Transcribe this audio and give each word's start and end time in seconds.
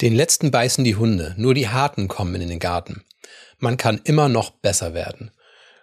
Den 0.00 0.14
letzten 0.14 0.50
beißen 0.50 0.82
die 0.82 0.96
Hunde, 0.96 1.34
nur 1.36 1.52
die 1.52 1.68
Harten 1.68 2.08
kommen 2.08 2.40
in 2.40 2.48
den 2.48 2.58
Garten. 2.58 3.02
Man 3.58 3.76
kann 3.76 4.00
immer 4.04 4.30
noch 4.30 4.48
besser 4.50 4.94
werden. 4.94 5.30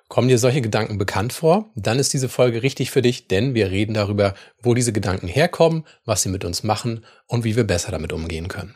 Kommen 0.08 0.28
dir 0.28 0.40
solche 0.40 0.62
Gedanken 0.62 0.98
bekannt 0.98 1.34
vor? 1.34 1.70
Dann 1.76 2.00
ist 2.00 2.14
diese 2.14 2.28
Folge 2.28 2.64
richtig 2.64 2.90
für 2.90 3.04
dich, 3.04 3.28
denn 3.28 3.54
wir 3.54 3.70
reden 3.70 3.94
darüber, 3.94 4.34
wo 4.60 4.74
diese 4.74 4.92
Gedanken 4.92 5.28
herkommen, 5.28 5.86
was 6.04 6.24
sie 6.24 6.30
mit 6.30 6.46
uns 6.46 6.64
machen 6.64 7.06
und 7.28 7.44
wie 7.44 7.56
wir 7.56 7.66
besser 7.66 7.92
damit 7.92 8.12
umgehen 8.12 8.48
können. 8.48 8.74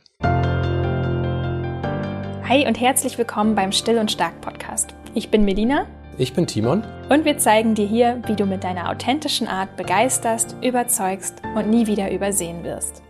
Hi 2.47 2.67
und 2.67 2.79
herzlich 2.79 3.17
willkommen 3.17 3.55
beim 3.55 3.71
Still 3.71 3.97
und 3.97 4.12
Stark 4.12 4.42
Podcast. 4.42 4.94
Ich 5.15 5.29
bin 5.29 5.44
Melina. 5.44 5.87
Ich 6.19 6.33
bin 6.33 6.46
Timon. 6.46 6.83
Und 7.10 7.26
wir 7.26 7.39
zeigen 7.39 7.73
dir 7.73 7.87
hier, 7.87 8.21
wie 8.28 8.35
du 8.35 8.46
mit 8.46 8.63
deiner 8.63 8.92
authentischen 8.92 9.47
Art 9.47 9.76
begeisterst, 9.76 10.55
überzeugst 10.62 11.42
und 11.55 11.67
nie 11.67 11.87
wieder 11.87 12.12
übersehen 12.12 12.63
wirst. 12.63 13.01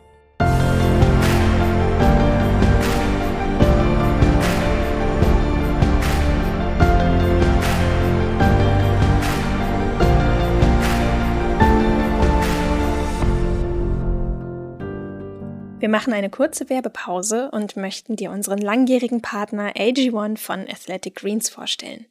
Wir 15.81 15.89
machen 15.89 16.13
eine 16.13 16.29
kurze 16.29 16.69
Werbepause 16.69 17.49
und 17.49 17.75
möchten 17.75 18.15
dir 18.15 18.29
unseren 18.29 18.59
langjährigen 18.59 19.23
Partner 19.23 19.73
AG1 19.73 20.37
von 20.37 20.69
Athletic 20.69 21.15
Greens 21.15 21.49
vorstellen. 21.49 22.05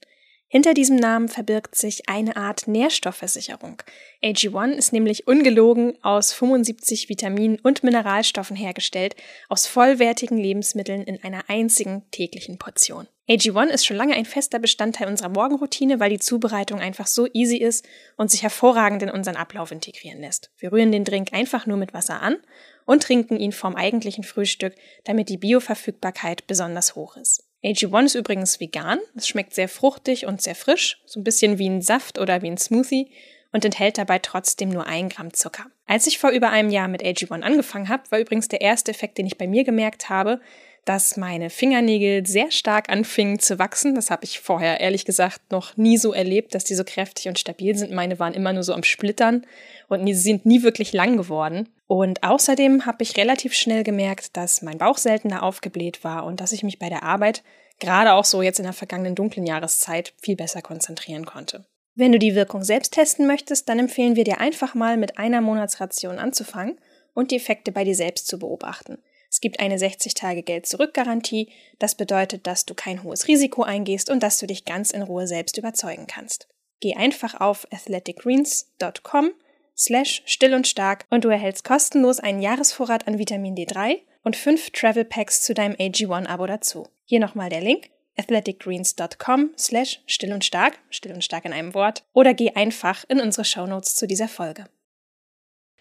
Hinter 0.48 0.74
diesem 0.74 0.96
Namen 0.96 1.28
verbirgt 1.28 1.76
sich 1.76 2.08
eine 2.08 2.36
Art 2.36 2.66
Nährstoffversicherung. 2.66 3.80
AG1 4.24 4.72
ist 4.72 4.92
nämlich 4.92 5.28
ungelogen 5.28 5.96
aus 6.02 6.32
75 6.32 7.08
Vitaminen 7.08 7.60
und 7.60 7.84
Mineralstoffen 7.84 8.56
hergestellt, 8.56 9.14
aus 9.48 9.68
vollwertigen 9.68 10.38
Lebensmitteln 10.38 11.04
in 11.04 11.22
einer 11.22 11.44
einzigen 11.46 12.02
täglichen 12.10 12.58
Portion. 12.58 13.06
AG1 13.28 13.68
ist 13.68 13.86
schon 13.86 13.96
lange 13.96 14.14
ein 14.14 14.24
fester 14.24 14.58
Bestandteil 14.58 15.06
unserer 15.06 15.28
Morgenroutine, 15.28 16.00
weil 16.00 16.10
die 16.10 16.18
Zubereitung 16.18 16.80
einfach 16.80 17.06
so 17.06 17.28
easy 17.32 17.58
ist 17.58 17.86
und 18.16 18.32
sich 18.32 18.42
hervorragend 18.42 19.04
in 19.04 19.10
unseren 19.10 19.36
Ablauf 19.36 19.70
integrieren 19.70 20.20
lässt. 20.20 20.50
Wir 20.58 20.72
rühren 20.72 20.90
den 20.90 21.04
Drink 21.04 21.32
einfach 21.32 21.64
nur 21.64 21.76
mit 21.76 21.94
Wasser 21.94 22.20
an 22.20 22.38
und 22.84 23.02
trinken 23.02 23.38
ihn 23.38 23.52
vorm 23.52 23.76
eigentlichen 23.76 24.24
Frühstück, 24.24 24.74
damit 25.04 25.28
die 25.28 25.36
Bioverfügbarkeit 25.36 26.46
besonders 26.46 26.94
hoch 26.94 27.16
ist. 27.16 27.44
AG1 27.62 28.06
ist 28.06 28.14
übrigens 28.14 28.58
vegan. 28.58 28.98
Es 29.14 29.28
schmeckt 29.28 29.54
sehr 29.54 29.68
fruchtig 29.68 30.26
und 30.26 30.40
sehr 30.40 30.54
frisch, 30.54 31.02
so 31.04 31.20
ein 31.20 31.24
bisschen 31.24 31.58
wie 31.58 31.68
ein 31.68 31.82
Saft 31.82 32.18
oder 32.18 32.42
wie 32.42 32.50
ein 32.50 32.56
Smoothie 32.58 33.10
und 33.52 33.64
enthält 33.64 33.98
dabei 33.98 34.18
trotzdem 34.18 34.70
nur 34.70 34.86
ein 34.86 35.08
Gramm 35.08 35.32
Zucker. 35.34 35.66
Als 35.86 36.06
ich 36.06 36.18
vor 36.18 36.30
über 36.30 36.50
einem 36.50 36.70
Jahr 36.70 36.88
mit 36.88 37.02
AG1 37.02 37.42
angefangen 37.42 37.88
habe, 37.88 38.10
war 38.10 38.18
übrigens 38.18 38.48
der 38.48 38.60
erste 38.60 38.90
Effekt, 38.90 39.18
den 39.18 39.26
ich 39.26 39.36
bei 39.36 39.46
mir 39.46 39.64
gemerkt 39.64 40.08
habe, 40.08 40.40
dass 40.84 41.16
meine 41.16 41.50
Fingernägel 41.50 42.26
sehr 42.26 42.50
stark 42.50 42.88
anfingen 42.88 43.38
zu 43.38 43.58
wachsen. 43.58 43.94
Das 43.94 44.10
habe 44.10 44.24
ich 44.24 44.40
vorher 44.40 44.80
ehrlich 44.80 45.04
gesagt 45.04 45.50
noch 45.50 45.76
nie 45.76 45.96
so 45.96 46.12
erlebt, 46.12 46.54
dass 46.54 46.64
die 46.64 46.74
so 46.74 46.84
kräftig 46.84 47.28
und 47.28 47.38
stabil 47.38 47.76
sind. 47.76 47.92
Meine 47.92 48.18
waren 48.18 48.34
immer 48.34 48.52
nur 48.52 48.62
so 48.62 48.72
am 48.72 48.82
Splittern 48.82 49.46
und 49.88 50.04
die 50.06 50.14
sind 50.14 50.46
nie 50.46 50.62
wirklich 50.62 50.92
lang 50.92 51.16
geworden. 51.16 51.68
Und 51.86 52.22
außerdem 52.22 52.86
habe 52.86 53.02
ich 53.02 53.16
relativ 53.16 53.54
schnell 53.54 53.82
gemerkt, 53.82 54.36
dass 54.36 54.62
mein 54.62 54.78
Bauch 54.78 54.98
seltener 54.98 55.42
aufgebläht 55.42 56.04
war 56.04 56.24
und 56.24 56.40
dass 56.40 56.52
ich 56.52 56.62
mich 56.62 56.78
bei 56.78 56.88
der 56.88 57.02
Arbeit, 57.02 57.42
gerade 57.78 58.12
auch 58.12 58.24
so 58.24 58.42
jetzt 58.42 58.58
in 58.58 58.64
der 58.64 58.72
vergangenen 58.72 59.14
dunklen 59.14 59.46
Jahreszeit, 59.46 60.14
viel 60.22 60.36
besser 60.36 60.62
konzentrieren 60.62 61.26
konnte. 61.26 61.64
Wenn 61.94 62.12
du 62.12 62.18
die 62.18 62.34
Wirkung 62.34 62.62
selbst 62.62 62.94
testen 62.94 63.26
möchtest, 63.26 63.68
dann 63.68 63.78
empfehlen 63.78 64.16
wir 64.16 64.24
dir 64.24 64.40
einfach 64.40 64.74
mal 64.74 64.96
mit 64.96 65.18
einer 65.18 65.40
Monatsration 65.40 66.18
anzufangen 66.18 66.78
und 67.14 67.30
die 67.30 67.36
Effekte 67.36 67.72
bei 67.72 67.84
dir 67.84 67.94
selbst 67.94 68.26
zu 68.26 68.38
beobachten. 68.38 68.98
Es 69.30 69.40
gibt 69.40 69.60
eine 69.60 69.76
60-Tage-Geld-Zurück-Garantie. 69.76 71.48
Das 71.78 71.94
bedeutet, 71.94 72.46
dass 72.46 72.66
du 72.66 72.74
kein 72.74 73.04
hohes 73.04 73.28
Risiko 73.28 73.62
eingehst 73.62 74.10
und 74.10 74.22
dass 74.22 74.38
du 74.38 74.46
dich 74.46 74.64
ganz 74.64 74.90
in 74.90 75.02
Ruhe 75.02 75.26
selbst 75.26 75.56
überzeugen 75.56 76.06
kannst. 76.08 76.48
Geh 76.80 76.94
einfach 76.96 77.40
auf 77.40 77.66
athleticgreens.com 77.70 79.32
slash 79.76 80.22
still 80.26 80.54
und 80.54 80.66
stark 80.66 81.06
und 81.10 81.24
du 81.24 81.28
erhältst 81.28 81.64
kostenlos 81.64 82.18
einen 82.20 82.42
Jahresvorrat 82.42 83.06
an 83.06 83.18
Vitamin 83.18 83.54
D3 83.54 84.00
und 84.22 84.36
fünf 84.36 84.70
Travel 84.70 85.04
Packs 85.04 85.42
zu 85.42 85.54
deinem 85.54 85.74
AG1-Abo 85.76 86.46
dazu. 86.46 86.88
Hier 87.04 87.20
nochmal 87.20 87.50
der 87.50 87.60
Link 87.60 87.90
athleticgreens.com 88.16 89.50
slash 89.56 90.02
still 90.06 90.32
und 90.32 90.44
stark, 90.44 90.78
still 90.90 91.12
und 91.12 91.24
stark 91.24 91.44
in 91.44 91.52
einem 91.52 91.74
Wort, 91.74 92.04
oder 92.12 92.34
geh 92.34 92.50
einfach 92.50 93.04
in 93.08 93.20
unsere 93.20 93.44
Shownotes 93.44 93.94
zu 93.94 94.06
dieser 94.06 94.28
Folge. 94.28 94.66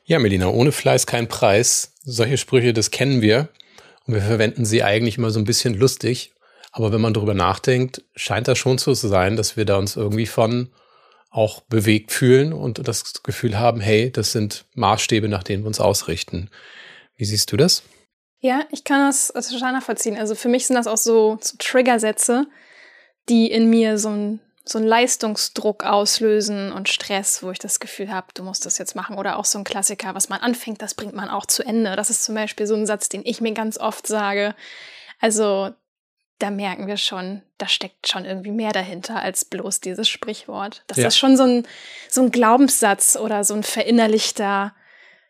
Ja, 0.10 0.18
Melina, 0.18 0.48
ohne 0.48 0.72
Fleiß 0.72 1.06
kein 1.06 1.28
Preis. 1.28 1.94
Solche 2.04 2.40
Sprüche, 2.40 2.74
das 2.74 2.90
kennen 2.90 3.22
wir. 3.22 3.50
Und 4.08 4.16
wir 4.16 4.24
verwenden 4.24 4.66
sie 4.66 4.82
eigentlich 4.82 5.20
immer 5.20 5.30
so 5.30 5.38
ein 5.38 5.46
bisschen 5.46 5.76
lustig. 5.76 6.34
Aber 6.72 6.92
wenn 6.92 7.00
man 7.00 7.14
darüber 7.14 7.36
nachdenkt, 7.36 8.04
scheint 8.16 8.48
das 8.48 8.58
schon 8.58 8.80
so 8.80 8.96
zu 8.96 9.08
sein, 9.08 9.36
dass 9.36 9.56
wir 9.56 9.66
da 9.66 9.78
uns 9.78 9.96
irgendwie 9.96 10.26
von 10.26 10.72
auch 11.30 11.62
bewegt 11.62 12.12
fühlen 12.12 12.54
und 12.54 12.88
das 12.88 13.22
Gefühl 13.22 13.60
haben, 13.60 13.82
hey, 13.82 14.12
das 14.12 14.32
sind 14.32 14.66
Maßstäbe, 14.74 15.30
nach 15.30 15.44
denen 15.44 15.62
wir 15.62 15.68
uns 15.68 15.80
ausrichten. 15.80 16.50
Wie 17.16 17.26
siehst 17.26 17.52
du 17.52 17.58
das? 17.58 17.84
Ja, 18.40 18.64
ich 18.72 18.84
kann 18.84 19.06
das 19.06 19.28
total 19.28 19.74
nachvollziehen. 19.74 20.18
Also 20.18 20.34
für 20.34 20.50
mich 20.50 20.66
sind 20.66 20.76
das 20.76 20.88
auch 20.88 20.98
so, 20.98 21.38
so 21.40 21.56
Triggersätze, 21.60 22.48
die 23.30 23.52
in 23.52 23.70
mir 23.70 24.00
so 24.00 24.10
ein 24.10 24.40
so 24.66 24.78
einen 24.78 24.88
Leistungsdruck 24.88 25.84
auslösen 25.84 26.72
und 26.72 26.90
Stress, 26.90 27.42
wo 27.42 27.52
ich 27.52 27.60
das 27.60 27.80
Gefühl 27.80 28.12
habe, 28.12 28.28
du 28.34 28.44
musst 28.44 28.66
das 28.66 28.78
jetzt 28.78 28.96
machen. 28.96 29.18
Oder 29.18 29.38
auch 29.38 29.46
so 29.46 29.58
ein 29.58 29.64
Klassiker, 29.64 30.16
was 30.16 30.30
man 30.30 30.40
anfängt, 30.42 30.82
das 30.82 30.94
bringt 30.94 31.16
man 31.16 31.30
auch 31.30 31.46
zu 31.46 31.64
Ende. 31.64 31.96
Das 31.96 32.10
ist 32.10 32.24
zum 32.24 32.36
Beispiel 32.36 32.68
so 32.68 32.76
ein 32.76 32.86
Satz, 32.86 33.10
den 33.10 33.26
ich 33.26 33.42
mir 33.42 33.54
ganz 33.54 33.78
oft 33.78 34.06
sage. 34.06 34.56
Also 35.20 35.72
da 36.40 36.50
merken 36.52 36.88
wir 36.88 36.98
schon, 36.98 37.42
da 37.58 37.68
steckt 37.68 38.08
schon 38.08 38.26
irgendwie 38.26 38.52
mehr 38.52 38.72
dahinter 38.72 39.22
als 39.22 39.46
bloß 39.46 39.82
dieses 39.82 40.08
Sprichwort. 40.08 40.84
Das 40.88 40.98
ja. 40.98 41.08
ist 41.08 41.18
schon 41.18 41.36
so 41.36 41.44
ein, 41.44 41.68
so 42.10 42.22
ein 42.22 42.32
Glaubenssatz 42.32 43.18
oder 43.18 43.44
so 43.44 43.54
ein 43.54 43.64
verinnerlichter, 43.64 44.74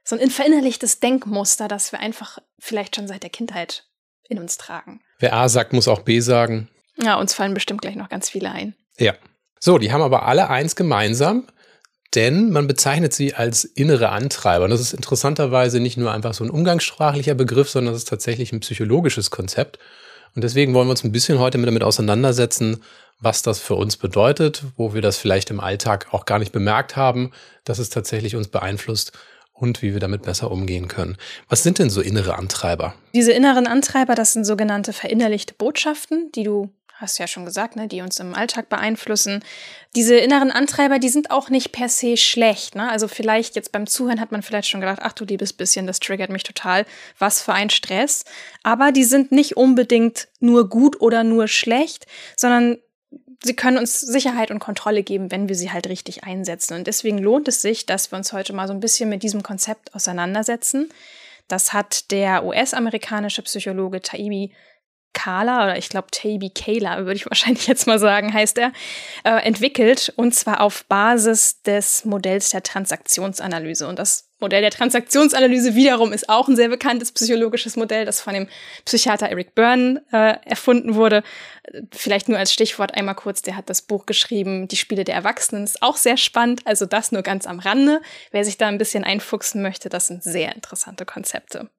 so 0.04 0.16
ein 0.18 0.30
verinnerlichtes 0.30 1.00
Denkmuster, 1.00 1.68
das 1.68 1.92
wir 1.92 2.00
einfach 2.00 2.38
vielleicht 2.60 2.96
schon 2.96 3.08
seit 3.08 3.24
der 3.24 3.32
Kindheit 3.32 3.86
in 4.28 4.38
uns 4.38 4.58
tragen. 4.58 5.02
Wer 5.18 5.34
A 5.34 5.50
sagt, 5.50 5.74
muss 5.74 5.88
auch 5.88 6.02
B 6.02 6.20
sagen. 6.20 6.70
Ja, 6.98 7.16
uns 7.16 7.34
fallen 7.34 7.54
bestimmt 7.54 7.82
gleich 7.82 7.96
noch 7.96 8.10
ganz 8.10 8.30
viele 8.30 8.52
ein. 8.52 8.76
Ja. 9.00 9.14
So, 9.60 9.78
die 9.78 9.92
haben 9.92 10.02
aber 10.02 10.24
alle 10.26 10.50
eins 10.50 10.76
gemeinsam, 10.76 11.48
denn 12.16 12.50
man 12.52 12.68
bezeichnet 12.68 13.14
sie 13.14 13.36
als 13.36 13.64
innere 13.64 14.10
Antreiber. 14.10 14.66
Und 14.66 14.72
das 14.72 14.82
ist 14.82 14.94
interessanterweise 14.94 15.80
nicht 15.80 15.98
nur 15.98 16.12
einfach 16.12 16.34
so 16.34 16.44
ein 16.44 16.50
umgangssprachlicher 16.50 17.36
Begriff, 17.36 17.70
sondern 17.70 17.94
das 17.94 18.04
ist 18.04 18.10
tatsächlich 18.10 18.52
ein 18.52 18.62
psychologisches 18.62 19.32
Konzept. 19.32 19.80
Und 20.36 20.44
deswegen 20.44 20.74
wollen 20.74 20.88
wir 20.88 20.92
uns 20.92 21.04
ein 21.04 21.12
bisschen 21.12 21.40
heute 21.40 21.60
damit 21.60 21.84
auseinandersetzen, 21.84 22.84
was 23.20 23.42
das 23.42 23.60
für 23.60 23.76
uns 23.76 23.98
bedeutet, 23.98 24.64
wo 24.78 24.94
wir 24.94 25.02
das 25.02 25.18
vielleicht 25.18 25.50
im 25.50 25.60
Alltag 25.60 26.08
auch 26.12 26.26
gar 26.26 26.40
nicht 26.40 26.52
bemerkt 26.52 26.96
haben, 26.96 27.32
dass 27.66 27.80
es 27.80 27.90
tatsächlich 27.90 28.36
uns 28.36 28.48
beeinflusst 28.48 29.12
und 29.52 29.82
wie 29.82 29.94
wir 29.94 30.00
damit 30.00 30.22
besser 30.22 30.52
umgehen 30.52 30.88
können. 30.88 31.18
Was 31.50 31.64
sind 31.64 31.80
denn 31.80 31.90
so 31.90 32.00
innere 32.00 32.38
Antreiber? 32.38 32.96
Diese 33.14 33.34
inneren 33.34 33.68
Antreiber, 33.68 34.16
das 34.16 34.34
sind 34.34 34.46
sogenannte 34.46 34.94
verinnerlichte 34.94 35.54
Botschaften, 35.54 36.32
die 36.34 36.44
du 36.44 36.70
hast 37.00 37.18
ja 37.18 37.28
schon 37.28 37.46
gesagt, 37.46 37.76
ne, 37.76 37.88
die 37.88 38.02
uns 38.02 38.20
im 38.20 38.36
Alltag 38.36 38.70
beeinflussen. 38.70 39.44
Diese 39.96 40.16
inneren 40.18 40.52
Antreiber, 40.52 41.00
die 41.00 41.10
sind 41.10 41.32
auch 41.32 41.50
nicht 41.50 41.72
per 41.72 41.90
se 41.90 42.18
schlecht. 42.18 42.76
Ne? 42.76 42.90
Also 42.90 43.08
vielleicht 43.08 43.56
jetzt 43.56 43.72
beim 43.72 43.88
Zuhören 43.88 44.20
hat 44.20 44.32
man 44.32 44.42
vielleicht 44.42 44.70
schon 44.70 44.82
gedacht, 44.82 45.00
ach 45.02 45.14
du 45.14 45.26
liebes 45.26 45.54
bisschen, 45.54 45.88
das 45.88 46.00
triggert 46.00 46.30
mich 46.30 46.44
total. 46.44 46.86
Was 47.18 47.42
für 47.42 47.54
ein 47.54 47.70
Stress. 47.70 48.26
Aber 48.64 48.92
die 48.92 49.06
sind 49.06 49.32
nicht 49.32 49.56
unbedingt 49.56 50.28
nur 50.40 50.70
gut 50.70 51.00
oder 51.02 51.24
nur 51.24 51.48
schlecht, 51.48 52.06
sondern 52.36 52.78
sie 53.44 53.56
können 53.56 53.78
uns 53.78 54.02
Sicherheit 54.02 54.52
und 54.52 54.60
Kontrolle 54.60 55.04
geben, 55.04 55.32
wenn 55.32 55.48
wir 55.48 55.56
sie 55.56 55.72
halt 55.72 55.88
richtig 55.88 56.26
einsetzen. 56.26 56.76
Und 56.76 56.88
deswegen 56.88 57.18
lohnt 57.18 57.48
es 57.48 57.62
sich, 57.62 57.86
dass 57.86 58.12
wir 58.12 58.18
uns 58.18 58.34
heute 58.34 58.54
mal 58.54 58.68
so 58.68 58.74
ein 58.74 58.82
bisschen 58.82 59.10
mit 59.10 59.24
diesem 59.24 59.44
Konzept 59.44 59.96
auseinandersetzen. 59.96 60.92
Das 61.48 61.74
hat 61.74 62.12
der 62.12 62.46
US-amerikanische 62.46 63.42
Psychologe 63.42 64.02
Taibi 64.02 64.52
Kala 65.14 65.64
oder 65.64 65.78
ich 65.78 65.90
glaube 65.90 66.08
Taby 66.12 66.50
Kayla, 66.50 67.00
würde 67.00 67.16
ich 67.16 67.26
wahrscheinlich 67.30 67.68
jetzt 67.68 67.88
mal 67.88 68.00
sagen, 68.00 68.34
heißt 68.34 68.58
er, 68.58 68.72
äh, 69.24 69.44
entwickelt 69.46 70.14
und 70.16 70.34
zwar 70.34 70.62
auf 70.62 70.86
Basis 70.86 71.62
des 71.62 72.06
Modells 72.06 72.50
der 72.50 72.64
Transaktionsanalyse. 72.64 73.88
Und 73.88 74.00
das 74.00 74.30
Modell 74.40 74.62
der 74.62 74.72
Transaktionsanalyse 74.72 75.76
wiederum 75.76 76.14
ist 76.14 76.30
auch 76.30 76.48
ein 76.48 76.56
sehr 76.56 76.70
bekanntes 76.70 77.12
psychologisches 77.12 77.76
Modell, 77.76 78.06
das 78.06 78.22
von 78.22 78.34
dem 78.34 78.48
Psychiater 78.86 79.30
Eric 79.30 79.54
Byrne 79.54 80.02
äh, 80.14 80.38
erfunden 80.46 80.96
wurde. 80.96 81.24
Vielleicht 81.92 82.30
nur 82.30 82.38
als 82.38 82.54
Stichwort 82.54 82.96
einmal 82.96 83.16
kurz, 83.16 83.42
der 83.42 83.58
hat 83.58 83.70
das 83.70 83.82
Buch 83.82 84.06
geschrieben, 84.06 84.68
Die 84.70 84.78
Spiele 84.78 85.04
der 85.04 85.16
Erwachsenen, 85.16 85.66
ist 85.66 85.84
auch 85.84 85.98
sehr 85.98 86.18
spannend, 86.18 86.62
also 86.66 86.86
das 86.86 87.12
nur 87.12 87.22
ganz 87.22 87.46
am 87.46 87.60
Rande. 87.60 88.02
Wer 88.32 88.46
sich 88.46 88.58
da 88.58 88.68
ein 88.68 88.78
bisschen 88.78 89.04
einfuchsen 89.04 89.62
möchte, 89.62 89.90
das 89.90 90.08
sind 90.08 90.24
sehr 90.24 90.56
interessante 90.56 91.06
Konzepte. 91.06 91.70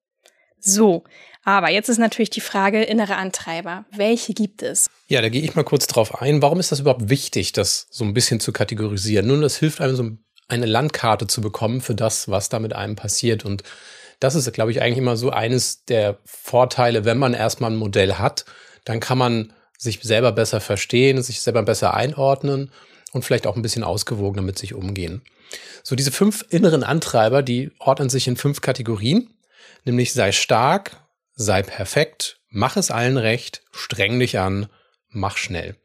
So, 0.60 1.04
aber 1.44 1.70
jetzt 1.70 1.88
ist 1.88 1.98
natürlich 1.98 2.30
die 2.30 2.40
Frage 2.40 2.82
innere 2.82 3.16
Antreiber. 3.16 3.84
Welche 3.94 4.34
gibt 4.34 4.62
es? 4.62 4.88
Ja, 5.08 5.22
da 5.22 5.28
gehe 5.28 5.42
ich 5.42 5.54
mal 5.54 5.64
kurz 5.64 5.86
drauf 5.86 6.20
ein. 6.20 6.42
Warum 6.42 6.60
ist 6.60 6.70
das 6.70 6.80
überhaupt 6.80 7.08
wichtig, 7.08 7.52
das 7.52 7.86
so 7.90 8.04
ein 8.04 8.14
bisschen 8.14 8.40
zu 8.40 8.52
kategorisieren? 8.52 9.26
Nun, 9.26 9.40
das 9.40 9.56
hilft 9.56 9.80
einem 9.80 9.96
so 9.96 10.10
eine 10.48 10.66
Landkarte 10.66 11.26
zu 11.26 11.40
bekommen 11.40 11.80
für 11.80 11.94
das, 11.94 12.28
was 12.28 12.48
da 12.48 12.58
mit 12.58 12.74
einem 12.74 12.96
passiert. 12.96 13.44
Und 13.44 13.62
das 14.18 14.34
ist, 14.34 14.52
glaube 14.52 14.70
ich, 14.70 14.82
eigentlich 14.82 14.98
immer 14.98 15.16
so 15.16 15.30
eines 15.30 15.84
der 15.84 16.18
Vorteile, 16.24 17.04
wenn 17.04 17.18
man 17.18 17.34
erstmal 17.34 17.70
ein 17.70 17.76
Modell 17.76 18.14
hat, 18.14 18.44
dann 18.84 19.00
kann 19.00 19.18
man 19.18 19.52
sich 19.78 20.00
selber 20.02 20.32
besser 20.32 20.60
verstehen, 20.60 21.22
sich 21.22 21.40
selber 21.40 21.62
besser 21.62 21.94
einordnen 21.94 22.70
und 23.12 23.24
vielleicht 23.24 23.46
auch 23.46 23.56
ein 23.56 23.62
bisschen 23.62 23.84
ausgewogener 23.84 24.42
mit 24.42 24.58
sich 24.58 24.74
umgehen. 24.74 25.22
So, 25.82 25.96
diese 25.96 26.12
fünf 26.12 26.44
inneren 26.50 26.84
Antreiber, 26.84 27.42
die 27.42 27.70
ordnen 27.78 28.10
sich 28.10 28.28
in 28.28 28.36
fünf 28.36 28.60
Kategorien, 28.60 29.30
nämlich 29.84 30.12
sei 30.12 30.32
stark, 30.32 30.96
sei 31.34 31.62
perfekt, 31.62 32.40
mach 32.48 32.76
es 32.76 32.90
allen 32.90 33.16
recht, 33.16 33.62
streng 33.72 34.18
dich 34.18 34.38
an, 34.38 34.68
mach 35.08 35.36
schnell. 35.36 35.76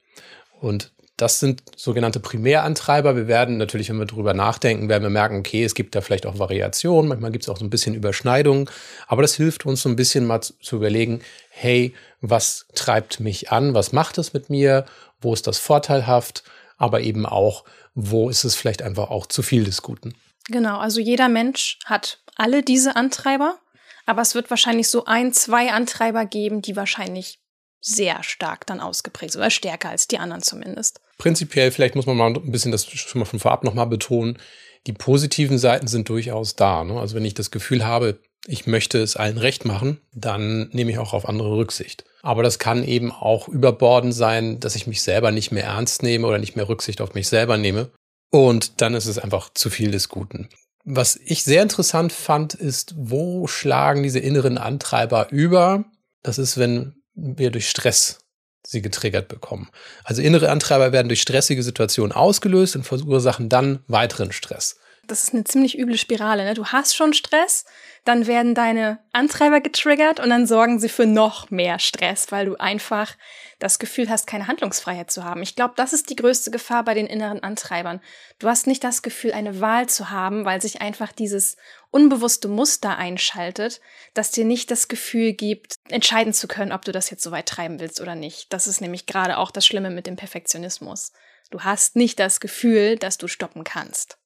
Und 0.59 0.91
das 1.17 1.39
sind 1.39 1.63
sogenannte 1.77 2.19
Primärantreiber. 2.19 3.15
Wir 3.15 3.27
werden 3.27 3.57
natürlich, 3.57 3.89
wenn 3.89 3.99
wir 3.99 4.05
drüber 4.05 4.33
nachdenken, 4.33 4.89
werden 4.89 5.03
wir 5.03 5.09
merken, 5.09 5.37
okay, 5.37 5.63
es 5.63 5.73
gibt 5.73 5.95
da 5.95 6.01
vielleicht 6.01 6.25
auch 6.25 6.39
Variationen, 6.39 7.07
manchmal 7.07 7.31
gibt 7.31 7.45
es 7.45 7.49
auch 7.49 7.57
so 7.57 7.63
ein 7.63 7.69
bisschen 7.69 7.95
Überschneidungen, 7.95 8.69
aber 9.07 9.21
das 9.21 9.35
hilft 9.35 9.65
uns 9.65 9.81
so 9.81 9.89
ein 9.89 9.95
bisschen 9.95 10.25
mal 10.25 10.41
zu 10.41 10.75
überlegen, 10.75 11.21
hey, 11.49 11.93
was 12.19 12.65
treibt 12.75 13.21
mich 13.21 13.51
an, 13.51 13.73
was 13.73 13.93
macht 13.93 14.17
es 14.17 14.33
mit 14.33 14.49
mir, 14.49 14.85
wo 15.21 15.33
ist 15.33 15.47
das 15.47 15.57
vorteilhaft, 15.57 16.43
aber 16.77 16.99
eben 17.01 17.25
auch, 17.25 17.63
wo 17.93 18.29
ist 18.29 18.43
es 18.43 18.55
vielleicht 18.55 18.81
einfach 18.81 19.09
auch 19.09 19.25
zu 19.25 19.41
viel 19.41 19.63
des 19.63 19.81
Guten. 19.81 20.15
Genau, 20.49 20.77
also 20.79 20.99
jeder 20.99 21.29
Mensch 21.29 21.79
hat 21.85 22.19
alle 22.35 22.61
diese 22.61 22.97
Antreiber, 22.97 23.57
aber 24.05 24.21
es 24.21 24.35
wird 24.35 24.49
wahrscheinlich 24.49 24.89
so 24.89 25.05
ein, 25.05 25.33
zwei 25.33 25.71
Antreiber 25.71 26.25
geben, 26.25 26.61
die 26.61 26.75
wahrscheinlich 26.75 27.39
sehr 27.81 28.23
stark 28.23 28.65
dann 28.65 28.79
ausgeprägt 28.79 29.33
sind, 29.33 29.41
oder 29.41 29.51
stärker 29.51 29.89
als 29.89 30.07
die 30.07 30.17
anderen 30.17 30.41
zumindest. 30.41 31.01
Prinzipiell, 31.17 31.71
vielleicht 31.71 31.95
muss 31.95 32.07
man 32.07 32.17
mal 32.17 32.33
ein 32.33 32.51
bisschen 32.51 32.71
das 32.71 32.85
schon 32.87 33.19
mal 33.19 33.25
von 33.25 33.39
vorab 33.39 33.63
nochmal 33.63 33.87
betonen, 33.87 34.39
die 34.87 34.93
positiven 34.93 35.57
Seiten 35.57 35.87
sind 35.87 36.09
durchaus 36.09 36.55
da. 36.55 36.83
Ne? 36.83 36.99
Also 36.99 37.15
wenn 37.15 37.25
ich 37.25 37.33
das 37.33 37.51
Gefühl 37.51 37.85
habe, 37.85 38.19
ich 38.47 38.67
möchte 38.67 38.99
es 38.99 39.15
allen 39.15 39.37
recht 39.37 39.65
machen, 39.65 39.99
dann 40.13 40.69
nehme 40.69 40.91
ich 40.91 40.99
auch 40.99 41.13
auf 41.13 41.27
andere 41.27 41.55
Rücksicht. 41.55 42.05
Aber 42.21 42.43
das 42.43 42.59
kann 42.59 42.83
eben 42.83 43.11
auch 43.11 43.47
überbordend 43.47 44.13
sein, 44.13 44.59
dass 44.59 44.75
ich 44.75 44.87
mich 44.87 45.01
selber 45.01 45.31
nicht 45.31 45.51
mehr 45.51 45.65
ernst 45.65 46.03
nehme 46.03 46.27
oder 46.27 46.37
nicht 46.37 46.55
mehr 46.55 46.69
Rücksicht 46.69 47.01
auf 47.01 47.13
mich 47.13 47.27
selber 47.27 47.57
nehme. 47.57 47.89
Und 48.31 48.81
dann 48.81 48.93
ist 48.93 49.05
es 49.05 49.17
einfach 49.17 49.49
zu 49.53 49.69
viel 49.69 49.91
des 49.91 50.09
Guten. 50.09 50.49
Was 50.85 51.19
ich 51.23 51.43
sehr 51.43 51.63
interessant 51.63 52.13
fand, 52.13 52.53
ist, 52.53 52.93
wo 52.95 53.47
schlagen 53.47 54.03
diese 54.03 54.19
inneren 54.19 54.59
Antreiber 54.59 55.27
über? 55.31 55.85
Das 56.21 56.37
ist, 56.37 56.57
wenn 56.57 56.95
wir 57.15 57.49
durch 57.49 57.69
Stress 57.69 58.19
sie 58.67 58.81
getriggert 58.81 59.27
bekommen. 59.27 59.69
Also 60.03 60.21
innere 60.21 60.49
Antreiber 60.49 60.91
werden 60.91 61.07
durch 61.07 61.21
stressige 61.21 61.63
Situationen 61.63 62.11
ausgelöst 62.11 62.75
und 62.75 62.83
verursachen 62.83 63.49
dann 63.49 63.83
weiteren 63.87 64.31
Stress. 64.31 64.77
Das 65.07 65.23
ist 65.23 65.33
eine 65.33 65.43
ziemlich 65.43 65.77
üble 65.77 65.97
Spirale. 65.97 66.45
Ne? 66.45 66.53
Du 66.53 66.65
hast 66.67 66.95
schon 66.95 67.13
Stress, 67.13 67.65
dann 68.05 68.27
werden 68.27 68.55
deine 68.55 68.99
Antreiber 69.11 69.61
getriggert 69.61 70.19
und 70.19 70.29
dann 70.29 70.47
sorgen 70.47 70.79
sie 70.79 70.89
für 70.89 71.05
noch 71.05 71.51
mehr 71.51 71.79
Stress, 71.79 72.31
weil 72.31 72.45
du 72.45 72.55
einfach 72.55 73.15
das 73.59 73.79
Gefühl 73.79 74.09
hast, 74.09 74.27
keine 74.27 74.47
Handlungsfreiheit 74.47 75.11
zu 75.11 75.23
haben. 75.23 75.41
Ich 75.41 75.55
glaube, 75.55 75.73
das 75.77 75.93
ist 75.93 76.09
die 76.09 76.15
größte 76.15 76.51
Gefahr 76.51 76.83
bei 76.83 76.93
den 76.93 77.07
inneren 77.07 77.41
Antreibern. 77.41 78.01
Du 78.39 78.47
hast 78.47 78.67
nicht 78.67 78.83
das 78.83 79.01
Gefühl, 79.01 79.31
eine 79.31 79.61
Wahl 79.61 79.87
zu 79.87 80.09
haben, 80.09 80.45
weil 80.45 80.61
sich 80.61 80.81
einfach 80.81 81.11
dieses 81.11 81.57
unbewusste 81.91 82.47
Muster 82.47 82.97
einschaltet, 82.97 83.81
das 84.13 84.31
dir 84.31 84.45
nicht 84.45 84.71
das 84.71 84.87
Gefühl 84.87 85.33
gibt, 85.33 85.75
entscheiden 85.89 86.33
zu 86.33 86.47
können, 86.47 86.71
ob 86.71 86.83
du 86.83 86.91
das 86.91 87.09
jetzt 87.09 87.23
so 87.23 87.31
weit 87.31 87.47
treiben 87.47 87.79
willst 87.79 88.01
oder 88.01 88.15
nicht. 88.15 88.51
Das 88.51 88.67
ist 88.67 88.81
nämlich 88.81 89.05
gerade 89.05 89.37
auch 89.37 89.51
das 89.51 89.65
Schlimme 89.65 89.89
mit 89.89 90.07
dem 90.07 90.15
Perfektionismus. 90.15 91.11
Du 91.51 91.61
hast 91.61 91.95
nicht 91.95 92.19
das 92.19 92.39
Gefühl, 92.39 92.97
dass 92.97 93.17
du 93.17 93.27
stoppen 93.27 93.63
kannst. 93.63 94.17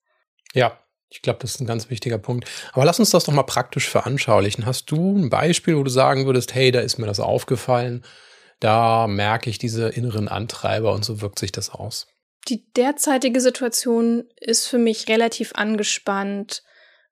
Ja, 0.54 0.78
ich 1.08 1.22
glaube, 1.22 1.40
das 1.40 1.52
ist 1.52 1.60
ein 1.60 1.66
ganz 1.66 1.90
wichtiger 1.90 2.18
Punkt. 2.18 2.48
Aber 2.72 2.84
lass 2.84 3.00
uns 3.00 3.10
das 3.10 3.24
doch 3.24 3.32
mal 3.32 3.42
praktisch 3.42 3.88
veranschaulichen. 3.88 4.64
Hast 4.64 4.90
du 4.90 5.16
ein 5.16 5.28
Beispiel, 5.28 5.76
wo 5.76 5.82
du 5.82 5.90
sagen 5.90 6.26
würdest, 6.26 6.54
hey, 6.54 6.70
da 6.70 6.80
ist 6.80 6.98
mir 6.98 7.06
das 7.06 7.20
aufgefallen, 7.20 8.04
da 8.60 9.06
merke 9.06 9.50
ich 9.50 9.58
diese 9.58 9.88
inneren 9.88 10.28
Antreiber 10.28 10.92
und 10.92 11.04
so 11.04 11.20
wirkt 11.20 11.38
sich 11.38 11.50
das 11.50 11.70
aus? 11.70 12.06
Die 12.48 12.72
derzeitige 12.74 13.40
Situation 13.40 14.24
ist 14.36 14.66
für 14.66 14.78
mich 14.78 15.08
relativ 15.08 15.52
angespannt, 15.54 16.62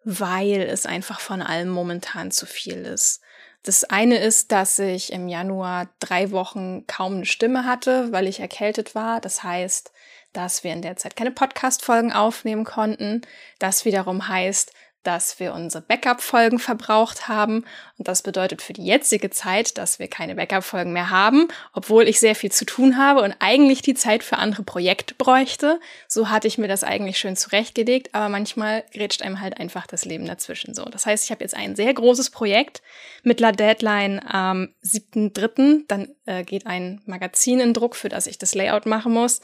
weil 0.05 0.63
es 0.63 0.87
einfach 0.87 1.21
von 1.21 1.43
allem 1.43 1.69
momentan 1.69 2.31
zu 2.31 2.47
viel 2.47 2.85
ist. 2.85 3.21
Das 3.63 3.85
eine 3.85 4.19
ist, 4.19 4.53
dass 4.53 4.79
ich 4.79 5.13
im 5.13 5.29
Januar 5.29 5.91
drei 6.01 6.31
Wochen 6.31 6.87
kaum 6.87 7.17
eine 7.17 7.27
Stimme 7.27 7.65
hatte, 7.65 8.13
weil 8.13 8.27
ich 8.27 8.41
erkältet 8.41 8.95
war. 8.95 9.21
Das 9.21 9.43
heißt, 9.43 9.93
dass 10.33 10.65
wir 10.65 10.73
in 10.73 10.83
der 10.83 10.97
Zeit 10.97 11.17
keine 11.17 11.31
Podcast-Folgen 11.31 12.13
aufnehmen 12.13 12.65
konnten. 12.65 13.23
Das 13.59 13.85
wiederum 13.85 14.29
heißt, 14.29 14.73
dass 15.09 15.39
wir 15.41 15.55
unsere 15.55 15.83
Backup-Folgen 15.83 16.59
verbraucht 16.59 17.29
haben. 17.29 17.65
Und 17.97 18.09
das 18.09 18.23
bedeutet 18.23 18.61
für 18.61 18.73
die 18.73 18.85
jetzige 18.85 19.31
Zeit, 19.31 19.79
dass 19.79 19.99
wir 19.99 20.09
keine 20.09 20.35
Backup-Folgen 20.35 20.93
mehr 20.93 21.09
haben, 21.09 21.49
obwohl 21.73 22.07
ich 22.09 22.21
sehr 22.21 22.35
viel 22.35 22.53
zu 22.53 22.67
tun 22.67 22.99
habe 22.99 23.23
und 23.23 23.35
eigentlich 23.39 23.81
die 23.81 23.95
Zeit 23.95 24.23
für 24.23 24.37
andere 24.37 24.65
Projekte 24.65 25.15
bräuchte. 25.15 25.81
So 26.09 26.29
hatte 26.29 26.49
ich 26.49 26.59
mir 26.59 26.69
das 26.69 26.85
eigentlich 26.85 27.19
schön 27.19 27.37
zurechtgelegt, 27.37 28.15
aber 28.15 28.29
manchmal 28.29 28.85
grätscht 28.93 29.23
einem 29.23 29.41
halt 29.41 29.59
einfach 29.59 29.87
das 29.87 30.05
Leben 30.05 30.27
dazwischen 30.27 30.75
so. 30.75 30.85
Das 30.85 31.07
heißt, 31.07 31.25
ich 31.25 31.31
habe 31.31 31.45
jetzt 31.45 31.57
ein 31.57 31.77
sehr 31.77 31.95
großes 31.95 32.31
Projekt 32.31 32.83
mit 33.23 33.41
la 33.41 33.53
Deadline 33.53 34.21
am 34.27 34.75
7.3. 34.85 35.85
Dann 35.89 36.15
äh, 36.29 36.45
geht 36.45 36.67
ein 36.67 37.01
Magazin 37.07 37.61
in 37.61 37.75
Druck, 37.75 37.97
für 37.97 38.09
das 38.09 38.27
ich 38.27 38.39
das 38.39 38.55
Layout 38.55 38.87
machen 38.87 39.13
muss. 39.13 39.41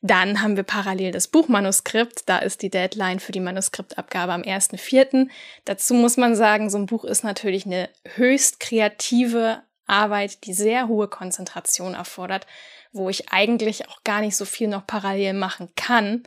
Dann 0.00 0.40
haben 0.40 0.56
wir 0.56 0.62
parallel 0.62 1.12
das 1.12 1.28
Buchmanuskript. 1.28 2.28
Da 2.28 2.38
ist 2.38 2.62
die 2.62 2.70
Deadline 2.70 3.20
für 3.20 3.32
die 3.32 3.40
Manuskriptabgabe 3.40 4.32
am 4.32 4.42
1.4. 4.42 5.28
Dazu 5.64 5.94
muss 5.94 6.16
man 6.16 6.36
sagen, 6.36 6.70
so 6.70 6.78
ein 6.78 6.86
Buch 6.86 7.04
ist 7.04 7.24
natürlich 7.24 7.66
eine 7.66 7.90
höchst 8.14 8.60
kreative 8.60 9.62
Arbeit, 9.86 10.44
die 10.44 10.54
sehr 10.54 10.88
hohe 10.88 11.08
Konzentration 11.08 11.94
erfordert, 11.94 12.46
wo 12.92 13.10
ich 13.10 13.32
eigentlich 13.32 13.88
auch 13.88 14.04
gar 14.04 14.20
nicht 14.20 14.36
so 14.36 14.44
viel 14.44 14.68
noch 14.68 14.86
parallel 14.86 15.34
machen 15.34 15.70
kann, 15.74 16.22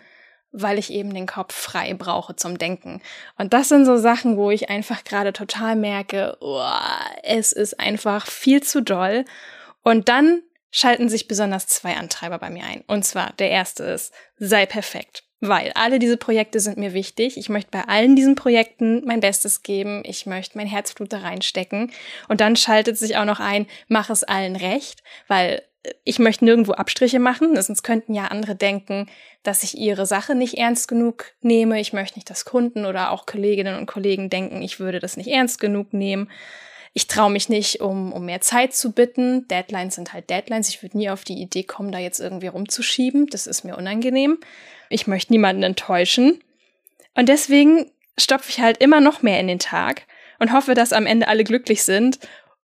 weil 0.52 0.78
ich 0.78 0.92
eben 0.92 1.14
den 1.14 1.26
Kopf 1.26 1.56
frei 1.56 1.94
brauche 1.94 2.36
zum 2.36 2.58
Denken. 2.58 3.02
Und 3.38 3.54
das 3.54 3.70
sind 3.70 3.86
so 3.86 3.98
Sachen, 3.98 4.38
wo 4.38 4.52
ich 4.52 4.70
einfach 4.70 5.04
gerade 5.04 5.34
total 5.34 5.76
merke, 5.76 6.38
oh, 6.42 6.62
es 7.24 7.54
ist 7.54 7.80
einfach 7.80 8.28
viel 8.28 8.62
zu 8.62 8.82
doll. 8.82 9.26
Und 9.84 10.10
dann 10.10 10.42
schalten 10.72 11.08
sich 11.08 11.28
besonders 11.28 11.68
zwei 11.68 11.96
Antreiber 11.96 12.40
bei 12.40 12.50
mir 12.50 12.64
ein. 12.64 12.84
Und 12.88 13.06
zwar, 13.06 13.34
der 13.34 13.52
erste 13.52 13.84
ist, 13.84 14.14
sei 14.38 14.66
perfekt. 14.66 15.24
Weil 15.40 15.72
alle 15.76 16.00
diese 16.00 16.18
Projekte 16.18 16.62
sind 16.62 16.78
mir 16.78 16.94
wichtig. 16.94 17.38
Ich 17.38 17.50
möchte 17.50 17.70
bei 17.70 17.82
allen 17.82 18.16
diesen 18.16 18.36
Projekten 18.36 19.04
mein 19.06 19.20
Bestes 19.20 19.62
geben. 19.62 20.02
Ich 20.06 20.26
möchte 20.26 20.58
mein 20.58 20.68
Herzblut 20.68 21.12
da 21.12 21.20
reinstecken. 21.20 21.92
Und 22.30 22.40
dann 22.40 22.56
schaltet 22.56 22.98
sich 22.98 23.18
auch 23.18 23.26
noch 23.26 23.42
ein, 23.42 23.68
mach 23.88 24.10
es 24.10 24.24
allen 24.24 24.56
recht, 24.56 25.04
weil 25.28 25.62
ich 26.06 26.20
möchte 26.20 26.46
nirgendwo 26.46 26.72
Abstriche 26.72 27.20
machen. 27.20 27.62
Sonst 27.62 27.84
könnten 27.84 28.14
ja 28.14 28.26
andere 28.28 28.56
denken, 28.56 29.10
dass 29.44 29.64
ich 29.64 29.78
ihre 29.78 30.06
Sache 30.06 30.34
nicht 30.34 30.58
ernst 30.58 30.88
genug 30.88 31.26
nehme. 31.42 31.80
Ich 31.80 31.94
möchte 31.94 32.18
nicht, 32.18 32.30
dass 32.30 32.46
Kunden 32.46 32.86
oder 32.86 33.12
auch 33.12 33.26
Kolleginnen 33.26 33.78
und 33.78 33.86
Kollegen 33.86 34.30
denken, 34.30 34.62
ich 34.62 34.80
würde 34.80 35.00
das 35.00 35.18
nicht 35.18 35.28
ernst 35.28 35.60
genug 35.60 35.94
nehmen. 35.94 36.30
Ich 36.94 37.08
traue 37.08 37.32
mich 37.32 37.50
nicht, 37.50 37.82
um, 37.82 38.14
um 38.14 38.26
mehr 38.26 38.42
Zeit 38.42 38.76
zu 38.76 38.92
bitten. 38.92 39.48
Deadlines 39.48 39.96
sind 39.96 40.14
halt 40.14 40.30
Deadlines. 40.30 40.70
Ich 40.70 40.84
würde 40.84 40.98
nie 40.98 41.10
auf 41.10 41.24
die 41.24 41.42
Idee 41.42 41.64
kommen, 41.64 41.92
da 41.92 41.98
jetzt 41.98 42.20
irgendwie 42.20 42.48
rumzuschieben. 42.48 43.28
Das 43.28 43.48
ist 43.48 43.64
mir 43.64 43.76
unangenehm. 43.76 44.38
Ich 44.90 45.08
möchte 45.08 45.34
niemanden 45.34 45.64
enttäuschen. 45.64 46.44
Und 47.16 47.30
deswegen 47.30 47.90
stopfe 48.18 48.50
ich 48.50 48.60
halt 48.60 48.78
immer 48.78 49.02
noch 49.02 49.24
mehr 49.24 49.40
in 49.40 49.48
den 49.48 49.60
Tag 49.60 50.04
und 50.38 50.54
hoffe, 50.54 50.76
dass 50.76 50.94
am 50.94 51.08
Ende 51.08 51.28
alle 51.28 51.44
glücklich 51.44 51.84
sind 51.84 52.20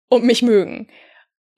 und 0.08 0.24
mich 0.24 0.42
mögen. 0.42 0.88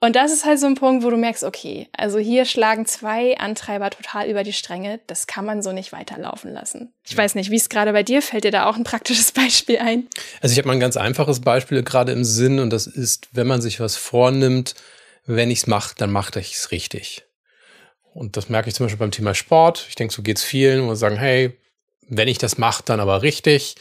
Und 0.05 0.17
das 0.17 0.31
ist 0.31 0.45
halt 0.45 0.61
so 0.61 0.67
ein 0.67 0.75
Punkt, 0.75 1.03
wo 1.03 1.09
du 1.09 1.17
merkst, 1.17 1.45
okay, 1.45 1.89
also 1.97 2.19
hier 2.19 2.45
schlagen 2.45 2.85
zwei 2.85 3.39
Antreiber 3.39 3.89
total 3.89 4.29
über 4.29 4.45
die 4.45 4.53
Stränge. 4.53 5.01
Das 5.07 5.27
kann 5.27 5.47
man 5.47 5.63
so 5.63 5.73
nicht 5.73 5.93
weiterlaufen 5.93 6.53
lassen. 6.53 6.93
Ich 7.07 7.17
weiß 7.17 7.35
nicht, 7.37 7.51
wie 7.51 7.57
es 7.57 7.71
gerade 7.71 7.91
bei 7.95 8.03
dir 8.03 8.21
fällt 8.21 8.45
dir 8.45 8.51
da 8.51 8.67
auch 8.67 8.77
ein 8.77 8.85
praktisches 8.85 9.33
Beispiel 9.33 9.79
ein? 9.79 10.07
Also 10.43 10.53
ich 10.53 10.59
habe 10.59 10.69
mal 10.69 10.75
ein 10.75 10.81
ganz 10.81 10.99
einfaches 10.99 11.41
Beispiel 11.41 11.83
gerade 11.83 12.13
im 12.13 12.23
Sinn 12.23 12.59
und 12.59 12.69
das 12.69 12.87
ist, 12.87 13.29
wenn 13.33 13.47
man 13.47 13.63
sich 13.63 13.81
was 13.81 13.97
vornimmt, 13.97 14.75
wenn 15.25 15.51
ich 15.51 15.61
es 15.61 15.67
mache, 15.67 15.95
dann 15.97 16.13
mache 16.13 16.39
ich 16.39 16.53
es 16.53 16.71
richtig. 16.71 17.25
Und 18.13 18.37
das 18.37 18.51
merke 18.51 18.69
ich 18.69 18.75
zum 18.75 18.85
Beispiel 18.85 18.99
beim 18.99 19.11
Thema 19.11 19.35
Sport. 19.35 19.87
Ich 19.89 19.95
denke, 19.95 20.13
so 20.13 20.21
geht 20.21 20.37
es 20.37 20.45
vielen, 20.45 20.85
wo 20.85 20.89
wir 20.89 20.97
sagen, 20.97 21.17
hey, 21.17 21.57
wenn 22.11 22.29
ich 22.29 22.37
das 22.37 22.59
mache, 22.59 22.83
dann 22.85 23.01
aber 23.01 23.23
richtig. 23.23 23.77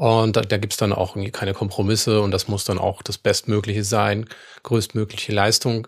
Und 0.00 0.34
da, 0.34 0.40
da 0.40 0.56
gibt 0.56 0.72
es 0.72 0.78
dann 0.78 0.94
auch 0.94 1.14
irgendwie 1.14 1.30
keine 1.30 1.52
Kompromisse 1.52 2.22
und 2.22 2.30
das 2.30 2.48
muss 2.48 2.64
dann 2.64 2.78
auch 2.78 3.02
das 3.02 3.18
Bestmögliche 3.18 3.84
sein, 3.84 4.24
größtmögliche 4.62 5.30
Leistung. 5.30 5.86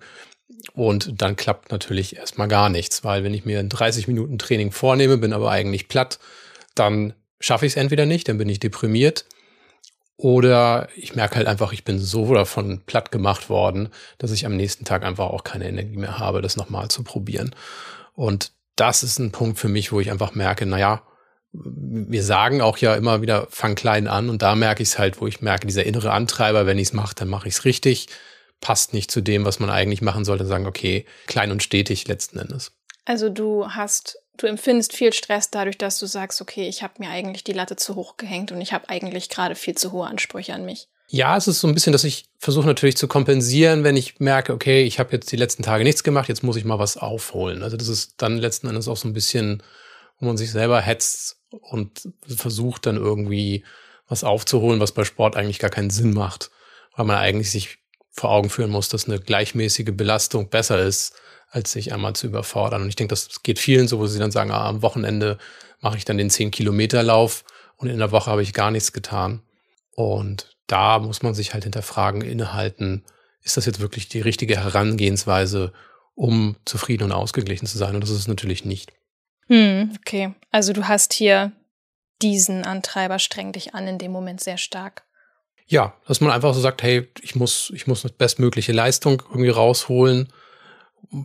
Und 0.75 1.23
dann 1.23 1.35
klappt 1.35 1.73
natürlich 1.73 2.17
erstmal 2.17 2.47
gar 2.47 2.69
nichts, 2.69 3.05
weil 3.05 3.25
wenn 3.25 3.33
ich 3.33 3.47
mir 3.47 3.59
ein 3.59 3.71
30 3.71 4.09
Minuten 4.09 4.37
Training 4.37 4.71
vornehme, 4.71 5.17
bin 5.17 5.33
aber 5.33 5.51
eigentlich 5.51 5.89
platt, 5.89 6.19
dann 6.75 7.15
schaffe 7.41 7.65
ich 7.65 7.73
es 7.73 7.77
entweder 7.77 8.05
nicht, 8.05 8.29
dann 8.29 8.37
bin 8.37 8.51
ich 8.51 8.61
deprimiert. 8.61 9.25
Oder 10.19 10.91
ich 10.95 11.15
merke 11.15 11.37
halt 11.37 11.47
einfach, 11.47 11.73
ich 11.73 11.85
bin 11.85 11.99
so 11.99 12.35
davon 12.35 12.83
platt 12.85 13.13
gemacht 13.13 13.49
worden, 13.49 13.89
dass 14.19 14.31
ich 14.31 14.45
am 14.45 14.59
nächsten 14.59 14.85
Tag 14.85 15.05
einfach 15.05 15.31
auch 15.31 15.43
keine 15.43 15.67
Energie 15.67 15.97
mehr 15.97 16.19
habe, 16.19 16.43
das 16.43 16.59
nochmal 16.59 16.89
zu 16.89 17.03
probieren. 17.03 17.55
Und 18.13 18.53
das 18.77 19.05
ist 19.05 19.19
ein 19.19 19.33
Punkt 19.33 19.59
für 19.59 19.69
mich, 19.69 19.91
wo 19.91 20.01
ich 20.01 20.11
einfach 20.11 20.35
merke, 20.35 20.67
naja, 20.67 21.01
wir 21.53 22.23
sagen 22.23 22.63
auch 22.63 22.79
ja 22.79 22.95
immer 22.95 23.21
wieder, 23.21 23.47
fang 23.51 23.75
klein 23.75 24.09
an 24.09 24.31
und 24.31 24.43
da 24.43 24.55
merke 24.55 24.83
ich 24.83 24.91
es 24.91 24.99
halt, 24.99 25.21
wo 25.21 25.27
ich 25.27 25.43
merke, 25.43 25.67
dieser 25.67 25.85
innere 25.85 26.13
Antreiber, 26.13 26.67
wenn 26.67 26.79
ich 26.79 26.89
es 26.89 26.93
mache, 26.93 27.15
dann 27.15 27.29
mache 27.29 27.49
ich 27.49 27.55
es 27.55 27.65
richtig, 27.65 28.09
passt 28.61 28.95
nicht 28.95 29.11
zu 29.11 29.21
dem, 29.21 29.45
was 29.45 29.61
man 29.61 29.69
eigentlich 29.69 30.01
machen 30.01 30.25
sollte, 30.25 30.47
sagen, 30.47 30.67
okay, 30.67 31.05
klein 31.27 31.51
und 31.51 31.63
stetig 31.63 32.09
letzten 32.09 32.39
Endes. 32.39 32.73
Also 33.05 33.29
du 33.29 33.69
hast, 33.69 34.19
du 34.39 34.47
empfindest 34.47 34.95
viel 34.95 35.13
Stress 35.13 35.51
dadurch, 35.51 35.77
dass 35.77 35.99
du 35.99 36.07
sagst, 36.07 36.41
okay, 36.41 36.69
ich 36.69 36.83
habe 36.83 36.95
mir 36.99 37.11
eigentlich 37.11 37.45
die 37.45 37.53
Latte 37.53 37.77
zu 37.77 37.97
hoch 37.97 38.17
gehängt 38.17 38.53
und 38.53 38.61
ich 38.61 38.73
habe 38.73 38.89
eigentlich 38.89 39.29
gerade 39.29 39.55
viel 39.55 39.77
zu 39.77 39.93
hohe 39.93 40.07
Ansprüche 40.07 40.55
an 40.55 40.65
mich. 40.65 40.89
Ja, 41.09 41.37
es 41.37 41.47
ist 41.47 41.61
so 41.61 41.69
ein 41.69 41.75
bisschen, 41.75 41.93
dass 41.93 42.05
ich 42.05 42.31
versuche 42.39 42.67
natürlich 42.67 42.97
zu 42.97 43.07
kompensieren, 43.07 43.85
wenn 43.85 43.97
ich 43.97 44.19
merke, 44.21 44.55
okay, 44.55 44.85
ich 44.85 44.99
habe 44.99 45.13
jetzt 45.13 45.31
die 45.31 45.37
letzten 45.37 45.63
Tage 45.63 45.85
nichts 45.85 46.05
gemacht, 46.05 46.31
jetzt 46.31 46.43
muss 46.43 46.57
ich 46.57 46.65
mal 46.65 46.79
was 46.79 46.97
aufholen. 46.97 47.63
Also 47.63 47.77
das 47.77 47.89
ist 47.89 48.15
dann 48.17 48.39
letzten 48.39 48.69
Endes 48.69 48.89
auch 48.89 48.97
so 48.97 49.09
ein 49.09 49.13
bisschen, 49.13 49.63
wo 50.23 50.29
man 50.29 50.37
sich 50.37 50.53
selber 50.53 50.81
hetzt 50.81 51.37
und 51.51 52.09
versucht 52.25 52.87
dann 52.87 52.97
irgendwie 52.97 53.65
was 54.07 54.23
aufzuholen, 54.23 54.79
was 54.79 54.93
bei 54.93 55.03
Sport 55.05 55.37
eigentlich 55.37 55.59
gar 55.59 55.69
keinen 55.69 55.91
Sinn 55.91 56.15
macht, 56.15 56.53
weil 56.95 57.07
man 57.07 57.17
eigentlich 57.17 57.51
sich 57.51 57.79
vor 58.13 58.31
Augen 58.31 58.49
führen 58.49 58.71
muss, 58.71 58.89
dass 58.89 59.09
eine 59.09 59.19
gleichmäßige 59.19 59.91
Belastung 59.93 60.49
besser 60.49 60.81
ist, 60.81 61.15
als 61.51 61.73
sich 61.73 61.93
einmal 61.93 62.15
zu 62.15 62.29
überfordern. 62.29 62.83
Und 62.83 62.89
ich 62.89 62.95
denke, 62.95 63.11
das 63.11 63.43
geht 63.43 63.59
vielen 63.59 63.89
so, 63.89 63.99
wo 63.99 64.07
sie 64.07 64.21
dann 64.21 64.31
sagen, 64.31 64.53
ah, 64.53 64.69
am 64.69 64.83
Wochenende 64.83 65.39
mache 65.81 65.97
ich 65.97 66.05
dann 66.05 66.19
den 66.19 66.31
10-Kilometer-Lauf 66.31 67.45
und 67.77 67.89
in 67.89 67.99
der 67.99 68.13
Woche 68.13 68.31
habe 68.31 68.43
ich 68.43 68.53
gar 68.53 68.71
nichts 68.71 68.93
getan. 68.93 69.43
Und 69.97 70.57
da 70.69 71.01
muss 71.01 71.23
man 71.23 71.35
sich 71.35 71.53
halt 71.53 71.65
hinterfragen, 71.65 72.23
innehalten, 72.23 73.03
ist 73.43 73.57
das 73.57 73.67
jetzt 73.67 73.81
wirklich 73.81 74.09
die 74.09 74.21
richtige 74.21 74.57
Herangehensweise, 74.57 75.73
um 76.15 76.55
zufrieden 76.65 77.05
und 77.05 77.13
ausgeglichen 77.13 77.67
zu 77.67 77.77
sein? 77.77 77.97
Und 77.97 78.03
das 78.03 78.11
ist 78.11 78.21
es 78.21 78.29
natürlich 78.29 78.65
nicht. 78.65 78.93
Hm, 79.53 79.93
okay. 80.01 80.33
Also 80.51 80.73
du 80.73 80.89
hast 80.89 81.13
hier 81.13 81.53
diesen 82.23 82.65
Antreiber 82.65 83.19
streng 83.19 83.53
dich 83.53 83.75
an 83.75 83.87
in 83.87 83.99
dem 83.99 84.11
Moment 84.11 84.41
sehr 84.41 84.57
stark. 84.57 85.03
Ja, 85.67 85.95
dass 86.09 86.23
man 86.23 86.31
einfach 86.31 86.55
so 86.55 86.61
sagt, 86.61 86.83
hey, 86.83 87.07
ich 87.21 87.35
muss, 87.35 87.71
ich 87.75 87.87
muss 87.87 88.03
eine 88.03 88.15
bestmögliche 88.15 88.73
Leistung 88.73 89.23
irgendwie 89.29 89.51
rausholen. 89.51 90.33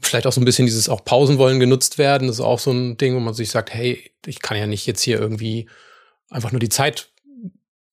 Vielleicht 0.01 0.27
auch 0.27 0.33
so 0.33 0.41
ein 0.41 0.45
bisschen 0.45 0.65
dieses 0.65 0.89
auch 0.89 1.05
Pausen 1.05 1.37
wollen 1.37 1.61
genutzt 1.61 1.97
werden. 1.97 2.27
Das 2.27 2.39
ist 2.39 2.43
auch 2.43 2.59
so 2.59 2.71
ein 2.71 2.97
Ding, 2.97 3.15
wo 3.15 3.21
man 3.21 3.33
sich 3.33 3.49
sagt, 3.49 3.73
hey, 3.73 4.11
ich 4.25 4.41
kann 4.41 4.57
ja 4.57 4.67
nicht 4.67 4.85
jetzt 4.87 5.01
hier 5.01 5.19
irgendwie 5.19 5.69
einfach 6.29 6.51
nur 6.51 6.59
die 6.59 6.67
Zeit 6.67 7.07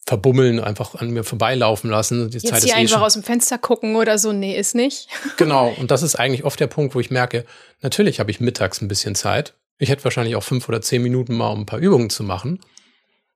verbummeln, 0.05 0.59
einfach 0.59 0.97
an 0.97 1.11
mir 1.11 1.23
vorbeilaufen 1.23 1.91
lassen. 1.91 2.31
Die 2.31 2.39
Jetzt 2.39 2.49
Zeit 2.49 2.65
hier 2.65 2.73
ist 2.73 2.77
eh 2.77 2.81
einfach 2.81 3.03
aus 3.03 3.13
dem 3.15 3.23
Fenster 3.23 3.57
gucken 3.57 3.95
oder 3.95 4.19
so, 4.19 4.33
nee, 4.33 4.57
ist 4.57 4.75
nicht. 4.75 5.09
genau, 5.37 5.69
und 5.79 5.93
das 5.93 6.03
ist 6.03 6.17
eigentlich 6.17 6.45
oft 6.45 6.59
der 6.59 6.67
Punkt, 6.67 6.97
wo 6.97 7.01
ich 7.01 7.13
merke, 7.13 7.47
natürlich 7.83 8.19
habe 8.19 8.33
ich 8.33 8.41
mittags 8.41 8.83
ein 8.83 8.89
bisschen 8.89 9.15
Zeit. 9.15 9.55
Ich 9.79 9.89
hätte 9.89 10.05
wahrscheinlich 10.05 10.37
auch 10.37 10.43
fünf 10.43 10.69
oder 10.69 10.81
zehn 10.81 11.03
Minuten 11.03 11.35
mal, 11.35 11.51
um 11.51 11.61
ein 11.61 11.67
paar 11.67 11.81
Übungen 11.81 12.11
zu 12.11 12.23
machen. 12.23 12.61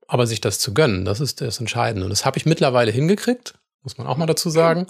Aber 0.07 0.27
sich 0.27 0.41
das 0.41 0.59
zu 0.59 0.73
gönnen, 0.73 1.05
das 1.05 1.21
ist 1.21 1.41
das 1.41 1.61
Entscheidende. 1.61 2.05
Und 2.05 2.11
das 2.11 2.25
habe 2.25 2.39
ich 2.39 2.47
mittlerweile 2.47 2.91
hingekriegt, 2.91 3.55
muss 3.83 3.99
man 3.99 4.07
auch 4.07 4.17
mal 4.17 4.27
dazu 4.27 4.49
sagen, 4.49 4.87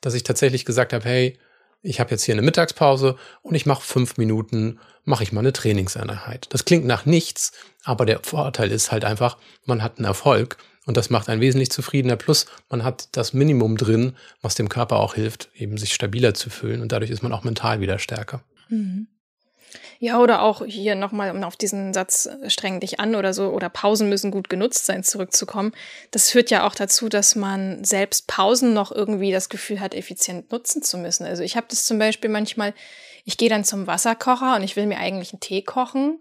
dass 0.00 0.14
ich 0.14 0.22
tatsächlich 0.22 0.64
gesagt 0.64 0.92
habe, 0.92 1.04
hey, 1.04 1.38
ich 1.82 2.00
habe 2.00 2.10
jetzt 2.10 2.24
hier 2.24 2.34
eine 2.34 2.42
Mittagspause 2.42 3.16
und 3.42 3.54
ich 3.54 3.66
mache 3.66 3.82
fünf 3.82 4.16
Minuten, 4.16 4.78
mache 5.04 5.22
ich 5.22 5.32
mal 5.32 5.40
eine 5.40 5.52
Trainingseinheit. 5.52 6.46
Das 6.50 6.64
klingt 6.64 6.84
nach 6.84 7.06
nichts, 7.06 7.52
aber 7.84 8.04
der 8.04 8.20
Vorteil 8.22 8.70
ist 8.70 8.92
halt 8.92 9.04
einfach, 9.04 9.38
man 9.64 9.82
hat 9.82 9.98
einen 9.98 10.04
Erfolg 10.04 10.56
und 10.86 10.96
das 10.96 11.10
macht 11.10 11.28
einen 11.28 11.40
wesentlich 11.40 11.70
zufriedener. 11.70 12.16
Plus, 12.16 12.46
man 12.68 12.82
hat 12.82 13.08
das 13.12 13.32
Minimum 13.32 13.76
drin, 13.76 14.16
was 14.40 14.54
dem 14.54 14.68
Körper 14.68 14.96
auch 14.96 15.14
hilft, 15.14 15.50
eben 15.54 15.78
sich 15.78 15.94
stabiler 15.94 16.34
zu 16.34 16.50
fühlen. 16.50 16.80
Und 16.80 16.92
dadurch 16.92 17.10
ist 17.10 17.22
man 17.22 17.32
auch 17.32 17.44
mental 17.44 17.80
wieder 17.80 17.98
stärker. 17.98 18.42
Mhm. 18.68 19.08
Ja, 20.00 20.20
oder 20.20 20.42
auch 20.42 20.64
hier 20.64 20.94
nochmal, 20.94 21.32
um 21.32 21.42
auf 21.42 21.56
diesen 21.56 21.92
Satz 21.92 22.26
äh, 22.26 22.48
streng 22.50 22.78
dich 22.78 23.00
an 23.00 23.16
oder 23.16 23.34
so, 23.34 23.48
oder 23.48 23.68
Pausen 23.68 24.08
müssen 24.08 24.30
gut 24.30 24.48
genutzt 24.48 24.86
sein, 24.86 25.02
zurückzukommen. 25.02 25.72
Das 26.12 26.30
führt 26.30 26.50
ja 26.50 26.66
auch 26.66 26.76
dazu, 26.76 27.08
dass 27.08 27.34
man 27.34 27.84
selbst 27.84 28.28
Pausen 28.28 28.74
noch 28.74 28.92
irgendwie 28.92 29.32
das 29.32 29.48
Gefühl 29.48 29.80
hat, 29.80 29.94
effizient 29.94 30.52
nutzen 30.52 30.82
zu 30.82 30.98
müssen. 30.98 31.26
Also 31.26 31.42
ich 31.42 31.56
habe 31.56 31.66
das 31.68 31.84
zum 31.84 31.98
Beispiel 31.98 32.30
manchmal, 32.30 32.74
ich 33.24 33.36
gehe 33.36 33.48
dann 33.48 33.64
zum 33.64 33.88
Wasserkocher 33.88 34.54
und 34.54 34.62
ich 34.62 34.76
will 34.76 34.86
mir 34.86 34.98
eigentlich 34.98 35.32
einen 35.32 35.40
Tee 35.40 35.62
kochen. 35.62 36.20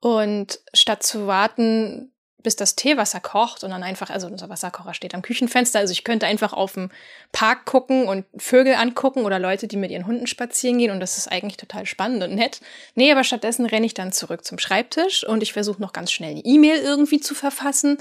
Und 0.00 0.60
statt 0.74 1.02
zu 1.02 1.26
warten, 1.26 2.11
bis 2.42 2.56
das 2.56 2.76
Teewasser 2.76 3.20
kocht 3.20 3.64
und 3.64 3.70
dann 3.70 3.82
einfach, 3.82 4.10
also 4.10 4.26
unser 4.26 4.48
Wasserkocher 4.48 4.94
steht 4.94 5.14
am 5.14 5.22
Küchenfenster, 5.22 5.78
also 5.78 5.92
ich 5.92 6.04
könnte 6.04 6.26
einfach 6.26 6.52
auf 6.52 6.74
dem 6.74 6.90
Park 7.32 7.64
gucken 7.66 8.08
und 8.08 8.24
Vögel 8.36 8.74
angucken 8.74 9.24
oder 9.24 9.38
Leute, 9.38 9.68
die 9.68 9.76
mit 9.76 9.90
ihren 9.90 10.06
Hunden 10.06 10.26
spazieren 10.26 10.78
gehen 10.78 10.90
und 10.90 11.00
das 11.00 11.18
ist 11.18 11.28
eigentlich 11.28 11.56
total 11.56 11.86
spannend 11.86 12.22
und 12.22 12.34
nett. 12.34 12.60
Nee, 12.94 13.10
aber 13.12 13.24
stattdessen 13.24 13.66
renne 13.66 13.86
ich 13.86 13.94
dann 13.94 14.12
zurück 14.12 14.44
zum 14.44 14.58
Schreibtisch 14.58 15.24
und 15.26 15.42
ich 15.42 15.52
versuche 15.52 15.80
noch 15.80 15.92
ganz 15.92 16.12
schnell 16.12 16.32
eine 16.32 16.44
E-Mail 16.44 16.80
irgendwie 16.80 17.20
zu 17.20 17.34
verfassen 17.34 17.98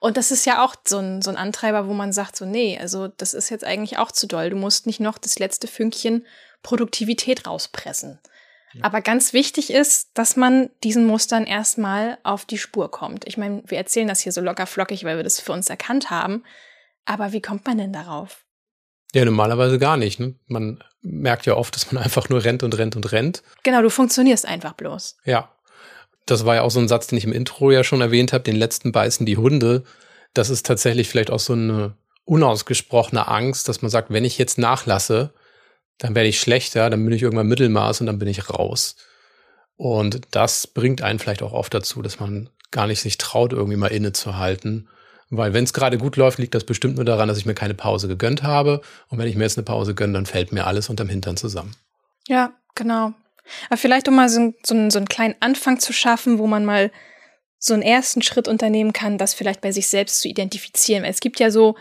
und 0.00 0.16
das 0.16 0.30
ist 0.30 0.44
ja 0.44 0.64
auch 0.64 0.74
so 0.86 0.98
ein, 0.98 1.22
so 1.22 1.30
ein 1.30 1.36
Antreiber, 1.36 1.88
wo 1.88 1.92
man 1.92 2.12
sagt 2.12 2.36
so, 2.36 2.44
nee, 2.44 2.78
also 2.80 3.08
das 3.08 3.34
ist 3.34 3.50
jetzt 3.50 3.64
eigentlich 3.64 3.98
auch 3.98 4.12
zu 4.12 4.26
doll, 4.26 4.50
du 4.50 4.56
musst 4.56 4.86
nicht 4.86 5.00
noch 5.00 5.18
das 5.18 5.38
letzte 5.38 5.66
Fünkchen 5.66 6.26
Produktivität 6.62 7.46
rauspressen. 7.46 8.18
Aber 8.82 9.00
ganz 9.00 9.32
wichtig 9.32 9.72
ist, 9.72 10.10
dass 10.14 10.36
man 10.36 10.70
diesen 10.82 11.06
Mustern 11.06 11.44
erstmal 11.44 12.18
auf 12.22 12.44
die 12.44 12.58
Spur 12.58 12.90
kommt. 12.90 13.26
Ich 13.26 13.36
meine, 13.36 13.62
wir 13.66 13.78
erzählen 13.78 14.08
das 14.08 14.20
hier 14.20 14.32
so 14.32 14.40
locker 14.40 14.66
flockig, 14.66 15.04
weil 15.04 15.16
wir 15.16 15.24
das 15.24 15.40
für 15.40 15.52
uns 15.52 15.68
erkannt 15.68 16.10
haben. 16.10 16.44
Aber 17.04 17.32
wie 17.32 17.42
kommt 17.42 17.66
man 17.66 17.78
denn 17.78 17.92
darauf? 17.92 18.44
Ja, 19.14 19.24
normalerweise 19.24 19.78
gar 19.78 19.96
nicht. 19.96 20.18
Ne? 20.18 20.34
Man 20.46 20.82
merkt 21.02 21.46
ja 21.46 21.54
oft, 21.54 21.74
dass 21.74 21.92
man 21.92 22.02
einfach 22.02 22.28
nur 22.28 22.44
rennt 22.44 22.62
und 22.62 22.76
rennt 22.76 22.96
und 22.96 23.12
rennt. 23.12 23.42
Genau, 23.62 23.82
du 23.82 23.90
funktionierst 23.90 24.46
einfach 24.46 24.72
bloß. 24.74 25.16
Ja. 25.24 25.50
Das 26.26 26.46
war 26.46 26.54
ja 26.54 26.62
auch 26.62 26.70
so 26.70 26.80
ein 26.80 26.88
Satz, 26.88 27.06
den 27.08 27.18
ich 27.18 27.24
im 27.24 27.34
Intro 27.34 27.70
ja 27.70 27.84
schon 27.84 28.00
erwähnt 28.00 28.32
habe, 28.32 28.44
den 28.44 28.56
letzten 28.56 28.92
beißen 28.92 29.26
die 29.26 29.36
Hunde. 29.36 29.84
Das 30.32 30.48
ist 30.48 30.64
tatsächlich 30.64 31.10
vielleicht 31.10 31.30
auch 31.30 31.38
so 31.38 31.52
eine 31.52 31.96
unausgesprochene 32.24 33.28
Angst, 33.28 33.68
dass 33.68 33.82
man 33.82 33.90
sagt, 33.90 34.10
wenn 34.10 34.24
ich 34.24 34.38
jetzt 34.38 34.56
nachlasse, 34.56 35.34
dann 35.98 36.14
werde 36.14 36.28
ich 36.28 36.40
schlechter, 36.40 36.90
dann 36.90 37.04
bin 37.04 37.14
ich 37.14 37.22
irgendwann 37.22 37.46
Mittelmaß 37.46 38.00
und 38.00 38.06
dann 38.06 38.18
bin 38.18 38.28
ich 38.28 38.50
raus. 38.50 38.96
Und 39.76 40.20
das 40.30 40.66
bringt 40.66 41.02
einen 41.02 41.18
vielleicht 41.18 41.42
auch 41.42 41.52
oft 41.52 41.74
dazu, 41.74 42.02
dass 42.02 42.20
man 42.20 42.50
gar 42.70 42.86
nicht 42.86 43.00
sich 43.00 43.18
traut, 43.18 43.52
irgendwie 43.52 43.76
mal 43.76 43.88
innezuhalten. 43.88 44.88
Weil 45.30 45.52
wenn 45.52 45.64
es 45.64 45.72
gerade 45.72 45.98
gut 45.98 46.16
läuft, 46.16 46.38
liegt 46.38 46.54
das 46.54 46.64
bestimmt 46.64 46.96
nur 46.96 47.04
daran, 47.04 47.28
dass 47.28 47.38
ich 47.38 47.46
mir 47.46 47.54
keine 47.54 47.74
Pause 47.74 48.08
gegönnt 48.08 48.42
habe. 48.42 48.82
Und 49.08 49.18
wenn 49.18 49.28
ich 49.28 49.36
mir 49.36 49.44
jetzt 49.44 49.58
eine 49.58 49.64
Pause 49.64 49.94
gönne, 49.94 50.12
dann 50.12 50.26
fällt 50.26 50.52
mir 50.52 50.66
alles 50.66 50.88
unterm 50.88 51.08
Hintern 51.08 51.36
zusammen. 51.36 51.74
Ja, 52.28 52.52
genau. 52.74 53.14
Aber 53.68 53.76
vielleicht 53.76 54.08
um 54.08 54.14
mal 54.14 54.28
so, 54.28 54.54
so, 54.62 54.90
so 54.90 54.98
einen 54.98 55.08
kleinen 55.08 55.34
Anfang 55.40 55.80
zu 55.80 55.92
schaffen, 55.92 56.38
wo 56.38 56.46
man 56.46 56.64
mal 56.64 56.90
so 57.58 57.74
einen 57.74 57.82
ersten 57.82 58.22
Schritt 58.22 58.46
unternehmen 58.46 58.92
kann, 58.92 59.18
das 59.18 59.34
vielleicht 59.34 59.60
bei 59.60 59.72
sich 59.72 59.88
selbst 59.88 60.20
zu 60.20 60.28
identifizieren. 60.28 61.04
Es 61.04 61.20
gibt 61.20 61.40
ja 61.40 61.50
so 61.50 61.76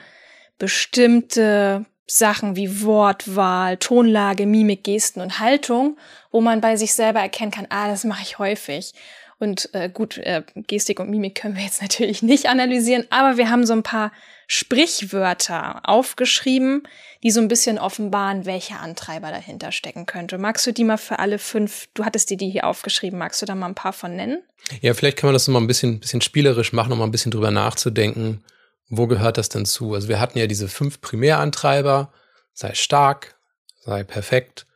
bestimmte 0.58 1.86
Sachen 2.06 2.56
wie 2.56 2.82
Wortwahl, 2.84 3.78
Tonlage, 3.78 4.46
Mimik, 4.46 4.84
Gesten 4.84 5.22
und 5.22 5.40
Haltung, 5.40 5.98
wo 6.32 6.42
man 6.42 6.62
bei 6.62 6.76
sich 6.76 6.94
selber 6.94 7.20
erkennen 7.20 7.52
kann, 7.52 7.68
ah, 7.70 7.88
das 7.88 8.04
mache 8.04 8.24
ich 8.24 8.40
häufig. 8.40 8.94
Und 9.40 9.70
äh, 9.74 9.90
gut, 9.90 10.18
äh, 10.20 10.44
Gestik 10.56 11.00
und 11.00 11.10
Mimik 11.10 11.36
können 11.36 11.56
wir 11.56 11.64
jetzt 11.64 11.82
natürlich 11.82 12.22
nicht 12.22 12.48
analysieren, 12.48 13.06
aber 13.10 13.38
wir 13.38 13.50
haben 13.50 13.66
so 13.66 13.74
ein 13.74 13.84
paar 13.84 14.12
Sprichwörter 14.48 15.82
aufgeschrieben, 15.84 16.84
die 17.24 17.32
so 17.32 17.40
ein 17.40 17.48
bisschen 17.48 17.80
offenbaren, 17.80 18.46
welcher 18.46 18.82
Antreiber 18.82 19.32
dahinter 19.32 19.72
stecken 19.72 20.06
könnte. 20.06 20.38
Magst 20.38 20.68
du 20.68 20.74
die 20.74 20.84
mal 20.84 20.98
für 20.98 21.20
alle 21.20 21.40
fünf, 21.40 21.88
du 21.94 22.06
hattest 22.06 22.30
dir 22.30 22.38
die 22.38 22.50
hier 22.50 22.68
aufgeschrieben, 22.68 23.18
magst 23.18 23.42
du 23.42 23.46
da 23.46 23.56
mal 23.56 23.68
ein 23.68 23.76
paar 23.76 23.94
von 23.94 24.16
nennen? 24.16 24.44
Ja, 24.82 24.94
vielleicht 24.94 25.18
kann 25.18 25.30
man 25.30 25.34
das 25.34 25.48
mal 25.48 25.60
ein 25.60 25.68
bisschen, 25.68 26.00
bisschen 26.00 26.22
spielerisch 26.22 26.74
machen, 26.74 26.92
um 26.92 27.00
mal 27.00 27.06
ein 27.06 27.12
bisschen 27.12 27.32
drüber 27.32 27.52
nachzudenken, 27.52 28.44
wo 28.90 29.08
gehört 29.08 29.38
das 29.38 29.50
denn 29.50 29.66
zu? 29.66 29.94
Also 29.94 30.08
wir 30.08 30.20
hatten 30.20 30.38
ja 30.38 30.48
diese 30.48 30.68
fünf 30.68 31.02
Primärantreiber, 31.02 32.12
sei 32.54 32.74
stark, 32.74 33.40
sei 33.80 34.04
perfekt, 34.04 34.68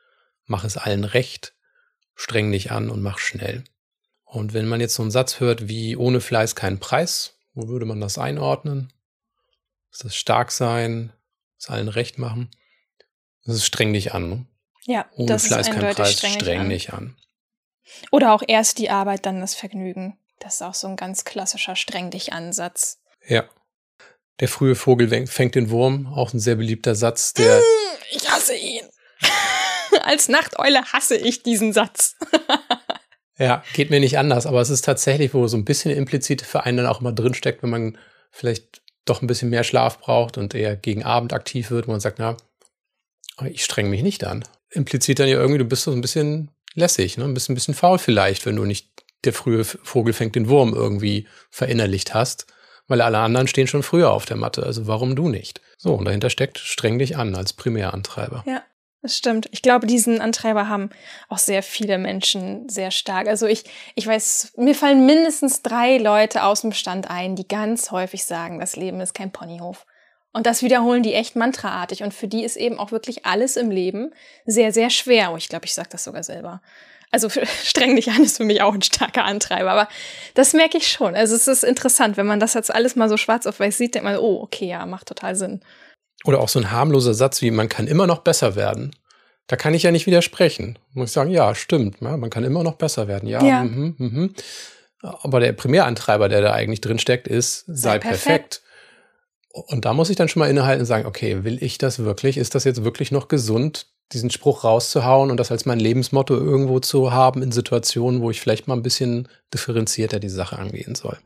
mach 0.45 0.63
es 0.63 0.77
allen 0.77 1.03
recht, 1.03 1.53
streng 2.15 2.51
dich 2.51 2.71
an 2.71 2.89
und 2.89 3.01
mach 3.01 3.19
schnell. 3.19 3.63
Und 4.23 4.53
wenn 4.53 4.67
man 4.67 4.81
jetzt 4.81 4.95
so 4.95 5.03
einen 5.03 5.11
Satz 5.11 5.39
hört 5.39 5.67
wie 5.67 5.95
ohne 5.95 6.19
Fleiß 6.19 6.55
kein 6.55 6.79
Preis, 6.79 7.35
wo 7.53 7.67
würde 7.67 7.85
man 7.85 8.01
das 8.01 8.17
einordnen? 8.17 8.91
Ist 9.91 10.03
das 10.03 10.15
stark 10.15 10.51
sein, 10.51 11.13
es 11.57 11.69
allen 11.69 11.87
recht 11.87 12.17
machen? 12.17 12.51
Das 13.45 13.55
ist 13.55 13.65
streng 13.65 13.93
dich 13.93 14.13
an. 14.13 14.29
Ne? 14.29 14.45
Ja, 14.83 15.05
ohne 15.15 15.27
das 15.27 15.47
Fleiß 15.47 15.67
ist 15.67 15.73
kein 15.73 15.95
Preis, 15.95 16.13
streng, 16.13 16.33
streng 16.33 16.69
dich 16.69 16.93
an. 16.93 16.97
an. 16.97 17.17
Oder 18.11 18.33
auch 18.33 18.43
erst 18.45 18.79
die 18.79 18.89
Arbeit, 18.89 19.25
dann 19.25 19.39
das 19.39 19.55
Vergnügen. 19.55 20.17
Das 20.39 20.55
ist 20.55 20.61
auch 20.61 20.73
so 20.73 20.87
ein 20.87 20.97
ganz 20.97 21.23
klassischer 21.23 21.75
streng 21.75 22.11
dich 22.11 22.33
Ansatz. 22.33 22.99
Ja. 23.25 23.45
Der 24.39 24.47
frühe 24.47 24.75
Vogel 24.75 25.27
fängt 25.27 25.55
den 25.55 25.69
Wurm, 25.69 26.07
auch 26.07 26.33
ein 26.33 26.39
sehr 26.39 26.55
beliebter 26.55 26.95
Satz, 26.95 27.33
der. 27.33 27.59
Mm, 27.59 27.97
ich 28.11 28.29
hasse 28.29 28.55
ihn. 28.55 28.85
Als 30.03 30.29
Nachteule 30.29 30.83
hasse 30.93 31.17
ich 31.17 31.41
diesen 31.41 31.73
Satz. 31.73 32.15
ja, 33.39 33.63
geht 33.73 33.89
mir 33.89 33.99
nicht 33.99 34.17
anders, 34.17 34.45
aber 34.45 34.61
es 34.61 34.69
ist 34.69 34.85
tatsächlich, 34.85 35.33
wo 35.33 35.47
so 35.47 35.57
ein 35.57 35.65
bisschen 35.65 35.91
implizit 35.91 36.43
für 36.43 36.65
einen 36.65 36.77
dann 36.77 36.85
auch 36.85 37.01
immer 37.01 37.11
drinsteckt, 37.11 37.63
wenn 37.63 37.71
man 37.71 37.97
vielleicht 38.31 38.81
doch 39.05 39.21
ein 39.21 39.27
bisschen 39.27 39.49
mehr 39.49 39.63
Schlaf 39.63 39.99
braucht 39.99 40.37
und 40.37 40.53
eher 40.53 40.75
gegen 40.75 41.03
Abend 41.03 41.33
aktiv 41.33 41.71
wird, 41.71 41.87
wo 41.87 41.91
man 41.91 41.99
sagt, 41.99 42.19
na, 42.19 42.37
ich 43.45 43.63
streng 43.63 43.89
mich 43.89 44.03
nicht 44.03 44.23
an. 44.23 44.43
Implizit 44.69 45.19
dann 45.19 45.29
ja 45.29 45.37
irgendwie, 45.37 45.59
du 45.59 45.65
bist 45.65 45.83
so 45.83 45.91
ein 45.91 46.01
bisschen 46.01 46.51
lässig, 46.73 47.17
ne? 47.17 47.23
Ein 47.23 47.33
bisschen, 47.33 47.53
ein 47.53 47.55
bisschen 47.55 47.73
faul 47.73 47.97
vielleicht, 47.97 48.45
wenn 48.45 48.55
du 48.55 48.65
nicht 48.65 48.89
der 49.23 49.33
frühe 49.33 49.63
Vogel 49.63 50.13
fängt 50.13 50.35
den 50.35 50.47
Wurm 50.49 50.73
irgendwie 50.73 51.27
verinnerlicht 51.49 52.13
hast, 52.13 52.45
weil 52.87 53.01
alle 53.01 53.19
anderen 53.19 53.47
stehen 53.47 53.67
schon 53.67 53.83
früher 53.83 54.11
auf 54.11 54.25
der 54.25 54.37
Matte. 54.37 54.63
Also 54.63 54.87
warum 54.87 55.15
du 55.15 55.29
nicht? 55.29 55.61
So, 55.77 55.93
und 55.93 56.05
dahinter 56.05 56.29
steckt 56.29 56.57
streng 56.57 56.99
dich 56.99 57.17
an 57.17 57.35
als 57.35 57.53
Primärantreiber. 57.53 58.43
Ja. 58.45 58.63
Das 59.03 59.15
stimmt. 59.15 59.47
Ich 59.51 59.61
glaube, 59.61 59.85
diesen 59.85 60.19
Antreiber 60.19 60.67
haben 60.67 60.89
auch 61.29 61.37
sehr 61.37 61.61
viele 61.61 61.97
Menschen 61.97 62.67
sehr 62.67 62.89
stark. 62.91 63.27
Also 63.27 63.45
ich, 63.45 63.63
ich 63.95 64.07
weiß, 64.07 64.53
mir 64.57 64.73
fallen 64.73 65.05
mindestens 65.05 65.61
drei 65.61 65.97
Leute 65.97 66.43
aus 66.43 66.61
dem 66.61 66.73
Stand 66.73 67.09
ein, 67.09 67.35
die 67.35 67.47
ganz 67.47 67.91
häufig 67.91 68.25
sagen, 68.25 68.59
das 68.59 68.75
Leben 68.75 68.99
ist 68.99 69.13
kein 69.13 69.31
Ponyhof. 69.31 69.85
Und 70.33 70.45
das 70.45 70.61
wiederholen 70.61 71.03
die 71.03 71.13
echt 71.13 71.35
mantraartig. 71.35 72.03
Und 72.03 72.13
für 72.13 72.27
die 72.27 72.43
ist 72.43 72.57
eben 72.57 72.77
auch 72.77 72.91
wirklich 72.91 73.25
alles 73.25 73.57
im 73.57 73.71
Leben 73.71 74.13
sehr, 74.45 74.71
sehr 74.71 74.89
schwer. 74.89 75.31
Oh, 75.31 75.37
ich 75.37 75.49
glaube, 75.49 75.65
ich 75.65 75.73
sage 75.73 75.89
das 75.91 76.03
sogar 76.03 76.23
selber. 76.23 76.61
Also 77.11 77.29
streng 77.63 77.95
dich 77.95 78.11
an 78.11 78.23
ist 78.23 78.37
für 78.37 78.43
mich 78.43 78.61
auch 78.61 78.73
ein 78.73 78.81
starker 78.81 79.25
Antreiber. 79.25 79.71
Aber 79.71 79.89
das 80.33 80.53
merke 80.53 80.77
ich 80.77 80.87
schon. 80.87 81.15
Also 81.15 81.35
es 81.35 81.47
ist 81.47 81.63
interessant, 81.63 82.17
wenn 82.17 82.27
man 82.27 82.39
das 82.39 82.53
jetzt 82.53 82.73
alles 82.73 82.95
mal 82.95 83.09
so 83.09 83.17
schwarz 83.17 83.45
auf 83.45 83.59
weiß 83.59 83.77
sieht, 83.77 83.95
denkt 83.95 84.05
man, 84.05 84.17
oh, 84.17 84.41
okay, 84.41 84.67
ja, 84.67 84.85
macht 84.85 85.07
total 85.07 85.35
Sinn. 85.35 85.61
Oder 86.25 86.41
auch 86.41 86.49
so 86.49 86.59
ein 86.59 86.71
harmloser 86.71 87.13
Satz 87.13 87.41
wie, 87.41 87.51
man 87.51 87.69
kann 87.69 87.87
immer 87.87 88.07
noch 88.07 88.19
besser 88.19 88.55
werden. 88.55 88.95
Da 89.47 89.55
kann 89.55 89.73
ich 89.73 89.83
ja 89.83 89.91
nicht 89.91 90.07
widersprechen. 90.07 90.77
Muss 90.93 91.09
ich 91.09 91.13
sagen, 91.13 91.31
ja, 91.31 91.55
stimmt, 91.55 92.01
man 92.01 92.29
kann 92.29 92.43
immer 92.43 92.63
noch 92.63 92.75
besser 92.75 93.07
werden. 93.07 93.29
Ja, 93.29 93.41
ja. 93.41 93.63
Mhm, 93.63 93.95
mhm. 93.97 94.33
Aber 95.01 95.39
der 95.39 95.53
Primärantreiber, 95.53 96.27
der 96.27 96.41
da 96.41 96.53
eigentlich 96.53 96.81
drin 96.81 96.99
steckt, 96.99 97.27
ist, 97.27 97.65
sei, 97.67 97.73
sei 97.73 97.99
perfekt. 97.99 98.25
perfekt. 98.25 98.61
Und 99.67 99.85
da 99.85 99.93
muss 99.93 100.09
ich 100.09 100.15
dann 100.15 100.29
schon 100.29 100.41
mal 100.41 100.49
innehalten 100.49 100.81
und 100.81 100.85
sagen, 100.85 101.07
okay, 101.07 101.43
will 101.43 101.61
ich 101.63 101.77
das 101.77 101.99
wirklich? 101.99 102.37
Ist 102.37 102.55
das 102.55 102.63
jetzt 102.63 102.83
wirklich 102.83 103.11
noch 103.11 103.27
gesund, 103.27 103.87
diesen 104.13 104.29
Spruch 104.29 104.63
rauszuhauen 104.63 105.31
und 105.31 105.37
das 105.37 105.51
als 105.51 105.65
mein 105.65 105.79
Lebensmotto 105.79 106.35
irgendwo 106.35 106.79
zu 106.79 107.11
haben 107.11 107.41
in 107.41 107.51
Situationen, 107.51 108.21
wo 108.21 108.31
ich 108.31 108.39
vielleicht 108.39 108.67
mal 108.67 108.75
ein 108.75 108.83
bisschen 108.83 109.27
differenzierter 109.53 110.19
die 110.19 110.29
Sache 110.29 110.57
angehen 110.57 110.95
soll? 110.95 111.17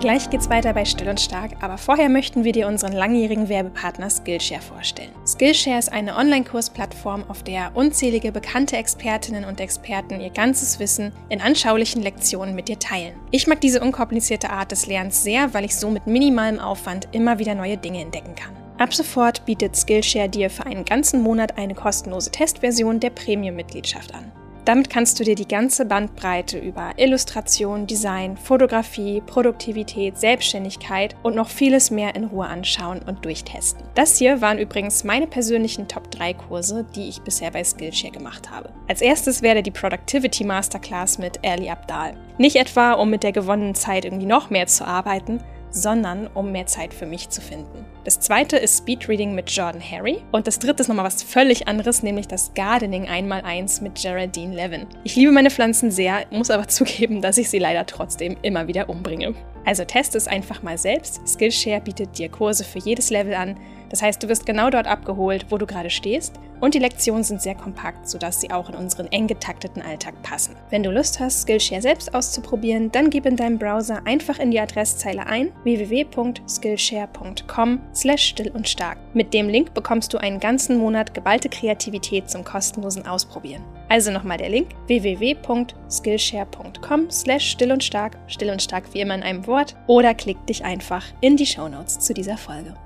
Gleich 0.00 0.30
geht's 0.30 0.48
weiter 0.48 0.72
bei 0.72 0.86
Still 0.86 1.10
und 1.10 1.20
Stark, 1.20 1.56
aber 1.60 1.76
vorher 1.76 2.08
möchten 2.08 2.42
wir 2.42 2.52
dir 2.52 2.68
unseren 2.68 2.94
langjährigen 2.94 3.50
Werbepartner 3.50 4.08
Skillshare 4.08 4.62
vorstellen. 4.62 5.10
Skillshare 5.26 5.78
ist 5.78 5.92
eine 5.92 6.16
Online-Kursplattform, 6.16 7.24
auf 7.28 7.42
der 7.42 7.72
unzählige 7.74 8.32
bekannte 8.32 8.78
Expertinnen 8.78 9.44
und 9.44 9.60
Experten 9.60 10.22
ihr 10.22 10.30
ganzes 10.30 10.78
Wissen 10.78 11.12
in 11.28 11.42
anschaulichen 11.42 12.00
Lektionen 12.00 12.54
mit 12.54 12.68
dir 12.68 12.78
teilen. 12.78 13.12
Ich 13.30 13.46
mag 13.46 13.60
diese 13.60 13.82
unkomplizierte 13.82 14.48
Art 14.48 14.72
des 14.72 14.86
Lernens 14.86 15.22
sehr, 15.22 15.52
weil 15.52 15.66
ich 15.66 15.76
so 15.76 15.90
mit 15.90 16.06
minimalem 16.06 16.60
Aufwand 16.60 17.08
immer 17.12 17.38
wieder 17.38 17.54
neue 17.54 17.76
Dinge 17.76 18.00
entdecken 18.00 18.34
kann. 18.34 18.56
Ab 18.78 18.94
sofort 18.94 19.44
bietet 19.44 19.76
Skillshare 19.76 20.30
dir 20.30 20.48
für 20.48 20.64
einen 20.64 20.86
ganzen 20.86 21.20
Monat 21.20 21.58
eine 21.58 21.74
kostenlose 21.74 22.30
Testversion 22.30 23.00
der 23.00 23.10
Premium-Mitgliedschaft 23.10 24.14
an. 24.14 24.32
Damit 24.70 24.88
kannst 24.88 25.18
du 25.18 25.24
dir 25.24 25.34
die 25.34 25.48
ganze 25.48 25.84
Bandbreite 25.84 26.56
über 26.56 26.92
Illustration, 26.96 27.88
Design, 27.88 28.36
Fotografie, 28.36 29.20
Produktivität, 29.20 30.16
Selbstständigkeit 30.16 31.16
und 31.24 31.34
noch 31.34 31.48
vieles 31.48 31.90
mehr 31.90 32.14
in 32.14 32.26
Ruhe 32.26 32.46
anschauen 32.46 33.00
und 33.04 33.24
durchtesten. 33.24 33.82
Das 33.96 34.18
hier 34.18 34.40
waren 34.40 34.60
übrigens 34.60 35.02
meine 35.02 35.26
persönlichen 35.26 35.88
Top 35.88 36.08
3 36.12 36.34
Kurse, 36.34 36.86
die 36.94 37.08
ich 37.08 37.20
bisher 37.22 37.50
bei 37.50 37.64
Skillshare 37.64 38.12
gemacht 38.12 38.48
habe. 38.48 38.70
Als 38.86 39.02
erstes 39.02 39.42
werde 39.42 39.64
die 39.64 39.72
Productivity 39.72 40.44
Masterclass 40.44 41.18
mit 41.18 41.44
Ali 41.44 41.68
Abdal. 41.68 42.14
Nicht 42.38 42.54
etwa, 42.54 42.92
um 42.92 43.10
mit 43.10 43.24
der 43.24 43.32
gewonnenen 43.32 43.74
Zeit 43.74 44.04
irgendwie 44.04 44.26
noch 44.26 44.50
mehr 44.50 44.68
zu 44.68 44.86
arbeiten, 44.86 45.40
sondern 45.70 46.26
um 46.28 46.52
mehr 46.52 46.66
Zeit 46.66 46.94
für 46.94 47.06
mich 47.06 47.28
zu 47.28 47.40
finden. 47.40 47.84
Das 48.04 48.20
zweite 48.20 48.56
ist 48.56 48.78
Speedreading 48.78 49.34
mit 49.34 49.50
Jordan 49.50 49.82
Harry 49.82 50.22
und 50.32 50.46
das 50.46 50.58
dritte 50.58 50.82
ist 50.82 50.88
nochmal 50.88 51.04
was 51.04 51.22
völlig 51.22 51.68
anderes, 51.68 52.02
nämlich 52.02 52.28
das 52.28 52.52
Gardening 52.54 53.08
1x1 53.08 53.82
mit 53.82 54.00
Geraldine 54.00 54.54
Levin. 54.54 54.86
Ich 55.04 55.16
liebe 55.16 55.32
meine 55.32 55.50
Pflanzen 55.50 55.90
sehr, 55.90 56.26
muss 56.30 56.50
aber 56.50 56.68
zugeben, 56.68 57.22
dass 57.22 57.38
ich 57.38 57.50
sie 57.50 57.58
leider 57.58 57.86
trotzdem 57.86 58.36
immer 58.42 58.66
wieder 58.68 58.88
umbringe. 58.88 59.34
Also 59.64 59.84
teste 59.84 60.16
es 60.16 60.26
einfach 60.26 60.62
mal 60.62 60.78
selbst. 60.78 61.20
Skillshare 61.28 61.80
bietet 61.80 62.18
dir 62.18 62.28
Kurse 62.28 62.64
für 62.64 62.78
jedes 62.78 63.10
Level 63.10 63.34
an, 63.34 63.56
das 63.90 64.02
heißt, 64.02 64.22
du 64.22 64.28
wirst 64.28 64.46
genau 64.46 64.70
dort 64.70 64.86
abgeholt, 64.86 65.46
wo 65.50 65.58
du 65.58 65.66
gerade 65.66 65.90
stehst 65.90 66.38
und 66.60 66.74
die 66.74 66.78
Lektionen 66.78 67.24
sind 67.24 67.42
sehr 67.42 67.54
kompakt, 67.54 68.08
sodass 68.08 68.40
sie 68.40 68.50
auch 68.50 68.68
in 68.68 68.76
unseren 68.76 69.06
eng 69.08 69.26
getakteten 69.26 69.82
Alltag 69.82 70.14
passen. 70.22 70.56
Wenn 70.70 70.82
du 70.82 70.90
Lust 70.90 71.20
hast, 71.20 71.42
Skillshare 71.42 71.82
selbst 71.82 72.14
auszuprobieren, 72.14 72.90
dann 72.92 73.10
gib 73.10 73.26
in 73.26 73.36
deinem 73.36 73.58
Browser 73.58 74.00
einfach 74.06 74.38
in 74.38 74.50
die 74.50 74.60
Adresszeile 74.60 75.26
ein 75.26 75.52
www.skillshare.com 75.64 77.80
slash 77.94 78.22
still 78.22 78.50
und 78.50 78.66
stark. 78.68 78.98
Mit 79.14 79.32
dem 79.34 79.48
Link 79.48 79.74
bekommst 79.74 80.14
du 80.14 80.18
einen 80.18 80.38
ganzen 80.38 80.78
Monat 80.78 81.12
geballte 81.14 81.48
Kreativität 81.48 82.30
zum 82.30 82.44
kostenlosen 82.44 83.06
Ausprobieren. 83.06 83.64
Also 83.88 84.12
nochmal 84.12 84.38
der 84.38 84.50
Link 84.50 84.68
www.skillshare.com 84.86 87.10
slash 87.10 87.50
still 87.50 87.72
und 87.72 87.82
stark, 87.82 88.16
still 88.28 88.50
und 88.50 88.62
stark 88.62 88.84
wie 88.92 89.00
immer 89.00 89.16
in 89.16 89.24
einem 89.24 89.48
Wort 89.48 89.74
oder 89.88 90.14
klick 90.14 90.46
dich 90.46 90.64
einfach 90.64 91.04
in 91.20 91.36
die 91.36 91.46
Shownotes 91.46 91.98
zu 91.98 92.14
dieser 92.14 92.36
Folge. 92.36 92.76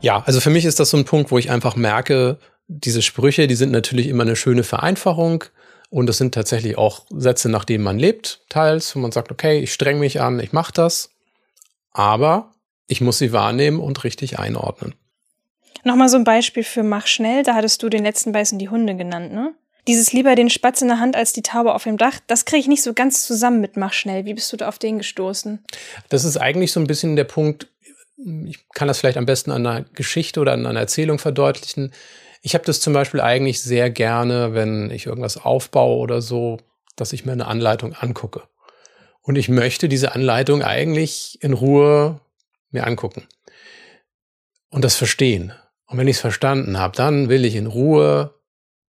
Ja, 0.00 0.22
also 0.26 0.40
für 0.40 0.50
mich 0.50 0.64
ist 0.64 0.78
das 0.78 0.90
so 0.90 0.96
ein 0.96 1.04
Punkt, 1.04 1.30
wo 1.30 1.38
ich 1.38 1.50
einfach 1.50 1.74
merke, 1.74 2.38
diese 2.68 3.02
Sprüche, 3.02 3.46
die 3.46 3.56
sind 3.56 3.72
natürlich 3.72 4.06
immer 4.06 4.22
eine 4.22 4.36
schöne 4.36 4.62
Vereinfachung. 4.62 5.44
Und 5.90 6.06
das 6.06 6.18
sind 6.18 6.34
tatsächlich 6.34 6.76
auch 6.76 7.06
Sätze, 7.10 7.48
nach 7.48 7.64
denen 7.64 7.82
man 7.82 7.98
lebt, 7.98 8.42
teils, 8.48 8.94
wo 8.94 9.00
man 9.00 9.10
sagt, 9.10 9.32
okay, 9.32 9.58
ich 9.58 9.72
streng 9.72 9.98
mich 9.98 10.20
an, 10.20 10.38
ich 10.38 10.52
mache 10.52 10.72
das. 10.72 11.10
Aber 11.92 12.52
ich 12.86 13.00
muss 13.00 13.18
sie 13.18 13.32
wahrnehmen 13.32 13.80
und 13.80 14.04
richtig 14.04 14.38
einordnen. 14.38 14.94
Nochmal 15.84 16.08
so 16.08 16.16
ein 16.18 16.24
Beispiel 16.24 16.62
für 16.62 16.82
Mach 16.82 17.06
schnell, 17.06 17.42
da 17.42 17.54
hattest 17.54 17.82
du 17.82 17.88
den 17.88 18.04
letzten 18.04 18.32
Beißen 18.32 18.58
die 18.58 18.68
Hunde 18.68 18.96
genannt, 18.96 19.32
ne? 19.32 19.54
Dieses 19.86 20.12
lieber 20.12 20.34
den 20.34 20.50
Spatz 20.50 20.82
in 20.82 20.88
der 20.88 21.00
Hand 21.00 21.16
als 21.16 21.32
die 21.32 21.40
Taube 21.40 21.74
auf 21.74 21.84
dem 21.84 21.96
Dach, 21.96 22.20
das 22.26 22.44
kriege 22.44 22.60
ich 22.60 22.68
nicht 22.68 22.82
so 22.82 22.92
ganz 22.92 23.26
zusammen 23.26 23.62
mit 23.62 23.78
Mach 23.78 23.94
schnell. 23.94 24.26
Wie 24.26 24.34
bist 24.34 24.52
du 24.52 24.58
da 24.58 24.68
auf 24.68 24.78
den 24.78 24.98
gestoßen? 24.98 25.64
Das 26.10 26.24
ist 26.24 26.36
eigentlich 26.36 26.72
so 26.72 26.80
ein 26.80 26.86
bisschen 26.86 27.16
der 27.16 27.24
Punkt, 27.24 27.68
ich 28.46 28.68
kann 28.74 28.88
das 28.88 28.98
vielleicht 28.98 29.18
am 29.18 29.26
besten 29.26 29.50
an 29.50 29.66
einer 29.66 29.84
Geschichte 29.94 30.40
oder 30.40 30.52
an 30.52 30.66
einer 30.66 30.80
Erzählung 30.80 31.18
verdeutlichen. 31.18 31.92
Ich 32.42 32.54
habe 32.54 32.64
das 32.64 32.80
zum 32.80 32.92
Beispiel 32.92 33.20
eigentlich 33.20 33.62
sehr 33.62 33.90
gerne, 33.90 34.54
wenn 34.54 34.90
ich 34.90 35.06
irgendwas 35.06 35.36
aufbaue 35.36 35.98
oder 35.98 36.20
so, 36.20 36.58
dass 36.96 37.12
ich 37.12 37.24
mir 37.24 37.32
eine 37.32 37.46
Anleitung 37.46 37.94
angucke. 37.94 38.42
Und 39.22 39.36
ich 39.36 39.48
möchte 39.48 39.88
diese 39.88 40.14
Anleitung 40.14 40.62
eigentlich 40.62 41.38
in 41.42 41.52
Ruhe 41.52 42.20
mir 42.70 42.86
angucken 42.86 43.26
und 44.70 44.84
das 44.84 44.96
verstehen. 44.96 45.52
Und 45.86 45.98
wenn 45.98 46.08
ich 46.08 46.16
es 46.16 46.20
verstanden 46.20 46.78
habe, 46.78 46.96
dann 46.96 47.28
will 47.28 47.44
ich 47.44 47.54
in 47.54 47.66
Ruhe 47.66 48.34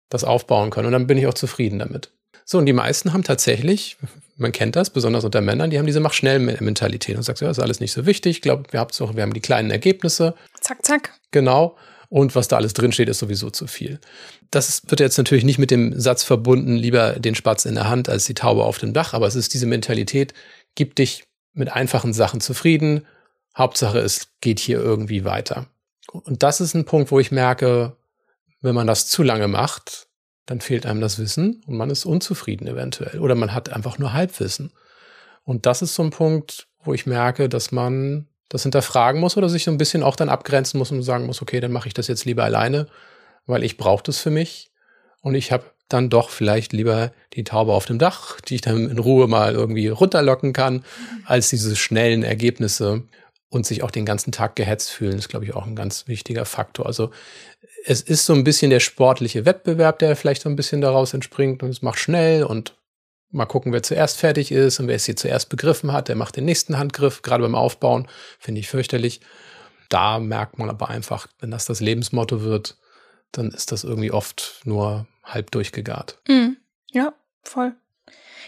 das 0.08 0.24
aufbauen 0.24 0.70
können 0.70 0.86
und 0.86 0.92
dann 0.92 1.06
bin 1.06 1.18
ich 1.18 1.26
auch 1.26 1.34
zufrieden 1.34 1.78
damit. 1.78 2.12
So, 2.50 2.56
und 2.56 2.64
die 2.64 2.72
meisten 2.72 3.12
haben 3.12 3.24
tatsächlich, 3.24 3.98
man 4.38 4.52
kennt 4.52 4.74
das, 4.74 4.88
besonders 4.88 5.22
unter 5.22 5.42
Männern, 5.42 5.68
die 5.68 5.78
haben 5.78 5.84
diese 5.84 6.00
Mach-schnell-Mentalität 6.00 7.14
und 7.14 7.22
sagt, 7.22 7.42
ja, 7.42 7.50
ist 7.50 7.58
alles 7.58 7.78
nicht 7.78 7.92
so 7.92 8.06
wichtig. 8.06 8.36
Ich 8.38 8.40
glaube, 8.40 8.62
wir, 8.70 8.80
wir 8.80 9.22
haben 9.22 9.34
die 9.34 9.42
kleinen 9.42 9.70
Ergebnisse. 9.70 10.34
Zack, 10.58 10.78
zack. 10.82 11.12
Genau. 11.30 11.76
Und 12.08 12.34
was 12.34 12.48
da 12.48 12.56
alles 12.56 12.72
drinsteht, 12.72 13.10
ist 13.10 13.18
sowieso 13.18 13.50
zu 13.50 13.66
viel. 13.66 14.00
Das 14.50 14.80
wird 14.86 15.00
jetzt 15.00 15.18
natürlich 15.18 15.44
nicht 15.44 15.58
mit 15.58 15.70
dem 15.70 16.00
Satz 16.00 16.24
verbunden, 16.24 16.74
lieber 16.74 17.20
den 17.20 17.34
Spatz 17.34 17.66
in 17.66 17.74
der 17.74 17.90
Hand 17.90 18.08
als 18.08 18.24
die 18.24 18.32
Taube 18.32 18.64
auf 18.64 18.78
dem 18.78 18.94
Dach, 18.94 19.12
aber 19.12 19.26
es 19.26 19.34
ist 19.34 19.52
diese 19.52 19.66
Mentalität, 19.66 20.32
gib 20.74 20.94
dich 20.96 21.24
mit 21.52 21.70
einfachen 21.70 22.14
Sachen 22.14 22.40
zufrieden. 22.40 23.04
Hauptsache, 23.58 23.98
es 23.98 24.28
geht 24.40 24.58
hier 24.58 24.78
irgendwie 24.78 25.26
weiter. 25.26 25.66
Und 26.10 26.42
das 26.42 26.62
ist 26.62 26.72
ein 26.72 26.86
Punkt, 26.86 27.10
wo 27.10 27.20
ich 27.20 27.30
merke, 27.30 27.98
wenn 28.62 28.74
man 28.74 28.86
das 28.86 29.06
zu 29.06 29.22
lange 29.22 29.48
macht, 29.48 30.07
dann 30.48 30.62
fehlt 30.62 30.86
einem 30.86 31.02
das 31.02 31.18
Wissen 31.18 31.62
und 31.66 31.76
man 31.76 31.90
ist 31.90 32.06
unzufrieden 32.06 32.66
eventuell. 32.66 33.20
Oder 33.20 33.34
man 33.34 33.52
hat 33.52 33.68
einfach 33.68 33.98
nur 33.98 34.14
Halbwissen. 34.14 34.72
Und 35.44 35.66
das 35.66 35.82
ist 35.82 35.94
so 35.94 36.02
ein 36.02 36.10
Punkt, 36.10 36.68
wo 36.82 36.94
ich 36.94 37.04
merke, 37.04 37.50
dass 37.50 37.70
man 37.70 38.26
das 38.48 38.62
hinterfragen 38.62 39.20
muss 39.20 39.36
oder 39.36 39.50
sich 39.50 39.64
so 39.64 39.70
ein 39.70 39.76
bisschen 39.76 40.02
auch 40.02 40.16
dann 40.16 40.30
abgrenzen 40.30 40.78
muss 40.78 40.90
und 40.90 41.02
sagen 41.02 41.26
muss, 41.26 41.42
okay, 41.42 41.60
dann 41.60 41.70
mache 41.70 41.88
ich 41.88 41.94
das 41.94 42.08
jetzt 42.08 42.24
lieber 42.24 42.44
alleine, 42.44 42.86
weil 43.44 43.62
ich 43.62 43.76
brauche 43.76 44.02
das 44.02 44.18
für 44.18 44.30
mich. 44.30 44.70
Und 45.20 45.34
ich 45.34 45.52
habe 45.52 45.64
dann 45.90 46.08
doch 46.08 46.30
vielleicht 46.30 46.72
lieber 46.72 47.12
die 47.34 47.44
Taube 47.44 47.74
auf 47.74 47.84
dem 47.84 47.98
Dach, 47.98 48.40
die 48.40 48.54
ich 48.54 48.60
dann 48.62 48.88
in 48.88 48.98
Ruhe 48.98 49.28
mal 49.28 49.52
irgendwie 49.52 49.88
runterlocken 49.88 50.54
kann, 50.54 50.82
als 51.26 51.50
diese 51.50 51.76
schnellen 51.76 52.22
Ergebnisse 52.22 53.02
und 53.50 53.66
sich 53.66 53.82
auch 53.82 53.90
den 53.90 54.06
ganzen 54.06 54.32
Tag 54.32 54.56
gehetzt 54.56 54.90
fühlen, 54.90 55.18
ist, 55.18 55.28
glaube 55.28 55.44
ich, 55.44 55.54
auch 55.54 55.66
ein 55.66 55.76
ganz 55.76 56.08
wichtiger 56.08 56.46
Faktor. 56.46 56.86
Also 56.86 57.10
es 57.84 58.00
ist 58.00 58.26
so 58.26 58.32
ein 58.32 58.44
bisschen 58.44 58.70
der 58.70 58.80
sportliche 58.80 59.44
Wettbewerb, 59.44 59.98
der 59.98 60.16
vielleicht 60.16 60.42
so 60.42 60.48
ein 60.48 60.56
bisschen 60.56 60.80
daraus 60.80 61.14
entspringt 61.14 61.62
und 61.62 61.70
es 61.70 61.82
macht 61.82 61.98
schnell 61.98 62.44
und 62.44 62.74
mal 63.30 63.46
gucken, 63.46 63.72
wer 63.72 63.82
zuerst 63.82 64.18
fertig 64.18 64.52
ist 64.52 64.80
und 64.80 64.88
wer 64.88 64.96
es 64.96 65.04
hier 65.04 65.16
zuerst 65.16 65.48
begriffen 65.48 65.92
hat, 65.92 66.08
der 66.08 66.16
macht 66.16 66.36
den 66.36 66.44
nächsten 66.44 66.78
Handgriff, 66.78 67.22
gerade 67.22 67.42
beim 67.42 67.54
Aufbauen, 67.54 68.08
finde 68.38 68.60
ich 68.60 68.68
fürchterlich. 68.68 69.20
Da 69.88 70.18
merkt 70.18 70.58
man 70.58 70.70
aber 70.70 70.88
einfach, 70.88 71.26
wenn 71.40 71.50
das 71.50 71.64
das 71.66 71.80
Lebensmotto 71.80 72.42
wird, 72.42 72.76
dann 73.32 73.50
ist 73.50 73.72
das 73.72 73.84
irgendwie 73.84 74.12
oft 74.12 74.60
nur 74.64 75.06
halb 75.24 75.50
durchgegart. 75.50 76.18
Mhm. 76.28 76.56
Ja, 76.90 77.12
voll. 77.42 77.74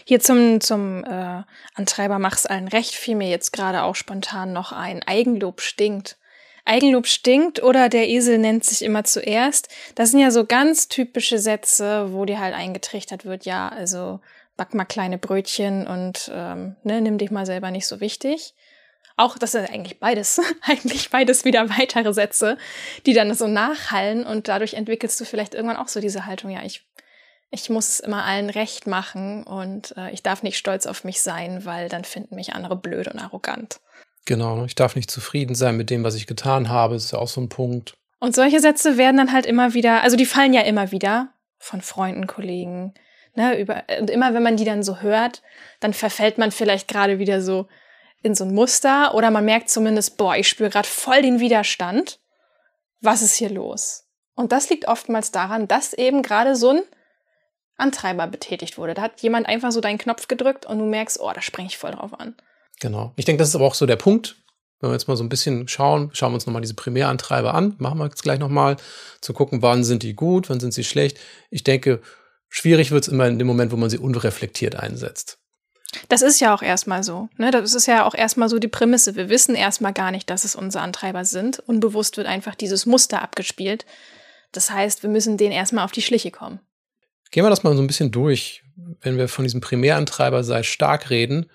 Hier 0.05 0.19
zum, 0.19 0.61
zum 0.61 1.03
äh, 1.03 1.43
Antreiber 1.75 2.17
mach's 2.17 2.47
allen 2.47 2.67
recht, 2.67 2.95
fiel 2.95 3.15
mir 3.15 3.29
jetzt 3.29 3.53
gerade 3.53 3.83
auch 3.83 3.95
spontan 3.95 4.53
noch 4.53 4.71
ein. 4.71 5.03
Eigenlob 5.03 5.61
stinkt. 5.61 6.17
Eigenlob 6.65 7.07
stinkt 7.07 7.63
oder 7.63 7.89
der 7.89 8.09
Esel 8.09 8.37
nennt 8.37 8.63
sich 8.65 8.83
immer 8.83 9.03
zuerst. 9.03 9.67
Das 9.95 10.11
sind 10.11 10.19
ja 10.19 10.31
so 10.31 10.45
ganz 10.45 10.87
typische 10.87 11.39
Sätze, 11.39 12.13
wo 12.13 12.25
dir 12.25 12.39
halt 12.39 12.55
eingetrichtert 12.55 13.25
wird, 13.25 13.45
ja, 13.45 13.69
also 13.69 14.19
back 14.57 14.73
mal 14.73 14.85
kleine 14.85 15.17
Brötchen 15.17 15.87
und 15.87 16.31
ähm, 16.33 16.75
ne, 16.83 17.01
nimm 17.01 17.17
dich 17.17 17.31
mal 17.31 17.45
selber 17.45 17.71
nicht 17.71 17.87
so 17.87 17.99
wichtig. 17.99 18.53
Auch 19.17 19.37
das 19.37 19.51
sind 19.51 19.69
eigentlich 19.69 19.99
beides, 19.99 20.39
eigentlich 20.61 21.09
beides 21.09 21.45
wieder 21.45 21.69
weitere 21.69 22.13
Sätze, 22.13 22.57
die 23.05 23.13
dann 23.13 23.33
so 23.33 23.47
nachhallen 23.47 24.25
und 24.25 24.47
dadurch 24.47 24.75
entwickelst 24.75 25.19
du 25.19 25.25
vielleicht 25.25 25.53
irgendwann 25.53 25.77
auch 25.77 25.87
so 25.87 25.99
diese 25.99 26.25
Haltung, 26.25 26.51
ja, 26.51 26.63
ich, 26.63 26.85
ich 27.49 27.69
muss 27.69 27.99
immer 27.99 28.23
allen 28.23 28.49
recht 28.49 28.87
machen 28.87 29.43
und 29.43 29.95
äh, 29.97 30.11
ich 30.11 30.23
darf 30.23 30.43
nicht 30.43 30.57
stolz 30.57 30.85
auf 30.85 31.03
mich 31.03 31.21
sein, 31.21 31.65
weil 31.65 31.89
dann 31.89 32.03
finden 32.03 32.35
mich 32.35 32.53
andere 32.53 32.75
blöd 32.75 33.07
und 33.07 33.19
arrogant. 33.19 33.79
Genau, 34.25 34.65
ich 34.65 34.75
darf 34.75 34.95
nicht 34.95 35.09
zufrieden 35.09 35.55
sein 35.55 35.77
mit 35.77 35.89
dem, 35.89 36.03
was 36.03 36.15
ich 36.15 36.27
getan 36.27 36.69
habe, 36.69 36.93
das 36.93 37.05
ist 37.05 37.11
ja 37.11 37.19
auch 37.19 37.27
so 37.27 37.41
ein 37.41 37.49
Punkt. 37.49 37.95
Und 38.19 38.35
solche 38.35 38.59
Sätze 38.59 38.97
werden 38.97 39.17
dann 39.17 39.31
halt 39.31 39.45
immer 39.45 39.73
wieder, 39.73 40.03
also 40.03 40.15
die 40.15 40.25
fallen 40.25 40.53
ja 40.53 40.61
immer 40.61 40.91
wieder 40.91 41.33
von 41.57 41.81
Freunden, 41.81 42.27
Kollegen, 42.27 42.93
ne, 43.35 43.59
über, 43.59 43.83
und 43.99 44.09
immer 44.09 44.33
wenn 44.33 44.43
man 44.43 44.57
die 44.57 44.65
dann 44.65 44.83
so 44.83 44.99
hört, 44.99 45.41
dann 45.79 45.93
verfällt 45.93 46.37
man 46.37 46.51
vielleicht 46.51 46.87
gerade 46.87 47.17
wieder 47.19 47.41
so 47.41 47.67
in 48.21 48.35
so 48.35 48.43
ein 48.43 48.53
Muster 48.53 49.15
oder 49.15 49.31
man 49.31 49.45
merkt 49.45 49.69
zumindest, 49.69 50.17
boah, 50.17 50.35
ich 50.35 50.47
spüre 50.47 50.69
gerade 50.69 50.87
voll 50.87 51.23
den 51.23 51.39
Widerstand. 51.39 52.19
Was 53.01 53.23
ist 53.23 53.35
hier 53.35 53.49
los? 53.49 54.05
Und 54.35 54.51
das 54.51 54.69
liegt 54.69 54.87
oftmals 54.87 55.31
daran, 55.31 55.67
dass 55.67 55.93
eben 55.93 56.21
gerade 56.21 56.55
so 56.55 56.69
ein 56.69 56.83
Antreiber 57.77 58.27
betätigt 58.27 58.77
wurde. 58.77 58.93
Da 58.93 59.01
hat 59.01 59.21
jemand 59.21 59.47
einfach 59.47 59.71
so 59.71 59.81
deinen 59.81 59.97
Knopf 59.97 60.27
gedrückt 60.27 60.67
und 60.67 60.77
du 60.77 60.85
merkst, 60.85 61.19
oh, 61.19 61.31
da 61.33 61.41
springe 61.41 61.67
ich 61.67 61.79
voll 61.79 61.91
drauf 61.91 62.19
an. 62.19 62.35
Genau. 62.81 63.13
Ich 63.15 63.25
denke, 63.25 63.39
das 63.39 63.49
ist 63.49 63.55
aber 63.55 63.65
auch 63.65 63.75
so 63.75 63.85
der 63.85 63.95
Punkt, 63.95 64.35
wenn 64.81 64.89
wir 64.89 64.93
jetzt 64.93 65.07
mal 65.07 65.15
so 65.15 65.23
ein 65.23 65.29
bisschen 65.29 65.67
schauen, 65.67 66.09
schauen 66.13 66.31
wir 66.31 66.35
uns 66.35 66.47
nochmal 66.47 66.61
diese 66.61 66.73
Primärantreiber 66.73 67.53
an, 67.53 67.75
machen 67.77 67.99
wir 67.99 68.05
jetzt 68.05 68.23
gleich 68.23 68.39
nochmal, 68.39 68.75
zu 69.21 69.31
gucken, 69.31 69.61
wann 69.61 69.83
sind 69.83 70.03
die 70.03 70.15
gut, 70.15 70.49
wann 70.49 70.59
sind 70.59 70.73
sie 70.73 70.83
schlecht. 70.83 71.19
Ich 71.51 71.63
denke, 71.63 72.01
schwierig 72.49 72.91
wird 72.91 73.03
es 73.03 73.07
immer 73.07 73.27
in 73.27 73.37
dem 73.37 73.47
Moment, 73.47 73.71
wo 73.71 73.77
man 73.77 73.89
sie 73.89 73.99
unreflektiert 73.99 74.75
einsetzt. 74.75 75.37
Das 76.09 76.23
ist 76.23 76.39
ja 76.39 76.55
auch 76.55 76.63
erstmal 76.63 77.03
so. 77.03 77.29
Ne? 77.37 77.51
Das 77.51 77.75
ist 77.75 77.85
ja 77.85 78.05
auch 78.05 78.15
erstmal 78.15 78.49
so 78.49 78.57
die 78.57 78.67
Prämisse. 78.67 79.15
Wir 79.15 79.29
wissen 79.29 79.55
erstmal 79.55 79.93
gar 79.93 80.09
nicht, 80.11 80.29
dass 80.29 80.43
es 80.43 80.55
unsere 80.55 80.83
Antreiber 80.83 81.25
sind. 81.25 81.59
Unbewusst 81.59 82.17
wird 82.17 82.27
einfach 82.27 82.55
dieses 82.55 82.85
Muster 82.85 83.21
abgespielt. 83.21 83.85
Das 84.51 84.71
heißt, 84.71 85.03
wir 85.03 85.09
müssen 85.09 85.37
denen 85.37 85.51
erstmal 85.51 85.85
auf 85.85 85.91
die 85.91 86.01
Schliche 86.01 86.31
kommen. 86.31 86.59
Gehen 87.29 87.45
wir 87.45 87.49
das 87.49 87.63
mal 87.63 87.75
so 87.75 87.83
ein 87.83 87.87
bisschen 87.87 88.11
durch. 88.11 88.63
Wenn 89.01 89.17
wir 89.17 89.27
von 89.27 89.43
diesem 89.43 89.61
Primärantreiber 89.61 90.43
sei 90.43 90.63
stark 90.63 91.09
reden, 91.09 91.49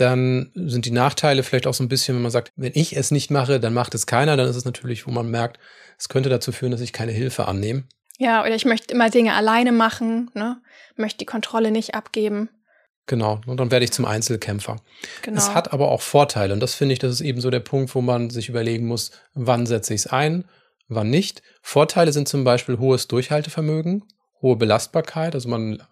dann 0.00 0.52
sind 0.54 0.84
die 0.84 0.92
Nachteile 0.92 1.42
vielleicht 1.42 1.66
auch 1.66 1.74
so 1.74 1.82
ein 1.82 1.88
bisschen, 1.88 2.14
wenn 2.14 2.22
man 2.22 2.30
sagt, 2.30 2.52
wenn 2.56 2.72
ich 2.74 2.96
es 2.96 3.10
nicht 3.10 3.30
mache, 3.30 3.58
dann 3.58 3.74
macht 3.74 3.94
es 3.94 4.06
keiner, 4.06 4.36
dann 4.36 4.48
ist 4.48 4.56
es 4.56 4.64
natürlich, 4.64 5.06
wo 5.06 5.10
man 5.10 5.28
merkt, 5.28 5.58
es 5.98 6.08
könnte 6.08 6.28
dazu 6.28 6.52
führen, 6.52 6.70
dass 6.70 6.80
ich 6.80 6.92
keine 6.92 7.10
Hilfe 7.10 7.48
annehme. 7.48 7.84
Ja, 8.18 8.42
oder 8.42 8.54
ich 8.54 8.64
möchte 8.64 8.94
immer 8.94 9.10
Dinge 9.10 9.34
alleine 9.34 9.72
machen, 9.72 10.30
ne? 10.34 10.60
möchte 10.96 11.18
die 11.18 11.26
Kontrolle 11.26 11.70
nicht 11.72 11.94
abgeben. 11.94 12.48
Genau, 13.06 13.40
und 13.46 13.58
dann 13.58 13.70
werde 13.70 13.84
ich 13.84 13.92
zum 13.92 14.04
Einzelkämpfer. 14.04 14.76
Genau. 15.22 15.38
Es 15.38 15.54
hat 15.54 15.72
aber 15.72 15.88
auch 15.88 16.02
Vorteile 16.02 16.52
und 16.52 16.60
das 16.60 16.74
finde 16.74 16.92
ich, 16.92 16.98
das 16.98 17.12
ist 17.12 17.20
eben 17.20 17.40
so 17.40 17.50
der 17.50 17.60
Punkt, 17.60 17.94
wo 17.94 18.00
man 18.00 18.30
sich 18.30 18.48
überlegen 18.48 18.86
muss, 18.86 19.10
wann 19.34 19.66
setze 19.66 19.94
ich 19.94 20.02
es 20.02 20.06
ein, 20.06 20.44
wann 20.88 21.10
nicht. 21.10 21.42
Vorteile 21.62 22.12
sind 22.12 22.28
zum 22.28 22.44
Beispiel 22.44 22.78
hohes 22.78 23.08
Durchhaltevermögen, 23.08 24.04
hohe 24.42 24.56
Belastbarkeit, 24.56 25.34
also 25.34 25.48
man 25.48 25.82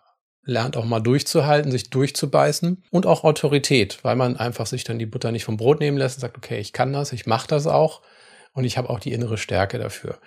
lernt 0.46 0.76
auch 0.76 0.84
mal 0.84 1.00
durchzuhalten, 1.00 1.70
sich 1.70 1.90
durchzubeißen 1.90 2.84
und 2.90 3.04
auch 3.04 3.24
Autorität, 3.24 3.98
weil 4.02 4.16
man 4.16 4.36
einfach 4.36 4.66
sich 4.66 4.84
dann 4.84 4.98
die 4.98 5.06
Butter 5.06 5.32
nicht 5.32 5.44
vom 5.44 5.56
Brot 5.56 5.80
nehmen 5.80 5.98
lässt 5.98 6.16
und 6.16 6.20
sagt, 6.20 6.38
okay, 6.38 6.58
ich 6.58 6.72
kann 6.72 6.92
das, 6.92 7.12
ich 7.12 7.26
mache 7.26 7.48
das 7.48 7.66
auch 7.66 8.00
und 8.52 8.64
ich 8.64 8.78
habe 8.78 8.88
auch 8.88 9.00
die 9.00 9.12
innere 9.12 9.38
Stärke 9.38 9.78
dafür. 9.78 10.18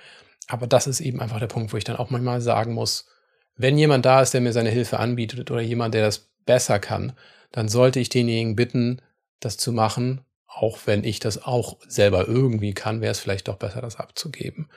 Aber 0.47 0.67
das 0.67 0.87
ist 0.87 0.99
eben 0.99 1.21
einfach 1.21 1.39
der 1.39 1.47
Punkt, 1.47 1.73
wo 1.73 1.77
ich 1.77 1.85
dann 1.85 1.95
auch 1.95 2.09
manchmal 2.09 2.41
sagen 2.41 2.73
muss, 2.73 3.07
wenn 3.55 3.77
jemand 3.77 4.05
da 4.05 4.21
ist, 4.21 4.33
der 4.33 4.41
mir 4.41 4.53
seine 4.53 4.69
Hilfe 4.69 4.99
anbietet 4.99 5.51
oder 5.51 5.61
jemand, 5.61 5.93
der 5.93 6.03
das 6.03 6.29
besser 6.45 6.79
kann, 6.79 7.13
dann 7.51 7.69
sollte 7.69 7.99
ich 7.99 8.09
denjenigen 8.09 8.55
bitten, 8.55 9.01
das 9.39 9.57
zu 9.57 9.71
machen, 9.71 10.25
auch 10.47 10.79
wenn 10.85 11.03
ich 11.03 11.19
das 11.19 11.43
auch 11.43 11.77
selber 11.87 12.27
irgendwie 12.27 12.73
kann, 12.73 13.01
wäre 13.01 13.11
es 13.11 13.19
vielleicht 13.19 13.47
doch 13.47 13.55
besser, 13.55 13.81
das 13.81 13.97
abzugeben. 13.97 14.69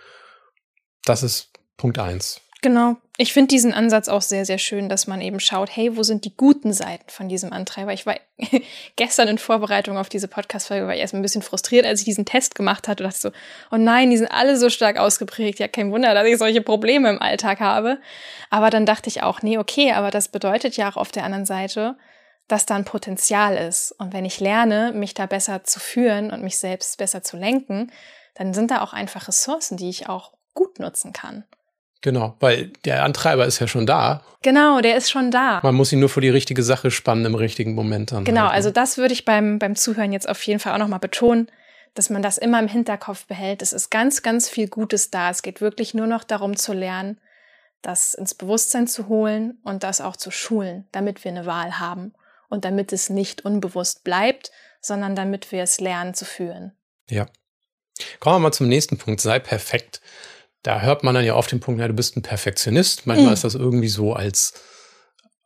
Das 1.04 1.22
ist 1.22 1.50
Punkt 1.76 1.98
eins. 1.98 2.41
Genau. 2.62 2.96
Ich 3.18 3.32
finde 3.32 3.48
diesen 3.48 3.74
Ansatz 3.74 4.08
auch 4.08 4.22
sehr, 4.22 4.46
sehr 4.46 4.58
schön, 4.58 4.88
dass 4.88 5.08
man 5.08 5.20
eben 5.20 5.40
schaut, 5.40 5.68
hey, 5.76 5.96
wo 5.96 6.04
sind 6.04 6.24
die 6.24 6.36
guten 6.36 6.72
Seiten 6.72 7.10
von 7.10 7.28
diesem 7.28 7.52
Antreiber? 7.52 7.92
Ich 7.92 8.06
war 8.06 8.14
gestern 8.96 9.26
in 9.26 9.38
Vorbereitung 9.38 9.98
auf 9.98 10.08
diese 10.08 10.28
Podcast-Folge, 10.28 10.86
war 10.86 10.94
ich 10.94 11.00
erst 11.00 11.12
ein 11.12 11.22
bisschen 11.22 11.42
frustriert, 11.42 11.84
als 11.84 12.00
ich 12.00 12.04
diesen 12.04 12.24
Test 12.24 12.54
gemacht 12.54 12.86
hatte 12.86 13.02
und 13.02 13.10
dachte 13.10 13.20
so, 13.20 13.30
oh 13.72 13.76
nein, 13.78 14.10
die 14.10 14.16
sind 14.16 14.28
alle 14.28 14.56
so 14.56 14.70
stark 14.70 14.96
ausgeprägt. 14.96 15.58
Ja, 15.58 15.66
kein 15.66 15.90
Wunder, 15.90 16.14
dass 16.14 16.26
ich 16.26 16.38
solche 16.38 16.62
Probleme 16.62 17.10
im 17.10 17.20
Alltag 17.20 17.58
habe. 17.58 17.98
Aber 18.48 18.70
dann 18.70 18.86
dachte 18.86 19.08
ich 19.08 19.24
auch, 19.24 19.42
nee, 19.42 19.58
okay, 19.58 19.92
aber 19.92 20.12
das 20.12 20.28
bedeutet 20.28 20.76
ja 20.76 20.88
auch 20.88 20.96
auf 20.96 21.10
der 21.10 21.24
anderen 21.24 21.46
Seite, 21.46 21.96
dass 22.46 22.64
da 22.64 22.76
ein 22.76 22.84
Potenzial 22.84 23.56
ist. 23.56 23.92
Und 23.98 24.12
wenn 24.12 24.24
ich 24.24 24.38
lerne, 24.38 24.92
mich 24.92 25.14
da 25.14 25.26
besser 25.26 25.64
zu 25.64 25.80
führen 25.80 26.30
und 26.30 26.42
mich 26.42 26.58
selbst 26.58 26.96
besser 26.96 27.24
zu 27.24 27.36
lenken, 27.36 27.90
dann 28.36 28.54
sind 28.54 28.70
da 28.70 28.82
auch 28.82 28.92
einfach 28.92 29.26
Ressourcen, 29.26 29.76
die 29.76 29.90
ich 29.90 30.08
auch 30.08 30.32
gut 30.54 30.78
nutzen 30.78 31.12
kann. 31.12 31.44
Genau, 32.02 32.34
weil 32.40 32.68
der 32.84 33.04
Antreiber 33.04 33.46
ist 33.46 33.60
ja 33.60 33.68
schon 33.68 33.86
da. 33.86 34.22
Genau, 34.42 34.80
der 34.80 34.96
ist 34.96 35.10
schon 35.10 35.30
da. 35.30 35.60
Man 35.62 35.76
muss 35.76 35.92
ihn 35.92 36.00
nur 36.00 36.08
vor 36.08 36.20
die 36.20 36.28
richtige 36.28 36.64
Sache 36.64 36.90
spannen 36.90 37.24
im 37.24 37.36
richtigen 37.36 37.74
Moment 37.74 38.10
dann. 38.10 38.24
Genau, 38.24 38.42
halt, 38.42 38.50
ne? 38.50 38.56
also 38.56 38.70
das 38.70 38.98
würde 38.98 39.14
ich 39.14 39.24
beim, 39.24 39.60
beim 39.60 39.76
Zuhören 39.76 40.12
jetzt 40.12 40.28
auf 40.28 40.42
jeden 40.42 40.58
Fall 40.58 40.74
auch 40.74 40.78
nochmal 40.78 40.98
betonen, 40.98 41.48
dass 41.94 42.10
man 42.10 42.20
das 42.20 42.38
immer 42.38 42.58
im 42.58 42.66
Hinterkopf 42.66 43.26
behält. 43.26 43.62
Es 43.62 43.72
ist 43.72 43.90
ganz, 43.90 44.22
ganz 44.22 44.48
viel 44.48 44.66
Gutes 44.66 45.10
da. 45.10 45.30
Es 45.30 45.42
geht 45.42 45.60
wirklich 45.60 45.94
nur 45.94 46.08
noch 46.08 46.24
darum 46.24 46.56
zu 46.56 46.72
lernen, 46.72 47.20
das 47.82 48.14
ins 48.14 48.34
Bewusstsein 48.34 48.88
zu 48.88 49.06
holen 49.06 49.60
und 49.62 49.84
das 49.84 50.00
auch 50.00 50.16
zu 50.16 50.32
schulen, 50.32 50.88
damit 50.90 51.22
wir 51.22 51.30
eine 51.30 51.46
Wahl 51.46 51.78
haben 51.78 52.14
und 52.48 52.64
damit 52.64 52.92
es 52.92 53.10
nicht 53.10 53.44
unbewusst 53.44 54.02
bleibt, 54.02 54.50
sondern 54.80 55.14
damit 55.14 55.52
wir 55.52 55.62
es 55.62 55.78
lernen 55.80 56.14
zu 56.14 56.24
führen. 56.24 56.72
Ja. 57.08 57.26
Kommen 58.18 58.36
wir 58.36 58.40
mal 58.40 58.52
zum 58.52 58.66
nächsten 58.66 58.98
Punkt. 58.98 59.20
Sei 59.20 59.38
perfekt 59.38 60.00
da 60.62 60.80
hört 60.80 61.02
man 61.02 61.14
dann 61.14 61.24
ja 61.24 61.34
oft 61.34 61.50
den 61.50 61.60
Punkt, 61.60 61.80
ja, 61.80 61.88
du 61.88 61.94
bist 61.94 62.16
ein 62.16 62.22
Perfektionist. 62.22 63.06
Manchmal 63.06 63.28
mhm. 63.28 63.34
ist 63.34 63.44
das 63.44 63.54
irgendwie 63.54 63.88
so 63.88 64.12
als, 64.12 64.54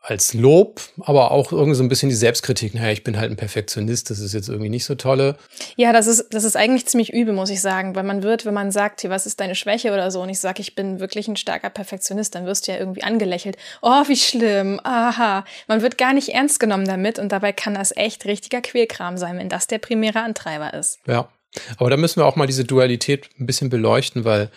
als 0.03 0.35
Lob, 0.35 0.83
aber 1.01 1.31
auch 1.31 1.53
irgendwie 1.53 1.75
so 1.75 1.83
ein 1.83 1.89
bisschen 1.89 2.11
die 2.11 2.15
Selbstkritik. 2.15 2.75
Naja, 2.75 2.93
ich 2.93 3.03
bin 3.03 3.19
halt 3.19 3.31
ein 3.31 3.37
Perfektionist, 3.37 4.11
das 4.11 4.19
ist 4.19 4.35
jetzt 4.35 4.51
irgendwie 4.51 4.69
nicht 4.69 4.85
so 4.85 4.95
tolle. 4.95 5.37
Ja, 5.77 5.95
das 5.95 6.07
ist, 6.07 6.35
das 6.35 6.45
ist 6.45 6.55
eigentlich 6.55 6.87
ziemlich 6.87 7.15
übel, 7.15 7.33
muss 7.33 7.49
ich 7.49 7.63
sagen, 7.63 7.95
weil 7.95 8.05
man 8.05 8.23
wird, 8.23 8.45
wenn 8.45 8.53
man 8.53 8.71
sagt, 8.71 9.01
hier, 9.01 9.09
was 9.09 9.25
ist 9.25 9.41
deine 9.41 9.55
Schwäche 9.55 9.93
oder 9.93 10.11
so, 10.11 10.21
und 10.21 10.29
ich 10.29 10.39
sage, 10.39 10.61
ich 10.61 10.75
bin 10.75 11.01
wirklich 11.01 11.29
ein 11.29 11.37
starker 11.37 11.71
Perfektionist, 11.71 12.35
dann 12.35 12.45
wirst 12.45 12.69
du 12.69 12.73
ja 12.73 12.79
irgendwie 12.79 13.03
angelächelt. 13.03 13.57
Oh, 13.81 14.05
wie 14.07 14.17
schlimm, 14.17 14.81
aha. 14.85 15.47
Man 15.67 15.81
wird 15.81 15.97
gar 15.97 16.13
nicht 16.13 16.29
ernst 16.29 16.61
genommen 16.61 16.85
damit 16.85 17.19
und 17.19 17.33
dabei 17.33 17.53
kann 17.53 17.75
das 17.75 17.97
echt 17.97 18.27
richtiger 18.27 18.61
Quälkram 18.61 19.17
sein, 19.17 19.39
wenn 19.39 19.49
das 19.49 19.67
der 19.67 19.79
primäre 19.79 20.21
Antreiber 20.21 20.75
ist. 20.75 20.99
Ja. 21.07 21.31
Aber 21.79 21.89
da 21.89 21.97
müssen 21.97 22.21
wir 22.21 22.27
auch 22.27 22.37
mal 22.37 22.47
diese 22.47 22.65
Dualität 22.65 23.31
ein 23.41 23.47
bisschen 23.47 23.71
beleuchten, 23.71 24.27
weil 24.27 24.51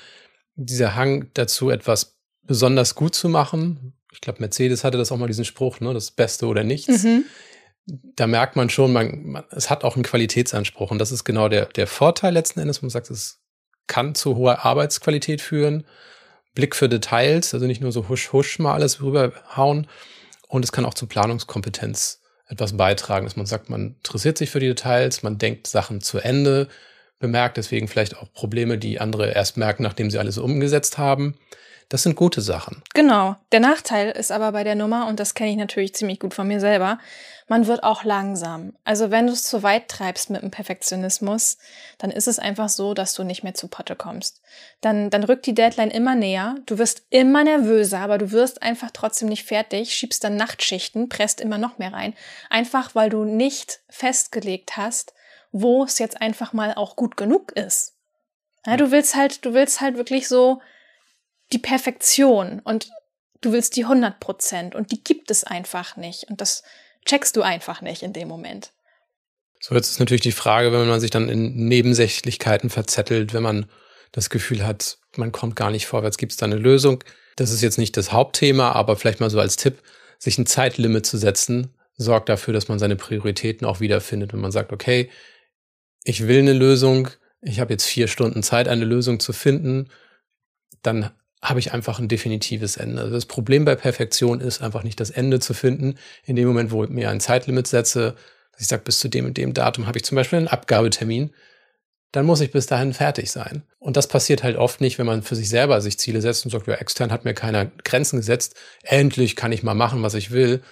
dieser 0.65 0.95
Hang 0.95 1.29
dazu, 1.33 1.69
etwas 1.69 2.17
besonders 2.43 2.95
gut 2.95 3.15
zu 3.15 3.29
machen. 3.29 3.93
Ich 4.11 4.21
glaube, 4.21 4.39
Mercedes 4.39 4.83
hatte 4.83 4.97
das 4.97 5.11
auch 5.11 5.17
mal 5.17 5.27
diesen 5.27 5.45
Spruch, 5.45 5.79
ne, 5.79 5.93
das 5.93 6.11
Beste 6.11 6.47
oder 6.47 6.63
nichts. 6.63 7.03
Mhm. 7.03 7.25
Da 7.85 8.27
merkt 8.27 8.55
man 8.55 8.69
schon, 8.69 8.93
man, 8.93 9.23
man, 9.23 9.43
es 9.51 9.69
hat 9.69 9.83
auch 9.83 9.95
einen 9.95 10.03
Qualitätsanspruch. 10.03 10.91
Und 10.91 10.99
das 10.99 11.11
ist 11.11 11.23
genau 11.23 11.47
der, 11.49 11.65
der 11.65 11.87
Vorteil 11.87 12.33
letzten 12.33 12.59
Endes. 12.59 12.81
Man 12.81 12.89
sagt, 12.89 13.09
es 13.09 13.39
kann 13.87 14.15
zu 14.15 14.35
hoher 14.35 14.65
Arbeitsqualität 14.65 15.41
führen. 15.41 15.85
Blick 16.53 16.75
für 16.75 16.89
Details, 16.89 17.53
also 17.53 17.65
nicht 17.65 17.81
nur 17.81 17.91
so 17.91 18.09
husch, 18.09 18.33
husch 18.33 18.59
mal 18.59 18.73
alles 18.73 19.01
rüberhauen. 19.01 19.87
Und 20.47 20.65
es 20.65 20.71
kann 20.71 20.85
auch 20.85 20.93
zur 20.93 21.07
Planungskompetenz 21.07 22.21
etwas 22.47 22.75
beitragen, 22.75 23.25
dass 23.25 23.35
man 23.35 23.45
sagt, 23.45 23.69
man 23.69 23.95
interessiert 23.97 24.37
sich 24.37 24.49
für 24.49 24.59
die 24.59 24.67
Details, 24.67 25.21
man 25.21 25.37
denkt 25.37 25.67
Sachen 25.67 26.01
zu 26.01 26.17
Ende, 26.17 26.67
bemerkt, 27.19 27.57
deswegen 27.57 27.87
vielleicht 27.87 28.17
auch 28.17 28.31
Probleme, 28.33 28.77
die 28.77 28.99
andere 28.99 29.31
erst 29.31 29.57
merken, 29.57 29.83
nachdem 29.83 30.09
sie 30.09 30.19
alles 30.19 30.37
umgesetzt 30.37 30.97
haben. 30.97 31.37
Das 31.89 32.03
sind 32.03 32.15
gute 32.15 32.41
Sachen. 32.41 32.83
Genau. 32.93 33.35
Der 33.51 33.59
Nachteil 33.59 34.11
ist 34.11 34.31
aber 34.31 34.51
bei 34.51 34.63
der 34.63 34.75
Nummer, 34.75 35.07
und 35.07 35.19
das 35.19 35.33
kenne 35.33 35.49
ich 35.49 35.57
natürlich 35.57 35.95
ziemlich 35.95 36.19
gut 36.19 36.35
von 36.35 36.47
mir 36.47 36.59
selber, 36.59 36.99
man 37.47 37.65
wird 37.65 37.83
auch 37.83 38.03
langsam. 38.03 38.73
Also 38.83 39.09
wenn 39.09 39.25
du 39.25 39.33
es 39.33 39.41
zu 39.41 39.63
weit 39.63 39.87
treibst 39.87 40.29
mit 40.29 40.43
dem 40.43 40.51
Perfektionismus, 40.51 41.57
dann 41.97 42.11
ist 42.11 42.27
es 42.27 42.37
einfach 42.37 42.69
so, 42.69 42.93
dass 42.93 43.15
du 43.15 43.23
nicht 43.23 43.43
mehr 43.43 43.55
zu 43.55 43.67
Potte 43.67 43.95
kommst. 43.95 44.39
Dann, 44.81 45.09
dann 45.09 45.23
rückt 45.23 45.47
die 45.47 45.55
Deadline 45.55 45.89
immer 45.89 46.13
näher, 46.13 46.57
du 46.67 46.77
wirst 46.77 47.01
immer 47.09 47.43
nervöser, 47.43 48.01
aber 48.01 48.19
du 48.19 48.31
wirst 48.31 48.61
einfach 48.61 48.91
trotzdem 48.93 49.27
nicht 49.27 49.45
fertig, 49.45 49.95
schiebst 49.95 50.23
dann 50.23 50.35
Nachtschichten, 50.35 51.09
presst 51.09 51.41
immer 51.41 51.57
noch 51.57 51.79
mehr 51.79 51.91
rein. 51.91 52.13
Einfach 52.51 52.93
weil 52.93 53.09
du 53.09 53.25
nicht 53.25 53.79
festgelegt 53.89 54.77
hast, 54.77 55.13
wo 55.51 55.83
es 55.83 55.99
jetzt 55.99 56.21
einfach 56.21 56.53
mal 56.53 56.73
auch 56.73 56.95
gut 56.95 57.17
genug 57.17 57.51
ist. 57.53 57.93
Ja, 58.65 58.77
du 58.77 58.91
willst 58.91 59.15
halt, 59.15 59.45
du 59.45 59.53
willst 59.53 59.81
halt 59.81 59.97
wirklich 59.97 60.27
so 60.27 60.61
die 61.51 61.59
Perfektion 61.59 62.59
und 62.63 62.89
du 63.41 63.51
willst 63.51 63.75
die 63.75 63.83
100 63.83 64.19
Prozent 64.19 64.75
und 64.75 64.91
die 64.91 65.03
gibt 65.03 65.31
es 65.31 65.43
einfach 65.43 65.95
nicht 65.95 66.25
und 66.29 66.41
das 66.41 66.63
checkst 67.05 67.35
du 67.35 67.41
einfach 67.41 67.81
nicht 67.81 68.03
in 68.03 68.13
dem 68.13 68.27
Moment. 68.27 68.71
So, 69.61 69.75
jetzt 69.75 69.89
ist 69.89 69.99
natürlich 69.99 70.21
die 70.21 70.31
Frage, 70.31 70.71
wenn 70.71 70.87
man 70.87 70.99
sich 70.99 71.11
dann 71.11 71.27
in 71.27 71.67
Nebensächlichkeiten 71.67 72.69
verzettelt, 72.69 73.33
wenn 73.33 73.43
man 73.43 73.65
das 74.11 74.29
Gefühl 74.29 74.65
hat, 74.65 74.97
man 75.15 75.31
kommt 75.31 75.55
gar 75.55 75.71
nicht 75.71 75.85
vorwärts, 75.85 76.17
gibt 76.17 76.31
es 76.31 76.37
da 76.37 76.45
eine 76.45 76.55
Lösung? 76.55 77.03
Das 77.35 77.51
ist 77.51 77.61
jetzt 77.61 77.77
nicht 77.77 77.97
das 77.97 78.11
Hauptthema, 78.11 78.71
aber 78.71 78.95
vielleicht 78.95 79.19
mal 79.19 79.29
so 79.29 79.39
als 79.39 79.55
Tipp, 79.57 79.81
sich 80.17 80.37
ein 80.37 80.45
Zeitlimit 80.45 81.05
zu 81.05 81.17
setzen, 81.17 81.73
sorgt 81.95 82.29
dafür, 82.29 82.53
dass 82.53 82.67
man 82.67 82.79
seine 82.79 82.95
Prioritäten 82.95 83.65
auch 83.65 83.79
wiederfindet. 83.79 84.33
Wenn 84.33 84.41
man 84.41 84.51
sagt, 84.51 84.71
okay, 84.71 85.09
ich 86.09 86.27
will 86.27 86.39
eine 86.39 86.53
Lösung, 86.53 87.09
ich 87.39 87.59
habe 87.59 87.71
jetzt 87.71 87.85
vier 87.85 88.07
Stunden 88.07 88.41
Zeit, 88.41 88.67
eine 88.67 88.83
Lösung 88.83 89.19
zu 89.19 89.31
finden, 89.31 89.89
dann 90.81 91.11
habe 91.41 91.59
ich 91.59 91.71
einfach 91.71 91.99
ein 91.99 92.07
definitives 92.07 92.77
Ende. 92.77 93.03
Also 93.03 93.13
das 93.13 93.27
Problem 93.27 93.63
bei 93.63 93.75
Perfektion 93.75 94.41
ist 94.41 94.61
einfach 94.61 94.83
nicht 94.83 94.99
das 94.99 95.11
Ende 95.11 95.39
zu 95.39 95.53
finden. 95.53 95.99
In 96.25 96.35
dem 96.35 96.47
Moment, 96.47 96.71
wo 96.71 96.83
ich 96.83 96.89
mir 96.89 97.11
ein 97.11 97.19
Zeitlimit 97.19 97.67
setze, 97.67 98.15
dass 98.51 98.61
ich 98.61 98.67
sage, 98.67 98.81
bis 98.83 98.97
zu 98.97 99.07
dem 99.07 99.25
und 99.25 99.37
dem 99.37 99.53
Datum 99.53 99.85
habe 99.85 99.99
ich 99.99 100.03
zum 100.03 100.15
Beispiel 100.15 100.37
einen 100.37 100.47
Abgabetermin, 100.47 101.31
dann 102.11 102.25
muss 102.25 102.41
ich 102.41 102.51
bis 102.51 102.65
dahin 102.65 102.93
fertig 102.93 103.29
sein. 103.29 103.61
Und 103.77 103.95
das 103.95 104.07
passiert 104.07 104.41
halt 104.41 104.57
oft 104.57 104.81
nicht, 104.81 104.97
wenn 104.97 105.05
man 105.05 105.21
für 105.21 105.35
sich 105.35 105.47
selber 105.47 105.79
sich 105.79 105.99
Ziele 105.99 106.21
setzt 106.21 106.43
und 106.43 106.49
sagt, 106.49 106.65
ja, 106.65 106.73
extern 106.73 107.11
hat 107.11 107.23
mir 107.23 107.35
keiner 107.35 107.67
Grenzen 107.83 108.17
gesetzt, 108.17 108.55
endlich 108.81 109.35
kann 109.35 109.51
ich 109.51 109.61
mal 109.61 109.75
machen, 109.75 110.01
was 110.01 110.15
ich 110.15 110.31
will. 110.31 110.63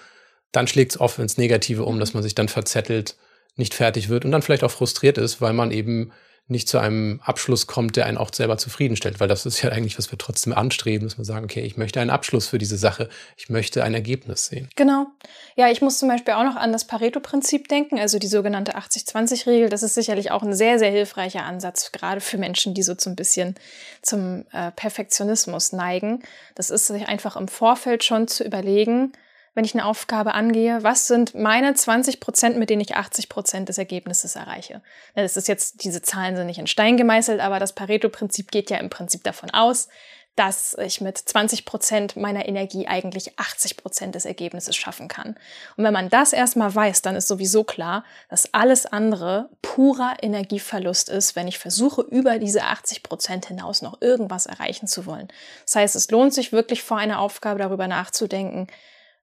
Dann 0.50 0.66
schlägt 0.66 0.92
es 0.92 1.00
oft 1.00 1.20
ins 1.20 1.38
Negative 1.38 1.84
um, 1.84 2.00
dass 2.00 2.12
man 2.12 2.24
sich 2.24 2.34
dann 2.34 2.48
verzettelt, 2.48 3.16
nicht 3.58 3.74
fertig 3.74 4.08
wird 4.08 4.24
und 4.24 4.30
dann 4.30 4.42
vielleicht 4.42 4.64
auch 4.64 4.70
frustriert 4.70 5.18
ist, 5.18 5.40
weil 5.40 5.52
man 5.52 5.70
eben 5.70 6.12
nicht 6.50 6.66
zu 6.66 6.78
einem 6.78 7.20
Abschluss 7.22 7.66
kommt, 7.66 7.96
der 7.96 8.06
einen 8.06 8.16
auch 8.16 8.32
selber 8.32 8.56
zufriedenstellt, 8.56 9.20
weil 9.20 9.28
das 9.28 9.44
ist 9.44 9.60
ja 9.60 9.70
eigentlich, 9.70 9.98
was 9.98 10.10
wir 10.10 10.18
trotzdem 10.18 10.54
anstreben, 10.54 11.06
dass 11.06 11.18
wir 11.18 11.24
sagen, 11.24 11.44
okay, 11.44 11.60
ich 11.60 11.76
möchte 11.76 12.00
einen 12.00 12.08
Abschluss 12.08 12.48
für 12.48 12.56
diese 12.56 12.78
Sache, 12.78 13.10
ich 13.36 13.50
möchte 13.50 13.84
ein 13.84 13.92
Ergebnis 13.92 14.46
sehen. 14.46 14.70
Genau. 14.74 15.08
Ja, 15.56 15.70
ich 15.70 15.82
muss 15.82 15.98
zum 15.98 16.08
Beispiel 16.08 16.34
auch 16.34 16.44
noch 16.44 16.56
an 16.56 16.72
das 16.72 16.86
Pareto-Prinzip 16.86 17.68
denken, 17.68 17.98
also 17.98 18.18
die 18.18 18.26
sogenannte 18.26 18.78
80-20-Regel. 18.78 19.68
Das 19.68 19.82
ist 19.82 19.94
sicherlich 19.94 20.30
auch 20.30 20.42
ein 20.42 20.54
sehr, 20.54 20.78
sehr 20.78 20.90
hilfreicher 20.90 21.44
Ansatz, 21.44 21.92
gerade 21.92 22.22
für 22.22 22.38
Menschen, 22.38 22.72
die 22.72 22.82
so 22.82 22.94
ein 23.04 23.16
bisschen 23.16 23.54
zum 24.00 24.46
äh, 24.52 24.72
Perfektionismus 24.72 25.72
neigen. 25.72 26.22
Das 26.54 26.70
ist 26.70 26.86
sich 26.86 27.08
einfach 27.08 27.36
im 27.36 27.48
Vorfeld 27.48 28.04
schon 28.04 28.26
zu 28.26 28.42
überlegen, 28.42 29.12
wenn 29.58 29.64
ich 29.64 29.74
eine 29.74 29.86
Aufgabe 29.86 30.34
angehe, 30.34 30.84
was 30.84 31.08
sind 31.08 31.34
meine 31.34 31.74
20 31.74 32.20
Prozent, 32.20 32.58
mit 32.58 32.70
denen 32.70 32.80
ich 32.80 32.94
80 32.94 33.28
Prozent 33.28 33.68
des 33.68 33.76
Ergebnisses 33.76 34.36
erreiche. 34.36 34.82
Das 35.16 35.36
ist 35.36 35.48
jetzt, 35.48 35.82
diese 35.82 36.00
Zahlen 36.00 36.36
sind 36.36 36.46
nicht 36.46 36.60
in 36.60 36.68
Stein 36.68 36.96
gemeißelt, 36.96 37.40
aber 37.40 37.58
das 37.58 37.74
Pareto-Prinzip 37.74 38.52
geht 38.52 38.70
ja 38.70 38.76
im 38.76 38.88
Prinzip 38.88 39.24
davon 39.24 39.50
aus, 39.50 39.88
dass 40.36 40.76
ich 40.78 41.00
mit 41.00 41.18
20 41.18 41.64
Prozent 41.64 42.16
meiner 42.16 42.46
Energie 42.46 42.86
eigentlich 42.86 43.36
80 43.36 43.76
Prozent 43.76 44.14
des 44.14 44.26
Ergebnisses 44.26 44.76
schaffen 44.76 45.08
kann. 45.08 45.30
Und 45.76 45.82
wenn 45.82 45.92
man 45.92 46.08
das 46.08 46.32
erstmal 46.32 46.72
weiß, 46.72 47.02
dann 47.02 47.16
ist 47.16 47.26
sowieso 47.26 47.64
klar, 47.64 48.04
dass 48.28 48.54
alles 48.54 48.86
andere 48.86 49.48
purer 49.60 50.18
Energieverlust 50.22 51.08
ist, 51.08 51.34
wenn 51.34 51.48
ich 51.48 51.58
versuche, 51.58 52.02
über 52.02 52.38
diese 52.38 52.62
80 52.62 53.02
Prozent 53.02 53.46
hinaus 53.46 53.82
noch 53.82 54.00
irgendwas 54.00 54.46
erreichen 54.46 54.86
zu 54.86 55.04
wollen. 55.04 55.26
Das 55.64 55.74
heißt, 55.74 55.96
es 55.96 56.12
lohnt 56.12 56.32
sich 56.32 56.52
wirklich 56.52 56.84
vor 56.84 56.98
einer 56.98 57.18
Aufgabe 57.18 57.58
darüber 57.58 57.88
nachzudenken, 57.88 58.68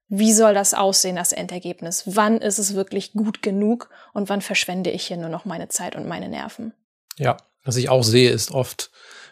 wie 0.08 0.32
soll 0.32 0.54
das 0.54 0.74
aussehen, 0.74 1.16
das 1.16 1.32
Endergebnis? 1.32 2.04
Wann 2.06 2.38
ist 2.38 2.58
es 2.58 2.74
wirklich 2.74 3.12
gut 3.12 3.42
genug 3.42 3.90
und 4.12 4.28
wann 4.28 4.40
verschwende 4.40 4.90
ich 4.90 5.06
hier 5.06 5.16
nur 5.16 5.28
noch 5.28 5.44
meine 5.44 5.68
Zeit 5.68 5.96
und 5.96 6.06
meine 6.06 6.28
Nerven? 6.28 6.72
Ja, 7.16 7.36
was 7.64 7.76
ich 7.76 7.88
auch 7.88 8.04
sehe, 8.04 8.30
ist 8.30 8.52
oft, 8.52 8.90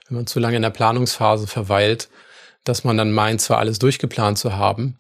wenn 0.09 0.17
man 0.17 0.27
zu 0.27 0.41
lange 0.41 0.57
in 0.57 0.63
der 0.63 0.71
Planungsphase 0.71 1.47
verweilt, 1.47 2.09
dass 2.65 2.83
man 2.83 2.97
dann 2.97 3.13
meint, 3.13 3.41
zwar 3.41 3.59
alles 3.59 3.79
durchgeplant 3.79 4.39
zu 4.39 4.57
haben, 4.57 4.97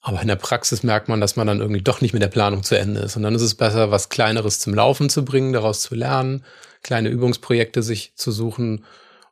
aber 0.00 0.20
in 0.20 0.28
der 0.28 0.36
Praxis 0.36 0.82
merkt 0.82 1.08
man, 1.08 1.20
dass 1.20 1.36
man 1.36 1.46
dann 1.46 1.60
irgendwie 1.60 1.82
doch 1.82 2.02
nicht 2.02 2.12
mit 2.12 2.22
der 2.22 2.28
Planung 2.28 2.62
zu 2.62 2.78
Ende 2.78 3.00
ist. 3.00 3.16
Und 3.16 3.22
dann 3.22 3.34
ist 3.34 3.40
es 3.40 3.54
besser, 3.54 3.90
was 3.90 4.10
Kleineres 4.10 4.58
zum 4.58 4.74
Laufen 4.74 5.08
zu 5.08 5.24
bringen, 5.24 5.54
daraus 5.54 5.80
zu 5.80 5.94
lernen, 5.94 6.44
kleine 6.82 7.08
Übungsprojekte 7.08 7.82
sich 7.82 8.12
zu 8.14 8.30
suchen, 8.30 8.84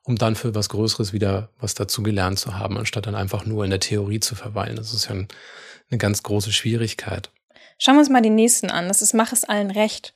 um 0.04 0.16
dann 0.16 0.34
für 0.34 0.54
was 0.54 0.68
Größeres 0.68 1.12
wieder 1.12 1.50
was 1.60 1.74
dazu 1.74 2.02
gelernt 2.02 2.38
zu 2.38 2.58
haben, 2.58 2.78
anstatt 2.78 3.06
dann 3.06 3.14
einfach 3.14 3.44
nur 3.44 3.64
in 3.64 3.70
der 3.70 3.80
Theorie 3.80 4.20
zu 4.20 4.34
verweilen. 4.34 4.76
Das 4.76 4.92
ist 4.92 5.06
ja 5.06 5.12
ein 5.12 5.28
eine 5.92 5.98
ganz 5.98 6.22
große 6.22 6.52
Schwierigkeit. 6.52 7.30
Schauen 7.78 7.96
wir 7.96 8.00
uns 8.00 8.10
mal 8.10 8.22
den 8.22 8.34
nächsten 8.34 8.70
an. 8.70 8.88
Das 8.88 9.02
ist 9.02 9.14
Mach 9.14 9.32
es 9.32 9.44
allen 9.44 9.70
recht. 9.70 10.14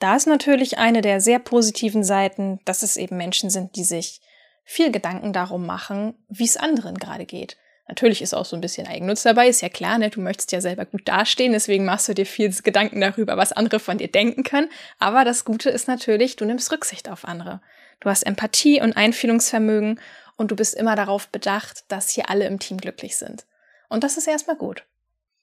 Da 0.00 0.16
ist 0.16 0.26
natürlich 0.26 0.78
eine 0.78 1.00
der 1.00 1.20
sehr 1.20 1.38
positiven 1.38 2.02
Seiten, 2.02 2.58
dass 2.64 2.82
es 2.82 2.96
eben 2.96 3.16
Menschen 3.16 3.50
sind, 3.50 3.76
die 3.76 3.84
sich 3.84 4.20
viel 4.64 4.90
Gedanken 4.90 5.32
darum 5.32 5.64
machen, 5.64 6.14
wie 6.28 6.44
es 6.44 6.56
anderen 6.56 6.98
gerade 6.98 7.24
geht. 7.24 7.56
Natürlich 7.88 8.22
ist 8.22 8.34
auch 8.34 8.44
so 8.44 8.56
ein 8.56 8.60
bisschen 8.60 8.86
Eigennutz 8.86 9.22
dabei, 9.22 9.48
ist 9.48 9.60
ja 9.60 9.68
klar, 9.68 9.98
ne? 9.98 10.08
du 10.08 10.20
möchtest 10.20 10.52
ja 10.52 10.60
selber 10.60 10.86
gut 10.86 11.06
dastehen, 11.06 11.52
deswegen 11.52 11.84
machst 11.84 12.08
du 12.08 12.14
dir 12.14 12.24
viel 12.24 12.50
Gedanken 12.62 13.00
darüber, 13.00 13.36
was 13.36 13.52
andere 13.52 13.80
von 13.80 13.98
dir 13.98 14.08
denken 14.08 14.44
können. 14.44 14.70
Aber 14.98 15.24
das 15.24 15.44
Gute 15.44 15.68
ist 15.68 15.88
natürlich, 15.88 16.36
du 16.36 16.44
nimmst 16.44 16.72
Rücksicht 16.72 17.08
auf 17.10 17.24
andere. 17.24 17.60
Du 18.00 18.08
hast 18.08 18.22
Empathie 18.22 18.80
und 18.80 18.96
Einfühlungsvermögen 18.96 20.00
und 20.36 20.50
du 20.50 20.56
bist 20.56 20.74
immer 20.74 20.96
darauf 20.96 21.28
bedacht, 21.28 21.84
dass 21.88 22.10
hier 22.10 22.30
alle 22.30 22.46
im 22.46 22.58
Team 22.58 22.78
glücklich 22.78 23.16
sind. 23.16 23.46
Und 23.88 24.04
das 24.04 24.16
ist 24.16 24.26
erstmal 24.26 24.56
gut. 24.56 24.84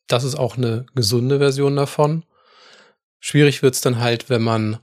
Das 0.08 0.24
ist 0.24 0.36
auch 0.36 0.58
eine 0.58 0.86
gesunde 0.96 1.38
Version 1.38 1.76
davon. 1.76 2.26
Schwierig 3.20 3.62
wird 3.62 3.76
es 3.76 3.82
dann 3.82 4.00
halt, 4.00 4.30
wenn 4.30 4.42
man 4.42 4.80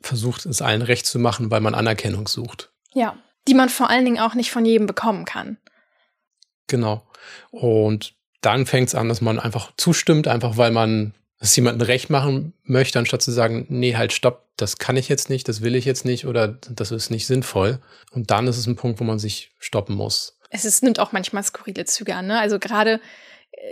versucht, 0.00 0.46
es 0.46 0.62
allen 0.62 0.82
recht 0.82 1.06
zu 1.06 1.18
machen, 1.18 1.50
weil 1.50 1.60
man 1.60 1.74
Anerkennung 1.74 2.28
sucht. 2.28 2.70
Ja, 2.92 3.16
die 3.48 3.54
man 3.54 3.68
vor 3.68 3.90
allen 3.90 4.04
Dingen 4.04 4.20
auch 4.20 4.34
nicht 4.34 4.50
von 4.50 4.64
jedem 4.64 4.86
bekommen 4.86 5.24
kann. 5.24 5.56
Genau. 6.66 7.06
Und 7.50 8.14
dann 8.40 8.66
fängt 8.66 8.88
es 8.88 8.94
an, 8.94 9.08
dass 9.08 9.20
man 9.20 9.40
einfach 9.40 9.72
zustimmt, 9.76 10.28
einfach 10.28 10.56
weil 10.56 10.70
man 10.70 11.14
es 11.44 11.56
jemandem 11.56 11.86
recht 11.86 12.10
machen 12.10 12.52
möchte, 12.64 12.98
anstatt 12.98 13.22
zu 13.22 13.30
sagen, 13.30 13.66
nee, 13.68 13.96
halt, 13.96 14.12
stopp, 14.12 14.46
das 14.56 14.78
kann 14.78 14.96
ich 14.96 15.08
jetzt 15.08 15.30
nicht, 15.30 15.48
das 15.48 15.62
will 15.62 15.74
ich 15.74 15.84
jetzt 15.84 16.04
nicht 16.04 16.26
oder 16.26 16.48
das 16.48 16.90
ist 16.90 17.10
nicht 17.10 17.26
sinnvoll. 17.26 17.80
Und 18.12 18.30
dann 18.30 18.46
ist 18.46 18.58
es 18.58 18.66
ein 18.66 18.76
Punkt, 18.76 19.00
wo 19.00 19.04
man 19.04 19.18
sich 19.18 19.50
stoppen 19.58 19.96
muss. 19.96 20.38
Es 20.50 20.64
ist, 20.64 20.82
nimmt 20.82 21.00
auch 21.00 21.12
manchmal 21.12 21.42
skurrile 21.42 21.84
Züge 21.84 22.14
an. 22.14 22.26
Ne? 22.26 22.38
Also 22.38 22.58
gerade 22.58 23.00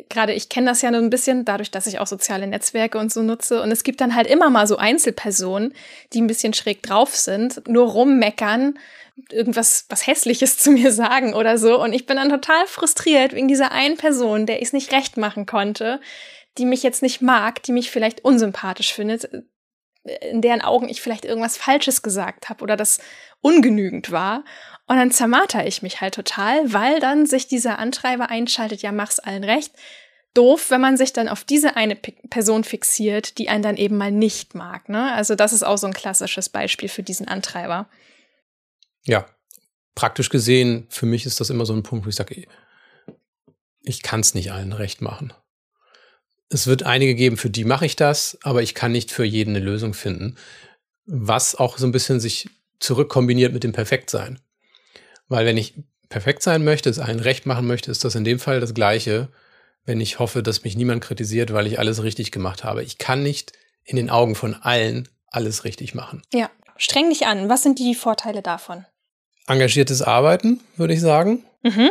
gerade 0.08 0.32
ich 0.32 0.48
kenne 0.48 0.66
das 0.66 0.82
ja 0.82 0.90
nur 0.90 1.00
ein 1.00 1.10
bisschen, 1.10 1.44
dadurch, 1.44 1.70
dass 1.70 1.86
ich 1.86 1.98
auch 1.98 2.06
soziale 2.06 2.46
Netzwerke 2.46 2.98
und 2.98 3.12
so 3.12 3.22
nutze. 3.22 3.62
Und 3.62 3.70
es 3.70 3.84
gibt 3.84 4.00
dann 4.00 4.14
halt 4.14 4.26
immer 4.26 4.50
mal 4.50 4.66
so 4.66 4.76
Einzelpersonen, 4.76 5.74
die 6.12 6.20
ein 6.20 6.26
bisschen 6.26 6.54
schräg 6.54 6.82
drauf 6.82 7.14
sind, 7.16 7.66
nur 7.68 7.90
rummeckern, 7.90 8.78
irgendwas 9.30 9.86
was 9.88 10.06
Hässliches 10.06 10.58
zu 10.58 10.70
mir 10.70 10.92
sagen 10.92 11.34
oder 11.34 11.58
so. 11.58 11.80
Und 11.80 11.92
ich 11.92 12.06
bin 12.06 12.16
dann 12.16 12.30
total 12.30 12.66
frustriert 12.66 13.34
wegen 13.34 13.48
dieser 13.48 13.72
einen 13.72 13.96
Person, 13.96 14.46
der 14.46 14.60
ich 14.60 14.68
es 14.68 14.72
nicht 14.72 14.92
recht 14.92 15.16
machen 15.16 15.46
konnte, 15.46 16.00
die 16.58 16.64
mich 16.64 16.82
jetzt 16.82 17.02
nicht 17.02 17.22
mag, 17.22 17.62
die 17.62 17.72
mich 17.72 17.90
vielleicht 17.90 18.24
unsympathisch 18.24 18.92
findet, 18.92 19.28
in 20.04 20.42
deren 20.42 20.62
Augen 20.62 20.88
ich 20.88 21.00
vielleicht 21.00 21.24
irgendwas 21.24 21.56
Falsches 21.56 22.02
gesagt 22.02 22.48
habe 22.48 22.62
oder 22.62 22.76
das 22.76 22.98
ungenügend 23.40 24.10
war. 24.10 24.44
Und 24.86 24.96
dann 24.96 25.12
zermarter 25.12 25.66
ich 25.66 25.82
mich 25.82 26.00
halt 26.00 26.14
total, 26.14 26.72
weil 26.72 26.98
dann 27.00 27.26
sich 27.26 27.46
dieser 27.46 27.78
Antreiber 27.78 28.28
einschaltet, 28.28 28.82
ja, 28.82 28.92
mach's 28.92 29.20
allen 29.20 29.44
recht. 29.44 29.72
Doof, 30.34 30.70
wenn 30.70 30.80
man 30.80 30.96
sich 30.96 31.12
dann 31.12 31.28
auf 31.28 31.44
diese 31.44 31.76
eine 31.76 31.94
Person 31.94 32.64
fixiert, 32.64 33.38
die 33.38 33.48
einen 33.48 33.62
dann 33.62 33.76
eben 33.76 33.96
mal 33.96 34.10
nicht 34.10 34.54
mag. 34.54 34.88
Ne? 34.88 35.12
Also 35.12 35.34
das 35.34 35.52
ist 35.52 35.62
auch 35.62 35.76
so 35.76 35.86
ein 35.86 35.92
klassisches 35.92 36.48
Beispiel 36.48 36.88
für 36.88 37.02
diesen 37.02 37.28
Antreiber. 37.28 37.88
Ja, 39.04 39.26
praktisch 39.94 40.30
gesehen, 40.30 40.86
für 40.88 41.06
mich 41.06 41.26
ist 41.26 41.40
das 41.40 41.50
immer 41.50 41.66
so 41.66 41.74
ein 41.74 41.82
Punkt, 41.82 42.06
wo 42.06 42.08
ich 42.08 42.14
sage, 42.14 42.46
ich 43.82 44.02
kann 44.02 44.20
es 44.20 44.34
nicht 44.34 44.52
allen 44.52 44.72
recht 44.72 45.02
machen. 45.02 45.34
Es 46.52 46.66
wird 46.66 46.82
einige 46.82 47.14
geben, 47.14 47.38
für 47.38 47.48
die 47.48 47.64
mache 47.64 47.86
ich 47.86 47.96
das, 47.96 48.36
aber 48.42 48.62
ich 48.62 48.74
kann 48.74 48.92
nicht 48.92 49.10
für 49.10 49.24
jeden 49.24 49.56
eine 49.56 49.64
Lösung 49.64 49.94
finden. 49.94 50.36
Was 51.06 51.54
auch 51.54 51.78
so 51.78 51.86
ein 51.86 51.92
bisschen 51.92 52.20
sich 52.20 52.50
zurückkombiniert 52.78 53.54
mit 53.54 53.64
dem 53.64 53.72
Perfektsein. 53.72 54.38
Weil 55.28 55.46
wenn 55.46 55.56
ich 55.56 55.74
perfekt 56.10 56.42
sein 56.42 56.62
möchte, 56.62 56.90
es 56.90 56.98
allen 56.98 57.20
recht 57.20 57.46
machen 57.46 57.66
möchte, 57.66 57.90
ist 57.90 58.04
das 58.04 58.16
in 58.16 58.24
dem 58.24 58.38
Fall 58.38 58.60
das 58.60 58.74
Gleiche, 58.74 59.28
wenn 59.86 59.98
ich 59.98 60.18
hoffe, 60.18 60.42
dass 60.42 60.62
mich 60.62 60.76
niemand 60.76 61.02
kritisiert, 61.02 61.54
weil 61.54 61.66
ich 61.66 61.78
alles 61.78 62.02
richtig 62.02 62.30
gemacht 62.32 62.64
habe. 62.64 62.84
Ich 62.84 62.98
kann 62.98 63.22
nicht 63.22 63.52
in 63.84 63.96
den 63.96 64.10
Augen 64.10 64.34
von 64.34 64.54
allen 64.54 65.08
alles 65.28 65.64
richtig 65.64 65.94
machen. 65.94 66.20
Ja, 66.34 66.50
streng 66.76 67.08
dich 67.08 67.26
an. 67.26 67.48
Was 67.48 67.62
sind 67.62 67.78
die 67.78 67.94
Vorteile 67.94 68.42
davon? 68.42 68.84
Engagiertes 69.46 70.02
Arbeiten, 70.02 70.60
würde 70.76 70.92
ich 70.92 71.00
sagen. 71.00 71.44
Mhm. 71.62 71.90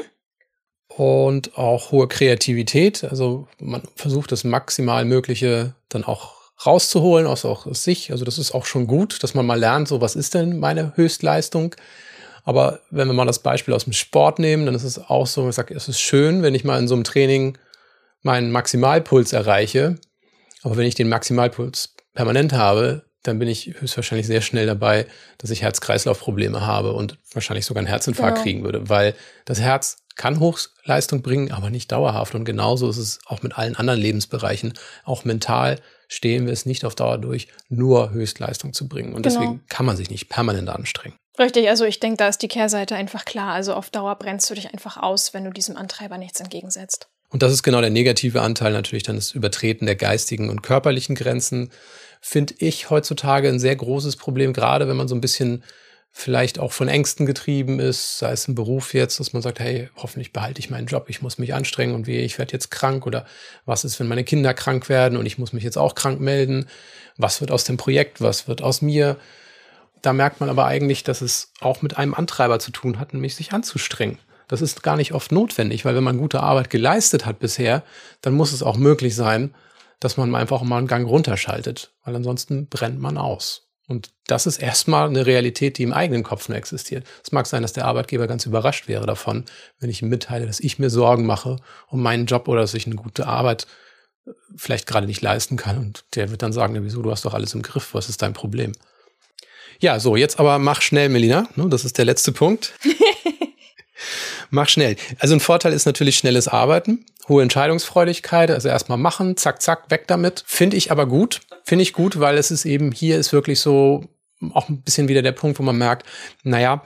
Und 0.97 1.57
auch 1.57 1.91
hohe 1.91 2.07
Kreativität. 2.07 3.03
Also 3.03 3.47
man 3.59 3.83
versucht 3.95 4.31
das 4.31 4.43
maximal 4.43 5.05
Mögliche 5.05 5.73
dann 5.89 6.03
auch 6.03 6.41
rauszuholen 6.65 7.27
aus 7.27 7.45
auch 7.45 7.65
aus 7.65 7.83
sich. 7.83 8.11
Also 8.11 8.25
das 8.25 8.37
ist 8.37 8.53
auch 8.53 8.65
schon 8.65 8.87
gut, 8.87 9.23
dass 9.23 9.33
man 9.33 9.45
mal 9.45 9.59
lernt, 9.59 9.87
so 9.87 10.01
was 10.01 10.15
ist 10.15 10.33
denn 10.33 10.59
meine 10.59 10.95
Höchstleistung. 10.95 11.75
Aber 12.43 12.79
wenn 12.89 13.07
wir 13.07 13.13
mal 13.13 13.25
das 13.25 13.39
Beispiel 13.39 13.73
aus 13.73 13.85
dem 13.85 13.93
Sport 13.93 14.39
nehmen, 14.39 14.65
dann 14.65 14.75
ist 14.75 14.83
es 14.83 14.99
auch 14.99 15.27
so, 15.27 15.47
ich 15.47 15.55
sage, 15.55 15.73
es 15.73 15.87
ist 15.87 16.01
schön, 16.01 16.41
wenn 16.43 16.55
ich 16.55 16.63
mal 16.63 16.79
in 16.79 16.87
so 16.87 16.95
einem 16.95 17.03
Training 17.03 17.57
meinen 18.21 18.51
Maximalpuls 18.51 19.33
erreiche. 19.33 19.95
Aber 20.63 20.77
wenn 20.77 20.87
ich 20.87 20.95
den 20.95 21.09
Maximalpuls 21.09 21.95
permanent 22.13 22.53
habe, 22.53 23.05
dann 23.23 23.37
bin 23.37 23.47
ich 23.47 23.75
höchstwahrscheinlich 23.79 24.25
sehr 24.25 24.41
schnell 24.41 24.65
dabei, 24.65 25.05
dass 25.37 25.51
ich 25.51 25.61
Herz-Kreislauf-Probleme 25.61 26.65
habe 26.65 26.93
und 26.93 27.17
wahrscheinlich 27.33 27.65
sogar 27.65 27.79
einen 27.79 27.87
Herzinfarkt 27.87 28.35
genau. 28.35 28.43
kriegen 28.43 28.63
würde, 28.63 28.89
weil 28.89 29.13
das 29.45 29.59
Herz 29.59 29.97
kann 30.15 30.39
Hochleistung 30.39 31.21
bringen, 31.21 31.51
aber 31.51 31.69
nicht 31.69 31.91
dauerhaft. 31.91 32.35
Und 32.35 32.45
genauso 32.45 32.89
ist 32.89 32.97
es 32.97 33.19
auch 33.25 33.41
mit 33.41 33.57
allen 33.57 33.75
anderen 33.75 33.99
Lebensbereichen. 33.99 34.73
Auch 35.03 35.25
mental 35.25 35.79
stehen 36.07 36.45
wir 36.45 36.53
es 36.53 36.65
nicht 36.65 36.85
auf 36.85 36.95
Dauer 36.95 37.17
durch, 37.17 37.47
nur 37.69 38.11
Höchstleistung 38.11 38.73
zu 38.73 38.87
bringen. 38.87 39.13
Und 39.13 39.23
genau. 39.23 39.39
deswegen 39.39 39.63
kann 39.69 39.85
man 39.85 39.97
sich 39.97 40.09
nicht 40.09 40.29
permanent 40.29 40.69
anstrengen. 40.69 41.15
Richtig, 41.39 41.69
also 41.69 41.85
ich 41.85 41.99
denke, 41.99 42.17
da 42.17 42.27
ist 42.27 42.41
die 42.41 42.47
Kehrseite 42.47 42.95
einfach 42.95 43.25
klar. 43.25 43.53
Also 43.53 43.73
auf 43.73 43.89
Dauer 43.89 44.15
brennst 44.15 44.49
du 44.49 44.53
dich 44.53 44.73
einfach 44.73 44.97
aus, 44.97 45.33
wenn 45.33 45.45
du 45.45 45.51
diesem 45.51 45.77
Antreiber 45.77 46.17
nichts 46.17 46.39
entgegensetzt. 46.39 47.07
Und 47.29 47.41
das 47.41 47.53
ist 47.53 47.63
genau 47.63 47.79
der 47.79 47.89
negative 47.89 48.41
Anteil 48.41 48.73
natürlich 48.73 49.03
dann 49.03 49.15
das 49.15 49.31
Übertreten 49.31 49.85
der 49.85 49.95
geistigen 49.95 50.49
und 50.49 50.63
körperlichen 50.63 51.15
Grenzen. 51.15 51.71
Finde 52.19 52.53
ich 52.57 52.89
heutzutage 52.89 53.47
ein 53.47 53.59
sehr 53.59 53.75
großes 53.75 54.17
Problem, 54.17 54.51
gerade 54.51 54.89
wenn 54.89 54.97
man 54.97 55.07
so 55.07 55.15
ein 55.15 55.21
bisschen 55.21 55.63
vielleicht 56.11 56.59
auch 56.59 56.73
von 56.73 56.89
Ängsten 56.89 57.25
getrieben 57.25 57.79
ist, 57.79 58.19
sei 58.19 58.31
es 58.33 58.47
im 58.47 58.55
Beruf 58.55 58.93
jetzt, 58.93 59.19
dass 59.19 59.33
man 59.33 59.41
sagt, 59.41 59.59
hey, 59.59 59.89
hoffentlich 59.95 60.33
behalte 60.33 60.59
ich 60.59 60.69
meinen 60.69 60.87
Job, 60.87 61.05
ich 61.07 61.21
muss 61.21 61.37
mich 61.37 61.53
anstrengen 61.53 61.95
und 61.95 62.05
wie, 62.05 62.17
ich 62.17 62.37
werde 62.37 62.51
jetzt 62.51 62.69
krank 62.69 63.07
oder 63.07 63.25
was 63.65 63.85
ist, 63.85 63.99
wenn 63.99 64.07
meine 64.07 64.25
Kinder 64.25 64.53
krank 64.53 64.89
werden 64.89 65.17
und 65.17 65.25
ich 65.25 65.37
muss 65.37 65.53
mich 65.53 65.63
jetzt 65.63 65.77
auch 65.77 65.95
krank 65.95 66.19
melden, 66.19 66.67
was 67.17 67.39
wird 67.39 67.51
aus 67.51 67.63
dem 67.63 67.77
Projekt, 67.77 68.19
was 68.19 68.47
wird 68.47 68.61
aus 68.61 68.81
mir. 68.81 69.17
Da 70.01 70.13
merkt 70.13 70.41
man 70.41 70.49
aber 70.49 70.65
eigentlich, 70.65 71.03
dass 71.03 71.21
es 71.21 71.53
auch 71.61 71.81
mit 71.81 71.97
einem 71.97 72.13
Antreiber 72.13 72.59
zu 72.59 72.71
tun 72.71 72.99
hat, 72.99 73.13
nämlich 73.13 73.35
sich 73.35 73.53
anzustrengen. 73.53 74.19
Das 74.47 74.61
ist 74.61 74.83
gar 74.83 74.97
nicht 74.97 75.13
oft 75.13 75.31
notwendig, 75.31 75.85
weil 75.85 75.95
wenn 75.95 76.03
man 76.03 76.17
gute 76.17 76.41
Arbeit 76.41 76.69
geleistet 76.69 77.25
hat 77.25 77.39
bisher, 77.39 77.83
dann 78.19 78.33
muss 78.33 78.51
es 78.51 78.63
auch 78.63 78.75
möglich 78.75 79.15
sein, 79.15 79.55
dass 80.01 80.17
man 80.17 80.35
einfach 80.35 80.61
mal 80.63 80.79
einen 80.79 80.87
Gang 80.87 81.07
runterschaltet, 81.07 81.93
weil 82.03 82.15
ansonsten 82.15 82.67
brennt 82.67 82.99
man 82.99 83.17
aus. 83.17 83.70
Und 83.91 84.11
das 84.25 84.47
ist 84.47 84.57
erstmal 84.57 85.09
eine 85.09 85.25
Realität, 85.25 85.77
die 85.77 85.83
im 85.83 85.91
eigenen 85.91 86.23
Kopf 86.23 86.47
nur 86.47 86.57
existiert. 86.57 87.05
Es 87.23 87.33
mag 87.33 87.45
sein, 87.45 87.61
dass 87.61 87.73
der 87.73 87.85
Arbeitgeber 87.85 88.25
ganz 88.25 88.45
überrascht 88.45 88.87
wäre 88.87 89.05
davon, 89.05 89.43
wenn 89.79 89.89
ich 89.89 90.01
ihm 90.01 90.07
mitteile, 90.07 90.47
dass 90.47 90.61
ich 90.61 90.79
mir 90.79 90.89
Sorgen 90.89 91.25
mache 91.25 91.57
um 91.89 92.01
meinen 92.01 92.25
Job 92.25 92.47
oder 92.47 92.61
dass 92.61 92.73
ich 92.73 92.85
eine 92.85 92.95
gute 92.95 93.27
Arbeit 93.27 93.67
äh, 94.25 94.31
vielleicht 94.55 94.87
gerade 94.87 95.07
nicht 95.07 95.21
leisten 95.21 95.57
kann. 95.57 95.77
Und 95.77 96.05
der 96.15 96.31
wird 96.31 96.41
dann 96.41 96.53
sagen, 96.53 96.81
wieso, 96.81 97.01
du 97.01 97.11
hast 97.11 97.25
doch 97.25 97.33
alles 97.33 97.53
im 97.53 97.61
Griff, 97.61 97.93
was 97.93 98.07
ist 98.07 98.21
dein 98.21 98.31
Problem? 98.31 98.71
Ja, 99.81 99.99
so, 99.99 100.15
jetzt 100.15 100.39
aber 100.39 100.57
mach 100.57 100.81
schnell, 100.81 101.09
Melina. 101.09 101.49
Ne, 101.55 101.67
das 101.67 101.83
ist 101.83 101.97
der 101.97 102.05
letzte 102.05 102.31
Punkt. 102.31 102.73
Mach 104.51 104.67
schnell. 104.67 104.97
Also 105.17 105.33
ein 105.33 105.39
Vorteil 105.39 105.71
ist 105.71 105.85
natürlich 105.85 106.17
schnelles 106.17 106.49
Arbeiten, 106.49 107.05
hohe 107.29 107.41
Entscheidungsfreudigkeit, 107.41 108.51
also 108.51 108.67
erstmal 108.67 108.97
machen, 108.97 109.37
zack, 109.37 109.61
zack, 109.61 109.89
weg 109.89 110.03
damit. 110.07 110.43
Finde 110.45 110.75
ich 110.75 110.91
aber 110.91 111.05
gut. 111.07 111.39
Finde 111.63 111.83
ich 111.83 111.93
gut, 111.93 112.19
weil 112.19 112.37
es 112.37 112.51
ist 112.51 112.65
eben, 112.65 112.91
hier 112.91 113.17
ist 113.17 113.31
wirklich 113.31 113.61
so 113.61 114.03
auch 114.53 114.67
ein 114.67 114.81
bisschen 114.81 115.07
wieder 115.07 115.21
der 115.21 115.31
Punkt, 115.31 115.57
wo 115.57 115.63
man 115.63 115.77
merkt, 115.77 116.05
naja, 116.43 116.83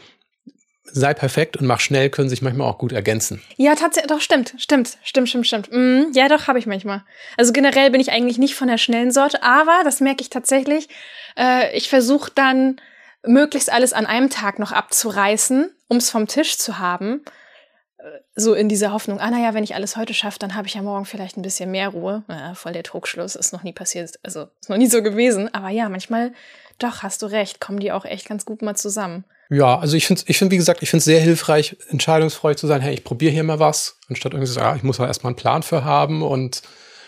sei 0.83 1.15
perfekt 1.15 1.57
und 1.57 1.65
mach 1.65 1.79
schnell 1.79 2.11
können 2.11 2.29
sich 2.29 2.43
manchmal 2.43 2.67
auch 2.67 2.77
gut 2.77 2.91
ergänzen. 2.91 3.41
Ja, 3.57 3.73
tatsächlich, 3.73 4.11
doch, 4.11 4.21
stimmt, 4.21 4.53
stimmt, 4.59 4.97
stimmt, 5.03 5.29
stimmt, 5.29 5.47
stimmt. 5.47 5.69
Mm, 5.71 6.11
ja, 6.13 6.27
doch, 6.27 6.47
habe 6.47 6.59
ich 6.59 6.67
manchmal. 6.67 7.03
Also 7.35 7.51
generell 7.51 7.89
bin 7.89 7.99
ich 7.99 8.11
eigentlich 8.11 8.37
nicht 8.37 8.53
von 8.53 8.67
der 8.67 8.77
schnellen 8.77 9.11
Sorte, 9.11 9.41
aber 9.41 9.81
das 9.83 10.01
merke 10.01 10.21
ich 10.21 10.29
tatsächlich. 10.29 10.87
Äh, 11.35 11.75
ich 11.75 11.89
versuche 11.89 12.31
dann 12.35 12.79
möglichst 13.25 13.71
alles 13.71 13.91
an 13.91 14.05
einem 14.05 14.29
Tag 14.29 14.59
noch 14.59 14.71
abzureißen, 14.71 15.71
um 15.87 15.97
es 15.97 16.11
vom 16.11 16.27
Tisch 16.27 16.59
zu 16.59 16.77
haben 16.77 17.21
so 18.35 18.53
in 18.53 18.69
dieser 18.69 18.91
Hoffnung, 18.91 19.19
ah 19.19 19.31
naja, 19.31 19.53
wenn 19.53 19.63
ich 19.63 19.75
alles 19.75 19.97
heute 19.97 20.13
schaffe, 20.13 20.39
dann 20.39 20.55
habe 20.55 20.67
ich 20.67 20.73
ja 20.73 20.81
morgen 20.81 21.05
vielleicht 21.05 21.37
ein 21.37 21.41
bisschen 21.41 21.71
mehr 21.71 21.89
Ruhe. 21.89 22.23
Ja, 22.27 22.53
voll 22.53 22.73
der 22.73 22.83
Trugschluss, 22.83 23.35
ist 23.35 23.53
noch 23.53 23.63
nie 23.63 23.73
passiert, 23.73 24.19
also 24.23 24.47
ist 24.59 24.69
noch 24.69 24.77
nie 24.77 24.87
so 24.87 25.01
gewesen. 25.01 25.53
Aber 25.53 25.69
ja, 25.69 25.89
manchmal, 25.89 26.33
doch, 26.79 27.03
hast 27.03 27.21
du 27.21 27.27
recht, 27.27 27.59
kommen 27.59 27.79
die 27.79 27.91
auch 27.91 28.05
echt 28.05 28.27
ganz 28.27 28.45
gut 28.45 28.61
mal 28.61 28.75
zusammen. 28.75 29.23
Ja, 29.49 29.77
also 29.77 29.95
ich 29.95 30.07
finde, 30.07 30.23
ich 30.25 30.37
finde, 30.37 30.51
wie 30.53 30.57
gesagt, 30.57 30.81
ich 30.81 30.89
finde 30.89 30.99
es 30.99 31.05
sehr 31.05 31.19
hilfreich, 31.19 31.77
entscheidungsfreudig 31.89 32.57
zu 32.57 32.67
sein, 32.67 32.81
hey, 32.81 32.93
ich 32.93 33.03
probiere 33.03 33.31
hier 33.31 33.43
mal 33.43 33.59
was, 33.59 33.97
anstatt 34.09 34.33
irgendwie 34.33 34.47
zu 34.47 34.53
sagen, 34.53 34.67
ah, 34.67 34.75
ich 34.75 34.83
muss 34.83 34.99
halt 34.99 35.07
erstmal 35.07 35.31
einen 35.31 35.37
Plan 35.37 35.63
für 35.63 35.83
haben 35.83 36.23
und 36.23 36.63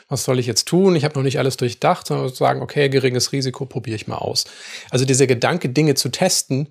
was 0.09 0.23
soll 0.23 0.39
ich 0.39 0.45
jetzt 0.45 0.67
tun? 0.67 0.95
Ich 0.95 1.03
habe 1.03 1.15
noch 1.15 1.23
nicht 1.23 1.39
alles 1.39 1.57
durchdacht, 1.57 2.07
sondern 2.07 2.29
sagen, 2.29 2.61
okay, 2.61 2.89
geringes 2.89 3.33
Risiko, 3.33 3.65
probiere 3.65 3.95
ich 3.95 4.07
mal 4.07 4.17
aus. 4.17 4.45
Also 4.89 5.03
dieser 5.03 5.27
Gedanke, 5.27 5.69
Dinge 5.69 5.95
zu 5.95 6.09
testen, 6.09 6.69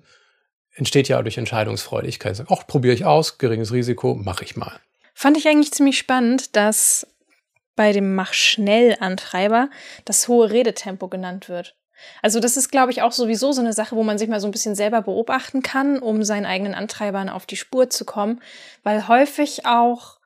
entsteht 0.77 1.07
ja 1.07 1.21
durch 1.21 1.37
Entscheidungsfreudigkeit. 1.37 2.43
Auch 2.47 2.65
probiere 2.65 2.93
ich 2.93 3.05
aus, 3.05 3.37
geringes 3.37 3.73
Risiko, 3.73 4.15
mache 4.15 4.45
ich 4.45 4.55
mal. 4.55 4.79
Fand 5.13 5.35
ich 5.37 5.47
eigentlich 5.47 5.73
ziemlich 5.73 5.97
spannend, 5.97 6.55
dass 6.55 7.07
bei 7.75 7.91
dem 7.91 8.15
Mach-Schnell-Antreiber 8.15 9.69
das 10.05 10.27
hohe 10.27 10.51
Redetempo 10.51 11.07
genannt 11.07 11.49
wird. 11.49 11.75
Also 12.21 12.39
das 12.39 12.57
ist, 12.57 12.69
glaube 12.69 12.91
ich, 12.91 13.01
auch 13.01 13.11
sowieso 13.11 13.51
so 13.51 13.61
eine 13.61 13.73
Sache, 13.73 13.95
wo 13.95 14.03
man 14.03 14.19
sich 14.19 14.29
mal 14.29 14.39
so 14.39 14.47
ein 14.47 14.51
bisschen 14.51 14.75
selber 14.75 15.01
beobachten 15.01 15.63
kann, 15.63 15.99
um 15.99 16.23
seinen 16.23 16.45
eigenen 16.45 16.75
Antreibern 16.75 17.29
auf 17.29 17.47
die 17.47 17.57
Spur 17.57 17.89
zu 17.89 18.05
kommen, 18.05 18.41
weil 18.83 19.07
häufig 19.07 19.65
auch 19.65 20.17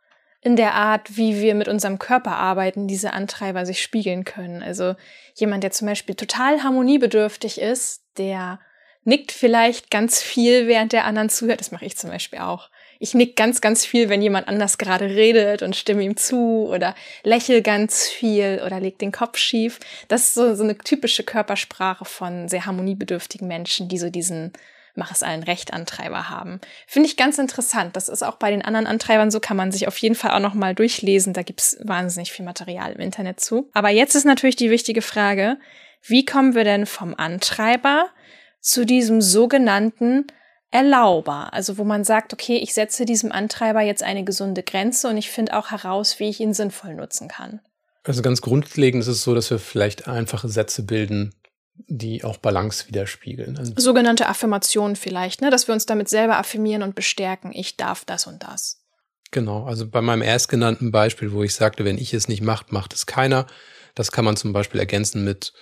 in 0.41 0.55
der 0.55 0.73
Art, 0.73 1.15
wie 1.17 1.39
wir 1.39 1.55
mit 1.55 1.67
unserem 1.67 1.99
Körper 1.99 2.35
arbeiten, 2.35 2.87
diese 2.87 3.13
Antreiber 3.13 3.65
sich 3.65 3.81
spiegeln 3.81 4.25
können. 4.25 4.63
Also 4.63 4.95
jemand, 5.35 5.63
der 5.63 5.71
zum 5.71 5.87
Beispiel 5.87 6.15
total 6.15 6.63
harmoniebedürftig 6.63 7.61
ist, 7.61 8.03
der 8.17 8.59
nickt 9.03 9.31
vielleicht 9.31 9.89
ganz 9.89 10.21
viel, 10.21 10.67
während 10.67 10.93
der 10.93 11.05
anderen 11.05 11.29
zuhört. 11.29 11.59
Das 11.59 11.71
mache 11.71 11.85
ich 11.85 11.97
zum 11.97 12.09
Beispiel 12.09 12.39
auch. 12.39 12.69
Ich 12.99 13.15
nick 13.15 13.35
ganz, 13.35 13.61
ganz 13.61 13.83
viel, 13.83 14.09
wenn 14.09 14.21
jemand 14.21 14.47
anders 14.47 14.77
gerade 14.77 15.05
redet 15.05 15.63
und 15.63 15.75
stimme 15.75 16.03
ihm 16.03 16.17
zu 16.17 16.67
oder 16.71 16.93
lächel 17.23 17.63
ganz 17.63 18.07
viel 18.07 18.61
oder 18.65 18.79
leg 18.79 18.99
den 18.99 19.11
Kopf 19.11 19.37
schief. 19.37 19.79
Das 20.07 20.21
ist 20.21 20.33
so, 20.35 20.53
so 20.53 20.63
eine 20.63 20.77
typische 20.77 21.23
Körpersprache 21.23 22.05
von 22.05 22.47
sehr 22.47 22.67
harmoniebedürftigen 22.67 23.47
Menschen, 23.47 23.87
die 23.87 23.97
so 23.97 24.09
diesen 24.09 24.53
Mach 24.93 25.11
es 25.11 25.23
allen 25.23 25.43
recht 25.43 25.71
Antreiber 25.71 26.29
haben. 26.29 26.59
Finde 26.85 27.07
ich 27.07 27.15
ganz 27.15 27.37
interessant. 27.37 27.95
Das 27.95 28.09
ist 28.09 28.23
auch 28.23 28.35
bei 28.35 28.51
den 28.51 28.61
anderen 28.61 28.87
Antreibern 28.87 29.31
so, 29.31 29.39
kann 29.39 29.55
man 29.55 29.71
sich 29.71 29.87
auf 29.87 29.97
jeden 29.99 30.15
Fall 30.15 30.31
auch 30.31 30.39
nochmal 30.39 30.75
durchlesen. 30.75 31.33
Da 31.33 31.43
gibt's 31.43 31.77
wahnsinnig 31.81 32.31
viel 32.33 32.43
Material 32.43 32.91
im 32.91 32.99
Internet 32.99 33.39
zu. 33.39 33.69
Aber 33.73 33.89
jetzt 33.89 34.15
ist 34.15 34.25
natürlich 34.25 34.57
die 34.57 34.69
wichtige 34.69 35.01
Frage, 35.01 35.57
wie 36.03 36.25
kommen 36.25 36.55
wir 36.55 36.63
denn 36.63 36.85
vom 36.85 37.15
Antreiber 37.15 38.09
zu 38.62 38.86
diesem 38.86 39.21
sogenannten 39.21 40.28
Erlauber, 40.69 41.52
also 41.54 41.78
wo 41.78 41.84
man 41.84 42.06
sagt, 42.06 42.32
okay, 42.32 42.58
ich 42.58 42.74
setze 42.74 43.06
diesem 43.06 43.32
Antreiber 43.32 43.82
jetzt 43.82 44.04
eine 44.04 44.24
gesunde 44.24 44.63
Grenze 44.63 45.10
und 45.10 45.17
ich 45.17 45.30
finde 45.30 45.58
auch 45.58 45.71
heraus, 45.71 46.19
wie 46.19 46.30
ich 46.30 46.39
ihn 46.39 46.54
sinnvoll 46.54 46.95
nutzen 46.95 47.28
kann. 47.28 47.60
Also 48.04 48.21
ganz 48.21 48.41
grundlegend 48.41 49.02
ist 49.02 49.08
es 49.08 49.24
so, 49.24 49.36
dass 49.36 49.52
wir 49.52 49.60
vielleicht 49.60 50.08
einfache 50.08 50.47
Sätze 50.47 50.84
bilden, 50.84 51.36
die 51.88 52.24
auch 52.24 52.38
Balance 52.38 52.88
widerspiegeln. 52.88 53.58
Also 53.58 53.74
Sogenannte 53.76 54.28
Affirmationen 54.28 54.95
vielleicht, 54.95 55.41
ne? 55.41 55.50
dass 55.50 55.67
wir 55.67 55.74
uns 55.74 55.86
damit 55.86 56.08
selber 56.08 56.38
affirmieren 56.38 56.84
und 56.84 56.95
bestärken, 56.95 57.52
ich 57.54 57.76
darf 57.76 58.06
das 58.06 58.28
und 58.28 58.41
das. 58.43 58.82
Genau, 59.32 59.65
also 59.65 59.88
bei 59.88 60.02
meinem 60.02 60.21
erstgenannten 60.21 60.91
Beispiel, 60.91 61.32
wo 61.32 61.43
ich 61.43 61.54
sagte, 61.54 61.86
wenn 61.86 61.97
ich 61.97 62.13
es 62.13 62.28
nicht 62.28 62.41
macht, 62.41 62.71
macht 62.71 62.93
es 62.93 63.06
keiner. 63.06 63.45
Das 63.95 64.12
kann 64.12 64.26
man 64.26 64.38
zum 64.38 64.54
Beispiel 64.54 64.80
ergänzen 64.80 65.24
mit 65.24 65.54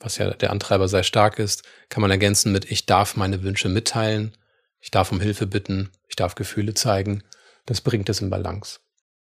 was 0.00 0.18
ja 0.18 0.30
der 0.30 0.50
Antreiber 0.50 0.88
sehr 0.88 1.02
stark 1.02 1.38
ist, 1.38 1.62
kann 1.88 2.00
man 2.00 2.10
ergänzen 2.10 2.52
mit 2.52 2.70
ich 2.70 2.86
darf 2.86 3.16
meine 3.16 3.42
Wünsche 3.42 3.68
mitteilen, 3.68 4.36
ich 4.80 4.90
darf 4.90 5.10
um 5.10 5.20
Hilfe 5.20 5.46
bitten, 5.46 5.90
ich 6.08 6.16
darf 6.16 6.34
Gefühle 6.34 6.74
zeigen. 6.74 7.22
Das 7.64 7.80
bringt 7.80 8.08
es 8.08 8.20
in 8.20 8.30
Balance. 8.30 8.78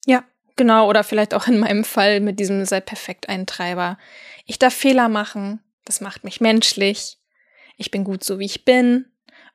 Ja, 0.07 0.25
genau. 0.57 0.89
Oder 0.89 1.05
vielleicht 1.05 1.35
auch 1.35 1.47
in 1.47 1.59
meinem 1.59 1.85
Fall 1.85 2.21
mit 2.21 2.41
diesem 2.41 2.65
sei 2.65 2.81
perfekt 2.81 3.29
Eintreiber. 3.29 3.99
Ich 4.47 4.59
darf 4.59 4.75
Fehler 4.75 5.09
machen, 5.09 5.61
das 5.85 6.01
macht 6.01 6.25
mich 6.25 6.41
menschlich. 6.41 7.19
Ich 7.77 7.91
bin 7.91 8.05
gut 8.05 8.25
so, 8.25 8.39
wie 8.39 8.47
ich 8.47 8.65
bin. 8.65 9.07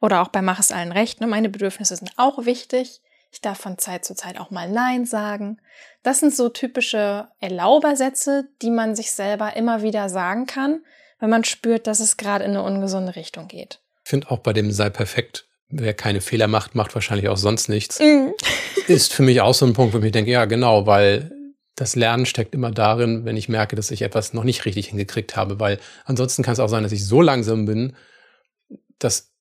Oder 0.02 0.22
auch 0.22 0.28
bei 0.28 0.42
Mach 0.42 0.60
es 0.60 0.72
allen 0.72 0.92
recht, 0.92 1.22
ne? 1.22 1.28
meine 1.28 1.50
Bedürfnisse 1.50 1.96
sind 1.96 2.12
auch 2.18 2.46
wichtig. 2.46 3.02
Ich 3.32 3.42
darf 3.42 3.60
von 3.60 3.78
Zeit 3.78 4.06
zu 4.06 4.16
Zeit 4.16 4.40
auch 4.40 4.52
mal 4.52 4.70
Nein 4.70 5.06
sagen. 5.06 5.60
Das 6.04 6.20
sind 6.20 6.34
so 6.34 6.50
typische 6.50 7.28
Erlaubersätze, 7.40 8.48
die 8.62 8.70
man 8.70 8.96
sich 8.96 9.12
selber 9.12 9.56
immer 9.56 9.82
wieder 9.82 10.08
sagen 10.10 10.46
kann, 10.46 10.84
wenn 11.20 11.30
man 11.30 11.44
spürt, 11.44 11.88
dass 11.88 12.00
es 12.00 12.18
gerade 12.18 12.44
in 12.44 12.52
eine 12.52 12.64
ungesunde 12.64 13.16
Richtung 13.16 13.48
geht. 13.48 13.80
Ich 14.04 14.10
finde 14.10 14.30
auch 14.32 14.40
bei 14.40 14.54
dem 14.54 14.72
sei 14.72 14.90
perfekt, 14.90 15.48
wer 15.70 15.94
keine 15.94 16.22
Fehler 16.22 16.48
macht, 16.48 16.76
macht 16.76 16.94
wahrscheinlich 16.96 17.30
auch 17.30 17.38
sonst 17.38 17.70
nichts. 17.70 18.00
Mm. 18.00 18.30
ist 18.88 19.14
für 19.14 19.24
mich 19.24 19.42
auch 19.42 19.54
so 19.54 19.66
ein 19.66 19.74
Punkt, 19.74 19.94
wo 19.94 20.00
ich 20.00 20.12
denke, 20.12 20.32
ja, 20.32 20.46
genau, 20.46 20.86
weil 20.86 21.32
das 21.76 21.96
Lernen 21.96 22.26
steckt 22.26 22.56
immer 22.56 22.72
darin, 22.72 23.26
wenn 23.26 23.36
ich 23.36 23.50
merke, 23.50 23.76
dass 23.76 23.92
ich 23.92 24.02
etwas 24.02 24.34
noch 24.34 24.44
nicht 24.44 24.66
richtig 24.66 24.88
hingekriegt 24.88 25.36
habe, 25.36 25.60
weil 25.60 25.80
ansonsten 26.06 26.44
kann 26.44 26.54
es 26.54 26.60
auch 26.60 26.70
sein, 26.70 26.84
dass 26.84 26.92
ich 26.92 27.06
so 27.06 27.22
langsam 27.22 27.66
bin, 27.66 27.96
dass 29.00 29.35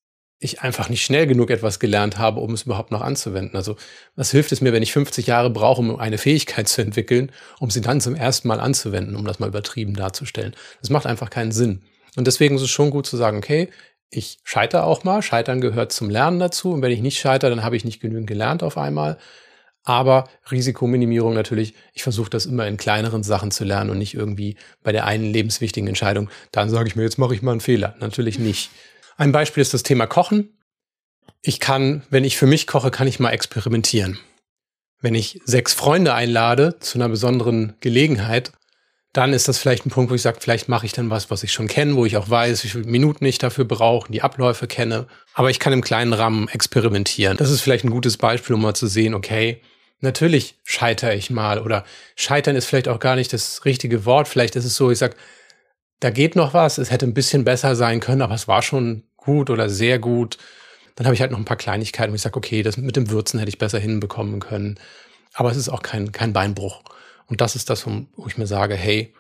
ich 0.44 0.60
einfach 0.62 0.88
nicht 0.88 1.04
schnell 1.04 1.26
genug 1.26 1.50
etwas 1.50 1.80
gelernt 1.80 2.18
habe, 2.18 2.40
um 2.40 2.52
es 2.52 2.62
überhaupt 2.62 2.90
noch 2.90 3.00
anzuwenden. 3.00 3.56
Also 3.56 3.76
was 4.14 4.30
hilft 4.30 4.52
es 4.52 4.60
mir, 4.60 4.72
wenn 4.72 4.82
ich 4.82 4.92
50 4.92 5.26
Jahre 5.26 5.50
brauche, 5.50 5.80
um 5.80 5.98
eine 5.98 6.18
Fähigkeit 6.18 6.68
zu 6.68 6.82
entwickeln, 6.82 7.32
um 7.60 7.70
sie 7.70 7.80
dann 7.80 8.00
zum 8.00 8.14
ersten 8.14 8.48
Mal 8.48 8.60
anzuwenden, 8.60 9.16
um 9.16 9.24
das 9.24 9.38
mal 9.38 9.48
übertrieben 9.48 9.94
darzustellen? 9.94 10.54
Das 10.80 10.90
macht 10.90 11.06
einfach 11.06 11.30
keinen 11.30 11.52
Sinn. 11.52 11.82
Und 12.16 12.26
deswegen 12.26 12.56
ist 12.56 12.62
es 12.62 12.70
schon 12.70 12.90
gut 12.90 13.06
zu 13.06 13.16
sagen, 13.16 13.38
okay, 13.38 13.70
ich 14.10 14.38
scheitere 14.44 14.84
auch 14.84 15.02
mal. 15.02 15.22
Scheitern 15.22 15.60
gehört 15.60 15.92
zum 15.92 16.10
Lernen 16.10 16.38
dazu. 16.38 16.72
Und 16.72 16.82
wenn 16.82 16.92
ich 16.92 17.00
nicht 17.00 17.18
scheitere, 17.18 17.50
dann 17.50 17.64
habe 17.64 17.76
ich 17.76 17.84
nicht 17.84 18.00
genügend 18.00 18.28
gelernt 18.28 18.62
auf 18.62 18.78
einmal. 18.78 19.18
Aber 19.82 20.24
Risikominimierung 20.50 21.34
natürlich, 21.34 21.74
ich 21.92 22.02
versuche 22.02 22.30
das 22.30 22.46
immer 22.46 22.66
in 22.66 22.78
kleineren 22.78 23.22
Sachen 23.22 23.50
zu 23.50 23.64
lernen 23.64 23.90
und 23.90 23.98
nicht 23.98 24.14
irgendwie 24.14 24.56
bei 24.82 24.92
der 24.92 25.04
einen 25.04 25.30
lebenswichtigen 25.30 25.88
Entscheidung, 25.88 26.30
dann 26.52 26.70
sage 26.70 26.88
ich 26.88 26.96
mir, 26.96 27.02
jetzt 27.02 27.18
mache 27.18 27.34
ich 27.34 27.42
mal 27.42 27.50
einen 27.50 27.60
Fehler. 27.60 27.94
Natürlich 28.00 28.38
nicht. 28.38 28.70
Ein 29.16 29.32
Beispiel 29.32 29.60
ist 29.60 29.74
das 29.74 29.82
Thema 29.82 30.06
Kochen. 30.06 30.58
Ich 31.42 31.60
kann, 31.60 32.02
wenn 32.10 32.24
ich 32.24 32.36
für 32.36 32.46
mich 32.46 32.66
koche, 32.66 32.90
kann 32.90 33.06
ich 33.06 33.20
mal 33.20 33.30
experimentieren. 33.30 34.18
Wenn 35.00 35.14
ich 35.14 35.40
sechs 35.44 35.74
Freunde 35.74 36.14
einlade 36.14 36.78
zu 36.80 36.98
einer 36.98 37.08
besonderen 37.08 37.74
Gelegenheit, 37.80 38.52
dann 39.12 39.32
ist 39.32 39.46
das 39.46 39.58
vielleicht 39.58 39.86
ein 39.86 39.90
Punkt, 39.90 40.10
wo 40.10 40.16
ich 40.16 40.22
sage, 40.22 40.38
vielleicht 40.40 40.68
mache 40.68 40.86
ich 40.86 40.92
dann 40.92 41.10
was, 41.10 41.30
was 41.30 41.44
ich 41.44 41.52
schon 41.52 41.68
kenne, 41.68 41.94
wo 41.94 42.04
ich 42.04 42.16
auch 42.16 42.28
weiß, 42.28 42.64
wie 42.64 42.68
viele 42.68 42.84
Minuten 42.84 43.24
ich 43.24 43.38
dafür 43.38 43.64
brauche, 43.64 44.10
die 44.10 44.22
Abläufe 44.22 44.66
kenne. 44.66 45.06
Aber 45.34 45.50
ich 45.50 45.60
kann 45.60 45.72
im 45.72 45.82
kleinen 45.82 46.12
Rahmen 46.12 46.48
experimentieren. 46.48 47.36
Das 47.36 47.50
ist 47.50 47.60
vielleicht 47.60 47.84
ein 47.84 47.90
gutes 47.90 48.16
Beispiel, 48.16 48.54
um 48.54 48.62
mal 48.62 48.74
zu 48.74 48.88
sehen, 48.88 49.14
okay, 49.14 49.60
natürlich 50.00 50.56
scheitere 50.64 51.14
ich 51.14 51.30
mal 51.30 51.60
oder 51.60 51.84
scheitern 52.16 52.56
ist 52.56 52.66
vielleicht 52.66 52.88
auch 52.88 52.98
gar 52.98 53.14
nicht 53.14 53.32
das 53.32 53.64
richtige 53.64 54.04
Wort. 54.04 54.26
Vielleicht 54.26 54.56
ist 54.56 54.64
es 54.64 54.74
so, 54.74 54.90
ich 54.90 54.98
sage, 54.98 55.14
da 56.00 56.10
geht 56.10 56.36
noch 56.36 56.54
was, 56.54 56.78
es 56.78 56.90
hätte 56.90 57.06
ein 57.06 57.14
bisschen 57.14 57.44
besser 57.44 57.76
sein 57.76 58.00
können, 58.00 58.22
aber 58.22 58.34
es 58.34 58.48
war 58.48 58.62
schon 58.62 59.04
gut 59.16 59.50
oder 59.50 59.68
sehr 59.68 59.98
gut. 59.98 60.38
Dann 60.96 61.06
habe 61.06 61.14
ich 61.14 61.20
halt 61.20 61.30
noch 61.30 61.38
ein 61.38 61.44
paar 61.44 61.56
Kleinigkeiten, 61.56 62.12
wo 62.12 62.16
ich 62.16 62.22
sage, 62.22 62.36
okay, 62.36 62.62
das 62.62 62.76
mit 62.76 62.96
dem 62.96 63.10
Würzen 63.10 63.38
hätte 63.38 63.48
ich 63.48 63.58
besser 63.58 63.78
hinbekommen 63.78 64.40
können. 64.40 64.78
Aber 65.32 65.50
es 65.50 65.56
ist 65.56 65.68
auch 65.68 65.82
kein, 65.82 66.12
kein 66.12 66.32
Beinbruch. 66.32 66.82
Und 67.26 67.40
das 67.40 67.56
ist 67.56 67.70
das, 67.70 67.86
wo 67.86 68.26
ich 68.26 68.38
mir 68.38 68.46
sage, 68.46 68.74
hey, 68.74 69.12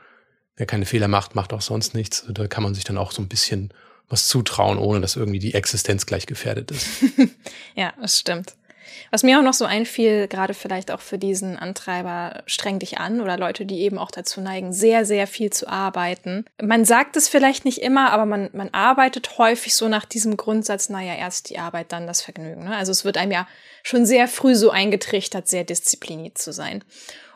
wer 0.56 0.66
keine 0.66 0.86
Fehler 0.86 1.08
macht, 1.08 1.34
macht 1.34 1.52
auch 1.52 1.62
sonst 1.62 1.94
nichts. 1.94 2.24
Da 2.28 2.46
kann 2.46 2.62
man 2.62 2.74
sich 2.74 2.84
dann 2.84 2.98
auch 2.98 3.12
so 3.12 3.22
ein 3.22 3.28
bisschen 3.28 3.72
was 4.08 4.28
zutrauen, 4.28 4.78
ohne 4.78 5.00
dass 5.00 5.16
irgendwie 5.16 5.38
die 5.38 5.54
Existenz 5.54 6.06
gleich 6.06 6.26
gefährdet 6.26 6.70
ist. 6.70 6.86
ja, 7.74 7.92
das 8.00 8.20
stimmt. 8.20 8.54
Was 9.10 9.22
mir 9.22 9.38
auch 9.38 9.42
noch 9.42 9.54
so 9.54 9.64
einfiel, 9.64 10.28
gerade 10.28 10.54
vielleicht 10.54 10.90
auch 10.90 11.00
für 11.00 11.18
diesen 11.18 11.56
Antreiber 11.56 12.42
streng 12.46 12.78
dich 12.78 12.98
an 12.98 13.20
oder 13.20 13.38
Leute, 13.38 13.66
die 13.66 13.80
eben 13.80 13.98
auch 13.98 14.10
dazu 14.10 14.40
neigen, 14.40 14.72
sehr, 14.72 15.04
sehr 15.04 15.26
viel 15.26 15.50
zu 15.50 15.68
arbeiten. 15.68 16.44
Man 16.60 16.84
sagt 16.84 17.16
es 17.16 17.28
vielleicht 17.28 17.64
nicht 17.64 17.78
immer, 17.78 18.10
aber 18.10 18.26
man, 18.26 18.50
man 18.52 18.70
arbeitet 18.72 19.38
häufig 19.38 19.74
so 19.74 19.88
nach 19.88 20.04
diesem 20.04 20.36
Grundsatz, 20.36 20.88
naja, 20.88 21.14
erst 21.14 21.50
die 21.50 21.58
Arbeit, 21.58 21.92
dann 21.92 22.06
das 22.06 22.22
Vergnügen. 22.22 22.64
Ne? 22.64 22.76
Also 22.76 22.92
es 22.92 23.04
wird 23.04 23.16
einem 23.16 23.32
ja 23.32 23.46
schon 23.82 24.06
sehr 24.06 24.28
früh 24.28 24.54
so 24.54 24.70
eingetrichtert, 24.70 25.48
sehr 25.48 25.64
diszipliniert 25.64 26.38
zu 26.38 26.52
sein. 26.52 26.84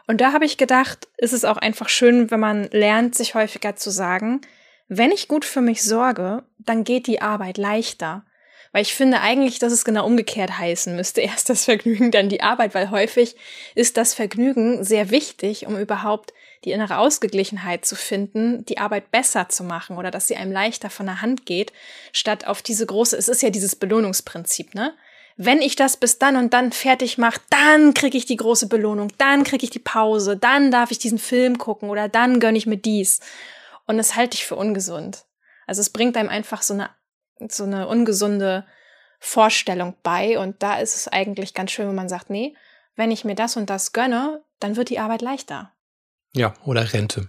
Und 0.07 0.23
da 0.23 0.33
habe 0.33 0.47
ich 0.47 0.57
gedacht, 0.57 1.07
ist 1.19 1.35
es 1.35 1.45
auch 1.45 1.59
einfach 1.59 1.91
schön, 1.91 2.31
wenn 2.31 2.41
man 2.41 2.69
lernt, 2.71 3.15
sich 3.15 3.35
häufiger 3.35 3.77
zu 3.77 3.91
sagen, 3.91 4.41
wenn 4.89 5.13
ich 5.13 5.29
gut 5.29 5.45
für 5.45 5.61
mich 5.61 5.83
sorge, 5.83 6.43
dann 6.59 6.83
geht 6.83 7.07
die 7.07 7.21
Arbeit 7.21 7.59
leichter. 7.59 8.25
Weil 8.73 8.83
ich 8.83 8.95
finde 8.95 9.21
eigentlich, 9.21 9.59
dass 9.59 9.73
es 9.73 9.85
genau 9.85 10.05
umgekehrt 10.07 10.59
heißen 10.59 10.95
müsste. 10.95 11.21
Erst 11.23 11.49
das 11.49 11.65
Vergnügen, 11.65 12.11
dann 12.11 12.29
die 12.29 12.43
Arbeit, 12.43 12.75
weil 12.75 12.91
häufig 12.91 13.37
ist 13.75 13.97
das 13.97 14.15
Vergnügen 14.15 14.85
sehr 14.85 15.11
wichtig, 15.11 15.67
um 15.67 15.79
überhaupt 15.79 16.33
die 16.65 16.73
innere 16.73 16.99
Ausgeglichenheit 16.99 17.85
zu 17.85 17.95
finden, 17.95 18.65
die 18.65 18.79
Arbeit 18.79 19.11
besser 19.11 19.49
zu 19.49 19.63
machen 19.63 19.97
oder 19.97 20.11
dass 20.11 20.27
sie 20.27 20.37
einem 20.37 20.51
leichter 20.51 20.91
von 20.91 21.07
der 21.07 21.23
Hand 21.23 21.47
geht, 21.47 21.73
statt 22.13 22.47
auf 22.47 22.63
diese 22.63 22.85
große, 22.85 23.17
es 23.17 23.29
ist 23.29 23.43
ja 23.43 23.51
dieses 23.51 23.77
Belohnungsprinzip, 23.77 24.75
ne? 24.75 24.95
wenn 25.39 25.63
ich 25.63 25.77
das 25.77 25.97
bis 25.97 26.19
dann 26.19 26.37
und 26.37 26.53
dann 26.53 26.73
fertig 26.73 27.17
mache, 27.17 27.41
dann 27.49 27.95
kriege 27.95 28.19
ich 28.19 28.27
die 28.27 28.37
große 28.37 28.67
Belohnung, 28.67 29.13
dann 29.19 29.45
kriege 29.45 29.65
ich 29.65 29.71
die 29.71 29.79
Pause, 29.79 30.37
dann 30.37 30.73
darf 30.73 30.91
ich 30.91 30.99
diesen 30.99 31.19
Film 31.19 31.59
gucken 31.59 31.91
oder 31.91 32.09
dann 32.09 32.41
gönne 32.41 32.59
ich 32.59 32.67
mir 32.67 32.77
dies. 32.77 33.21
Und 33.87 33.99
das 33.99 34.17
halte 34.17 34.35
ich 34.35 34.45
für 34.45 34.57
ungesund. 34.57 35.25
Also 35.69 35.81
es 35.81 35.91
bringt 35.91 36.17
einem 36.17 36.29
einfach 36.29 36.63
so 36.63 36.75
eine, 36.75 36.91
so 37.49 37.65
eine 37.65 37.89
ungesunde 37.89 38.65
Vorstellung 39.21 39.95
bei. 40.03 40.39
Und 40.39 40.63
da 40.63 40.79
ist 40.79 40.97
es 40.97 41.09
eigentlich 41.09 41.55
ganz 41.55 41.71
schön, 41.71 41.89
wenn 41.89 41.95
man 41.95 42.09
sagt, 42.09 42.31
nee, 42.31 42.55
wenn 42.97 43.11
ich 43.11 43.25
mir 43.25 43.35
das 43.35 43.57
und 43.57 43.71
das 43.71 43.93
gönne, 43.93 44.43
dann 44.61 44.77
wird 44.77 44.91
die 44.91 44.99
Arbeit 44.99 45.23
leichter. 45.23 45.73
Ja, 46.35 46.55
oder 46.65 46.93
Rente. 46.93 47.29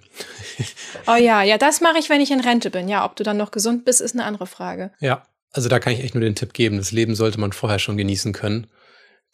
oh 1.08 1.16
ja, 1.16 1.42
ja, 1.44 1.58
das 1.58 1.82
mache 1.82 2.00
ich, 2.00 2.10
wenn 2.10 2.22
ich 2.22 2.32
in 2.32 2.42
Rente 2.42 2.70
bin. 2.70 2.90
Ja, 2.90 3.06
ob 3.06 3.16
du 3.16 3.24
dann 3.24 3.38
noch 3.38 3.52
gesund 3.52 3.86
bist, 3.86 4.02
ist 4.02 4.14
eine 4.14 4.26
andere 4.26 4.48
Frage. 4.48 4.92
Ja, 5.00 5.26
also 5.52 5.70
da 5.70 5.80
kann 5.80 5.94
ich 5.94 6.04
echt 6.04 6.16
nur 6.16 6.24
den 6.24 6.36
Tipp 6.36 6.54
geben, 6.54 6.78
das 6.78 6.92
Leben 6.92 7.16
sollte 7.16 7.40
man 7.40 7.54
vorher 7.54 7.80
schon 7.80 7.98
genießen 7.98 8.34
können. 8.34 8.68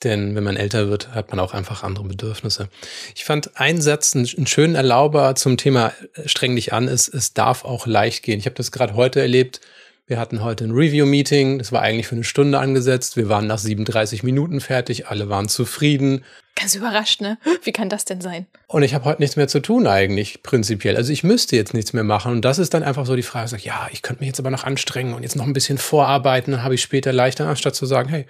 Denn 0.03 0.35
wenn 0.35 0.43
man 0.43 0.57
älter 0.57 0.89
wird, 0.89 1.13
hat 1.15 1.29
man 1.29 1.39
auch 1.39 1.53
einfach 1.53 1.81
andere 1.83 2.03
Bedürfnisse. 2.03 2.67
Ich 3.15 3.23
fand 3.23 3.57
einen 3.59 3.81
Satz, 3.81 4.13
einen 4.13 4.45
schönen 4.45 4.75
Erlauber 4.75 5.35
zum 5.35 5.55
Thema 5.55 5.93
äh, 6.13 6.27
streng 6.27 6.55
dich 6.55 6.73
an, 6.73 6.89
ist, 6.89 7.07
es 7.07 7.33
darf 7.33 7.63
auch 7.63 7.87
leicht 7.87 8.21
gehen. 8.21 8.39
Ich 8.39 8.45
habe 8.45 8.55
das 8.55 8.73
gerade 8.73 8.95
heute 8.95 9.21
erlebt. 9.21 9.61
Wir 10.07 10.19
hatten 10.19 10.43
heute 10.43 10.65
ein 10.65 10.71
Review-Meeting. 10.71 11.57
Das 11.57 11.71
war 11.71 11.81
eigentlich 11.81 12.07
für 12.07 12.15
eine 12.15 12.23
Stunde 12.23 12.59
angesetzt. 12.59 13.17
Wir 13.17 13.27
waren 13.27 13.47
nach 13.47 13.57
37 13.57 14.21
Minuten 14.21 14.61
fertig. 14.61 15.07
Alle 15.07 15.29
waren 15.29 15.49
zufrieden. 15.49 16.23
Ganz 16.55 16.75
überrascht, 16.75 17.21
ne? 17.21 17.39
Wie 17.63 17.71
kann 17.71 17.89
das 17.89 18.05
denn 18.05 18.21
sein? 18.21 18.45
Und 18.67 18.83
ich 18.83 18.93
habe 18.93 19.05
heute 19.05 19.21
nichts 19.21 19.35
mehr 19.35 19.47
zu 19.47 19.61
tun 19.61 19.87
eigentlich, 19.87 20.43
prinzipiell. 20.43 20.95
Also 20.95 21.11
ich 21.11 21.23
müsste 21.23 21.55
jetzt 21.55 21.73
nichts 21.73 21.93
mehr 21.93 22.03
machen. 22.03 22.33
Und 22.33 22.45
das 22.45 22.59
ist 22.59 22.75
dann 22.75 22.83
einfach 22.83 23.07
so 23.07 23.15
die 23.15 23.23
Frage, 23.23 23.47
sag, 23.47 23.65
ja, 23.65 23.89
ich 23.91 24.03
könnte 24.03 24.21
mich 24.21 24.27
jetzt 24.27 24.39
aber 24.39 24.51
noch 24.51 24.63
anstrengen 24.63 25.15
und 25.15 25.23
jetzt 25.23 25.35
noch 25.35 25.47
ein 25.47 25.53
bisschen 25.53 25.79
vorarbeiten, 25.79 26.51
dann 26.51 26.63
habe 26.63 26.75
ich 26.75 26.83
später 26.83 27.11
leichter, 27.11 27.47
anstatt 27.47 27.75
zu 27.75 27.87
sagen, 27.87 28.09
hey, 28.09 28.27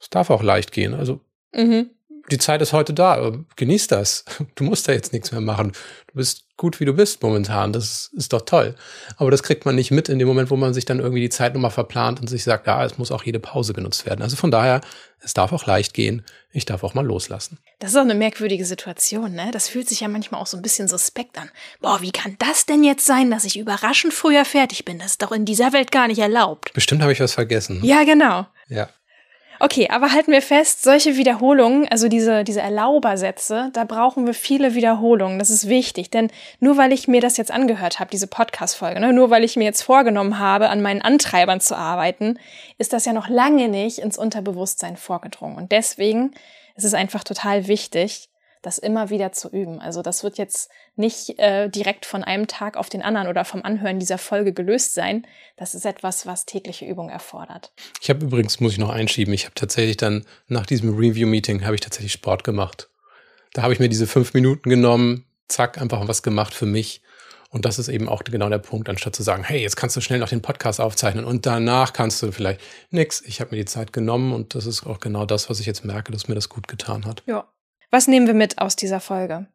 es 0.00 0.10
darf 0.10 0.28
auch 0.30 0.42
leicht 0.42 0.72
gehen. 0.72 0.92
Also 0.92 1.20
mhm 1.54 1.90
die 2.30 2.38
Zeit 2.38 2.62
ist 2.62 2.72
heute 2.72 2.94
da. 2.94 3.32
Genieß 3.56 3.88
das. 3.88 4.24
Du 4.54 4.64
musst 4.64 4.88
da 4.88 4.92
jetzt 4.92 5.12
nichts 5.12 5.32
mehr 5.32 5.40
machen. 5.40 5.72
Du 6.06 6.14
bist 6.14 6.44
gut, 6.56 6.80
wie 6.80 6.86
du 6.86 6.94
bist 6.94 7.22
momentan. 7.22 7.72
Das 7.72 8.10
ist 8.16 8.32
doch 8.32 8.42
toll. 8.42 8.74
Aber 9.16 9.30
das 9.30 9.42
kriegt 9.42 9.66
man 9.66 9.74
nicht 9.74 9.90
mit 9.90 10.08
in 10.08 10.18
dem 10.18 10.28
Moment, 10.28 10.50
wo 10.50 10.56
man 10.56 10.72
sich 10.72 10.84
dann 10.84 10.98
irgendwie 10.98 11.20
die 11.20 11.28
Zeit 11.28 11.54
nochmal 11.54 11.70
verplant 11.70 12.20
und 12.20 12.28
sich 12.28 12.44
sagt, 12.44 12.66
ja, 12.66 12.84
es 12.84 12.96
muss 12.96 13.12
auch 13.12 13.24
jede 13.24 13.38
Pause 13.38 13.74
genutzt 13.74 14.06
werden. 14.06 14.22
Also 14.22 14.36
von 14.36 14.50
daher, 14.50 14.80
es 15.20 15.34
darf 15.34 15.52
auch 15.52 15.66
leicht 15.66 15.92
gehen. 15.92 16.24
Ich 16.52 16.64
darf 16.64 16.84
auch 16.84 16.94
mal 16.94 17.04
loslassen. 17.04 17.58
Das 17.80 17.90
ist 17.90 17.96
auch 17.96 18.02
eine 18.02 18.14
merkwürdige 18.14 18.64
Situation, 18.64 19.34
ne? 19.34 19.50
Das 19.52 19.68
fühlt 19.68 19.88
sich 19.88 20.00
ja 20.00 20.08
manchmal 20.08 20.40
auch 20.40 20.46
so 20.46 20.56
ein 20.56 20.62
bisschen 20.62 20.88
suspekt 20.88 21.36
an. 21.36 21.50
Boah, 21.80 22.00
wie 22.00 22.12
kann 22.12 22.36
das 22.38 22.64
denn 22.64 22.82
jetzt 22.82 23.04
sein, 23.04 23.30
dass 23.30 23.44
ich 23.44 23.58
überraschend 23.58 24.14
früher 24.14 24.44
fertig 24.46 24.84
bin? 24.84 24.98
Das 24.98 25.12
ist 25.12 25.22
doch 25.22 25.32
in 25.32 25.44
dieser 25.44 25.72
Welt 25.74 25.92
gar 25.92 26.08
nicht 26.08 26.18
erlaubt. 26.20 26.72
Bestimmt 26.72 27.02
habe 27.02 27.12
ich 27.12 27.20
was 27.20 27.34
vergessen. 27.34 27.84
Ja, 27.84 28.04
genau. 28.04 28.46
Ja. 28.68 28.88
Okay, 29.58 29.88
aber 29.90 30.12
halten 30.12 30.32
wir 30.32 30.42
fest, 30.42 30.82
solche 30.82 31.16
Wiederholungen, 31.16 31.88
also 31.88 32.08
diese, 32.08 32.44
diese 32.44 32.60
Erlaubersätze, 32.60 33.70
da 33.72 33.84
brauchen 33.84 34.26
wir 34.26 34.34
viele 34.34 34.74
Wiederholungen. 34.74 35.38
Das 35.38 35.50
ist 35.50 35.68
wichtig, 35.68 36.10
denn 36.10 36.30
nur 36.60 36.76
weil 36.76 36.92
ich 36.92 37.08
mir 37.08 37.20
das 37.20 37.36
jetzt 37.36 37.50
angehört 37.50 37.98
habe, 37.98 38.10
diese 38.10 38.26
Podcast-Folge, 38.26 39.00
ne, 39.00 39.12
nur 39.12 39.30
weil 39.30 39.44
ich 39.44 39.56
mir 39.56 39.64
jetzt 39.64 39.82
vorgenommen 39.82 40.38
habe, 40.38 40.68
an 40.68 40.82
meinen 40.82 41.00
Antreibern 41.00 41.60
zu 41.60 41.76
arbeiten, 41.76 42.38
ist 42.78 42.92
das 42.92 43.06
ja 43.06 43.12
noch 43.12 43.28
lange 43.28 43.68
nicht 43.68 43.98
ins 43.98 44.18
Unterbewusstsein 44.18 44.96
vorgedrungen. 44.96 45.56
Und 45.56 45.72
deswegen 45.72 46.32
ist 46.74 46.84
es 46.84 46.94
einfach 46.94 47.24
total 47.24 47.66
wichtig, 47.66 48.28
das 48.66 48.78
immer 48.78 49.10
wieder 49.10 49.30
zu 49.30 49.48
üben. 49.48 49.80
Also 49.80 50.02
das 50.02 50.24
wird 50.24 50.38
jetzt 50.38 50.70
nicht 50.96 51.38
äh, 51.38 51.68
direkt 51.68 52.04
von 52.04 52.24
einem 52.24 52.48
Tag 52.48 52.76
auf 52.76 52.88
den 52.88 53.00
anderen 53.00 53.28
oder 53.28 53.44
vom 53.44 53.62
Anhören 53.62 54.00
dieser 54.00 54.18
Folge 54.18 54.52
gelöst 54.52 54.92
sein. 54.92 55.24
Das 55.56 55.76
ist 55.76 55.86
etwas, 55.86 56.26
was 56.26 56.46
tägliche 56.46 56.84
Übung 56.84 57.08
erfordert. 57.08 57.72
Ich 58.00 58.10
habe 58.10 58.24
übrigens, 58.24 58.58
muss 58.58 58.72
ich 58.72 58.78
noch 58.78 58.90
einschieben, 58.90 59.32
ich 59.32 59.44
habe 59.44 59.54
tatsächlich 59.54 59.96
dann 59.96 60.26
nach 60.48 60.66
diesem 60.66 60.96
Review-Meeting 60.96 61.64
habe 61.64 61.76
ich 61.76 61.80
tatsächlich 61.80 62.12
Sport 62.12 62.42
gemacht. 62.42 62.90
Da 63.52 63.62
habe 63.62 63.72
ich 63.72 63.78
mir 63.78 63.88
diese 63.88 64.08
fünf 64.08 64.34
Minuten 64.34 64.68
genommen, 64.68 65.24
zack, 65.46 65.80
einfach 65.80 66.08
was 66.08 66.24
gemacht 66.24 66.52
für 66.52 66.66
mich. 66.66 67.02
Und 67.50 67.64
das 67.64 67.78
ist 67.78 67.86
eben 67.86 68.08
auch 68.08 68.24
genau 68.24 68.48
der 68.48 68.58
Punkt, 68.58 68.88
anstatt 68.88 69.14
zu 69.14 69.22
sagen, 69.22 69.44
hey, 69.44 69.62
jetzt 69.62 69.76
kannst 69.76 69.94
du 69.94 70.00
schnell 70.00 70.18
noch 70.18 70.28
den 70.28 70.42
Podcast 70.42 70.80
aufzeichnen 70.80 71.24
und 71.24 71.46
danach 71.46 71.92
kannst 71.92 72.20
du 72.20 72.32
vielleicht 72.32 72.60
nix. 72.90 73.22
Ich 73.24 73.40
habe 73.40 73.52
mir 73.52 73.58
die 73.58 73.64
Zeit 73.64 73.92
genommen 73.92 74.32
und 74.32 74.56
das 74.56 74.66
ist 74.66 74.84
auch 74.84 74.98
genau 74.98 75.24
das, 75.24 75.48
was 75.48 75.60
ich 75.60 75.66
jetzt 75.66 75.84
merke, 75.84 76.10
dass 76.10 76.26
mir 76.26 76.34
das 76.34 76.48
gut 76.48 76.66
getan 76.66 77.06
hat. 77.06 77.22
Ja, 77.26 77.46
was 77.90 78.08
nehmen 78.08 78.26
wir 78.26 78.34
mit 78.34 78.58
aus 78.58 78.76
dieser 78.76 79.00
Folge? 79.00 79.46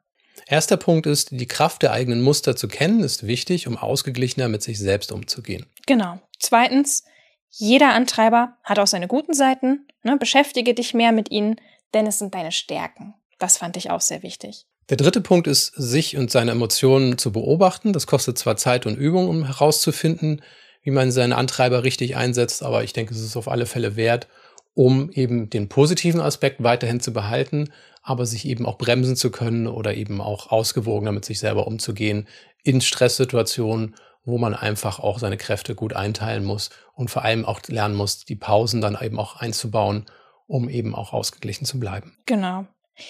Erster 0.48 0.78
Punkt 0.78 1.06
ist, 1.06 1.30
die 1.32 1.48
Kraft 1.48 1.82
der 1.82 1.92
eigenen 1.92 2.22
Muster 2.22 2.56
zu 2.56 2.68
kennen, 2.68 3.02
ist 3.02 3.28
wichtig, 3.28 3.68
um 3.68 3.78
ausgeglichener 3.78 4.48
mit 4.48 4.64
sich 4.64 4.80
selbst 4.80 5.12
umzugehen. 5.12 5.66
Genau. 5.86 6.20
Zweitens, 6.40 7.04
jeder 7.50 7.94
Antreiber 7.94 8.58
hat 8.64 8.80
auch 8.80 8.88
seine 8.88 9.08
guten 9.08 9.34
Seiten. 9.34 9.88
Ne? 10.04 10.18
Beschäftige 10.18 10.74
dich 10.74 10.94
mehr 10.94 11.12
mit 11.12 11.32
ihnen, 11.32 11.58
denn 11.94 12.08
es 12.08 12.20
sind 12.20 12.34
deine 12.34 12.52
Stärken. 12.52 13.14
Das 13.40 13.58
fand 13.58 13.78
ich 13.78 13.92
auch 13.92 14.02
sehr 14.02 14.24
wichtig. 14.24 14.66
Der 14.90 14.98
dritte 14.98 15.22
Punkt 15.22 15.48
ist, 15.48 15.74
sich 15.76 16.18
und 16.18 16.32
seine 16.32 16.52
Emotionen 16.52 17.18
zu 17.18 17.32
beobachten. 17.32 17.94
Das 17.94 18.08
kostet 18.08 18.38
zwar 18.38 18.58
Zeit 18.58 18.86
und 18.86 18.98
Übung, 18.98 19.30
um 19.30 19.46
herauszufinden, 19.46 20.42
wie 20.84 20.92
man 20.92 21.12
seine 21.12 21.38
Antreiber 21.38 21.84
richtig 21.84 22.16
einsetzt, 22.16 22.64
aber 22.64 22.84
ich 22.84 22.94
denke, 22.94 23.14
es 23.14 23.22
ist 23.22 23.38
auf 23.38 23.48
alle 23.48 23.66
Fälle 23.66 23.96
wert, 23.96 24.28
um 24.74 25.12
eben 25.12 25.50
den 25.50 25.70
positiven 25.70 26.22
Aspekt 26.22 26.64
weiterhin 26.64 27.00
zu 27.00 27.14
behalten, 27.14 27.72
aber 28.02 28.26
sich 28.26 28.46
eben 28.46 28.66
auch 28.66 28.78
bremsen 28.78 29.16
zu 29.16 29.32
können 29.32 29.68
oder 29.68 29.96
eben 29.96 30.22
auch 30.22 30.52
ausgewogener 30.52 31.12
mit 31.12 31.26
sich 31.26 31.40
selber 31.40 31.68
umzugehen 31.68 32.28
in 32.64 32.82
Stresssituationen, 32.82 33.96
wo 34.24 34.38
man 34.38 34.54
einfach 34.54 35.00
auch 35.00 35.20
seine 35.20 35.38
Kräfte 35.38 35.76
gut 35.76 35.94
einteilen 35.94 36.44
muss 36.44 36.70
und 36.94 37.10
vor 37.10 37.24
allem 37.24 37.46
auch 37.46 37.62
lernen 37.68 37.96
muss, 37.96 38.26
die 38.26 38.36
Pausen 38.36 38.82
dann 38.82 38.98
eben 39.02 39.20
auch 39.20 39.38
einzubauen, 39.38 40.06
um 40.48 40.70
eben 40.70 40.96
auch 40.96 41.14
ausgeglichen 41.14 41.66
zu 41.66 41.80
bleiben. 41.80 42.18
Genau. 42.26 42.66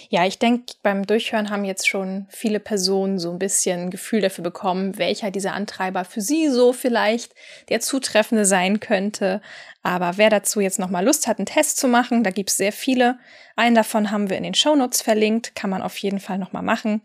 Ja, 0.09 0.25
ich 0.25 0.39
denke, 0.39 0.73
beim 0.83 1.05
Durchhören 1.05 1.49
haben 1.49 1.65
jetzt 1.65 1.87
schon 1.87 2.27
viele 2.29 2.59
Personen 2.59 3.19
so 3.19 3.31
ein 3.31 3.39
bisschen 3.39 3.89
Gefühl 3.89 4.21
dafür 4.21 4.43
bekommen, 4.43 4.97
welcher 4.97 5.31
dieser 5.31 5.53
Antreiber 5.53 6.05
für 6.05 6.21
sie 6.21 6.49
so 6.49 6.71
vielleicht 6.71 7.33
der 7.69 7.79
zutreffende 7.79 8.45
sein 8.45 8.79
könnte. 8.79 9.41
Aber 9.83 10.17
wer 10.17 10.29
dazu 10.29 10.61
jetzt 10.61 10.79
nochmal 10.79 11.03
Lust 11.03 11.27
hat, 11.27 11.39
einen 11.39 11.45
Test 11.45 11.77
zu 11.77 11.87
machen, 11.87 12.23
da 12.23 12.29
gibt's 12.29 12.57
sehr 12.57 12.71
viele. 12.71 13.17
Einen 13.55 13.75
davon 13.75 14.11
haben 14.11 14.29
wir 14.29 14.37
in 14.37 14.43
den 14.43 14.53
Shownotes 14.53 15.01
verlinkt, 15.01 15.55
kann 15.55 15.69
man 15.69 15.81
auf 15.81 15.97
jeden 15.97 16.19
Fall 16.19 16.37
nochmal 16.37 16.63
machen. 16.63 17.01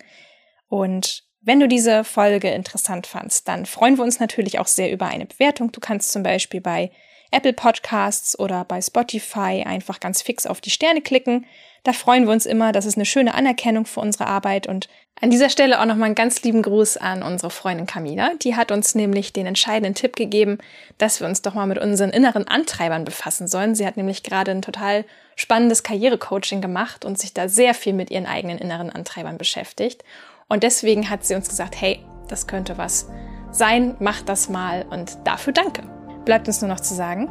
Und 0.69 1.25
wenn 1.41 1.61
du 1.61 1.69
diese 1.69 2.05
Folge 2.05 2.51
interessant 2.51 3.07
fandst, 3.07 3.49
dann 3.49 3.67
freuen 3.67 3.97
wir 3.97 4.05
uns 4.05 4.21
natürlich 4.21 4.59
auch 4.59 4.67
sehr 4.67 4.93
über 4.93 5.07
eine 5.07 5.27
Bewertung. 5.27 5.73
Du 5.73 5.81
kannst 5.81 6.13
zum 6.13 6.23
Beispiel 6.23 6.61
bei 6.61 6.91
Apple 7.31 7.53
Podcasts 7.53 8.39
oder 8.39 8.65
bei 8.65 8.81
Spotify 8.81 9.63
einfach 9.65 10.01
ganz 10.01 10.23
fix 10.23 10.47
auf 10.47 10.61
die 10.61 10.71
Sterne 10.71 11.03
klicken. 11.03 11.47
Da 11.87 11.93
freuen 11.93 12.25
wir 12.25 12.33
uns 12.33 12.47
immer. 12.47 12.73
Das 12.73 12.85
ist 12.85 12.97
eine 12.97 13.05
schöne 13.05 13.33
Anerkennung 13.33 13.87
für 13.87 14.01
unsere 14.01 14.27
Arbeit. 14.27 14.67
Und 14.67 14.89
an 15.21 15.31
dieser 15.31 15.49
Stelle 15.49 15.81
auch 15.81 15.85
nochmal 15.85 16.07
einen 16.07 16.17
ganz 16.17 16.43
lieben 16.43 16.63
Gruß 16.63 16.97
an 16.97 17.23
unsere 17.23 17.49
Freundin 17.49 17.87
Camila. 17.87 18.33
Die 18.43 18.57
hat 18.57 18.73
uns 18.73 18.97
nämlich 18.97 19.33
den 19.33 19.47
entscheidenden 19.47 19.95
Tipp 19.95 20.17
gegeben, 20.17 20.59
dass 20.99 21.21
wir 21.21 21.29
uns 21.29 21.43
doch 21.43 21.55
mal 21.55 21.69
mit 21.69 21.79
unseren 21.79 22.11
inneren 22.11 22.49
Antreibern 22.49 23.05
befassen 23.05 23.47
sollen. 23.47 23.77
Sie 23.77 23.87
hat 23.87 23.97
nämlich 23.97 24.25
gerade 24.25 24.51
ein 24.51 24.63
total 24.63 25.05
spannendes 25.37 25.85
Karrierecoaching 25.85 26.61
gemacht 26.61 27.05
und 27.05 27.21
sich 27.21 27.33
da 27.33 27.49
sehr 27.49 27.73
viel 27.73 27.93
mit 27.93 28.11
ihren 28.11 28.27
eigenen 28.27 28.59
inneren 28.59 28.91
Antreibern 28.91 29.39
beschäftigt. 29.39 30.03
Und 30.49 30.65
deswegen 30.65 31.09
hat 31.09 31.25
sie 31.25 31.37
uns 31.37 31.49
gesagt, 31.49 31.81
hey, 31.81 32.01
das 32.27 32.49
könnte 32.49 32.79
was 32.79 33.09
sein, 33.53 33.95
mach 34.01 34.23
das 34.23 34.49
mal 34.49 34.87
und 34.91 35.19
dafür 35.23 35.53
danke. 35.53 35.85
Bleibt 36.25 36.49
uns 36.49 36.61
nur 36.61 36.69
noch 36.69 36.81
zu 36.81 36.95
sagen, 36.95 37.29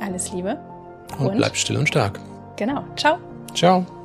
alles 0.00 0.32
Liebe. 0.32 0.58
Und, 1.18 1.26
und 1.26 1.36
bleibt 1.36 1.58
still 1.58 1.76
und 1.76 1.88
stark. 1.88 2.18
Genau. 2.56 2.84
Ciao. 2.96 3.18
Ciao. 3.54 3.97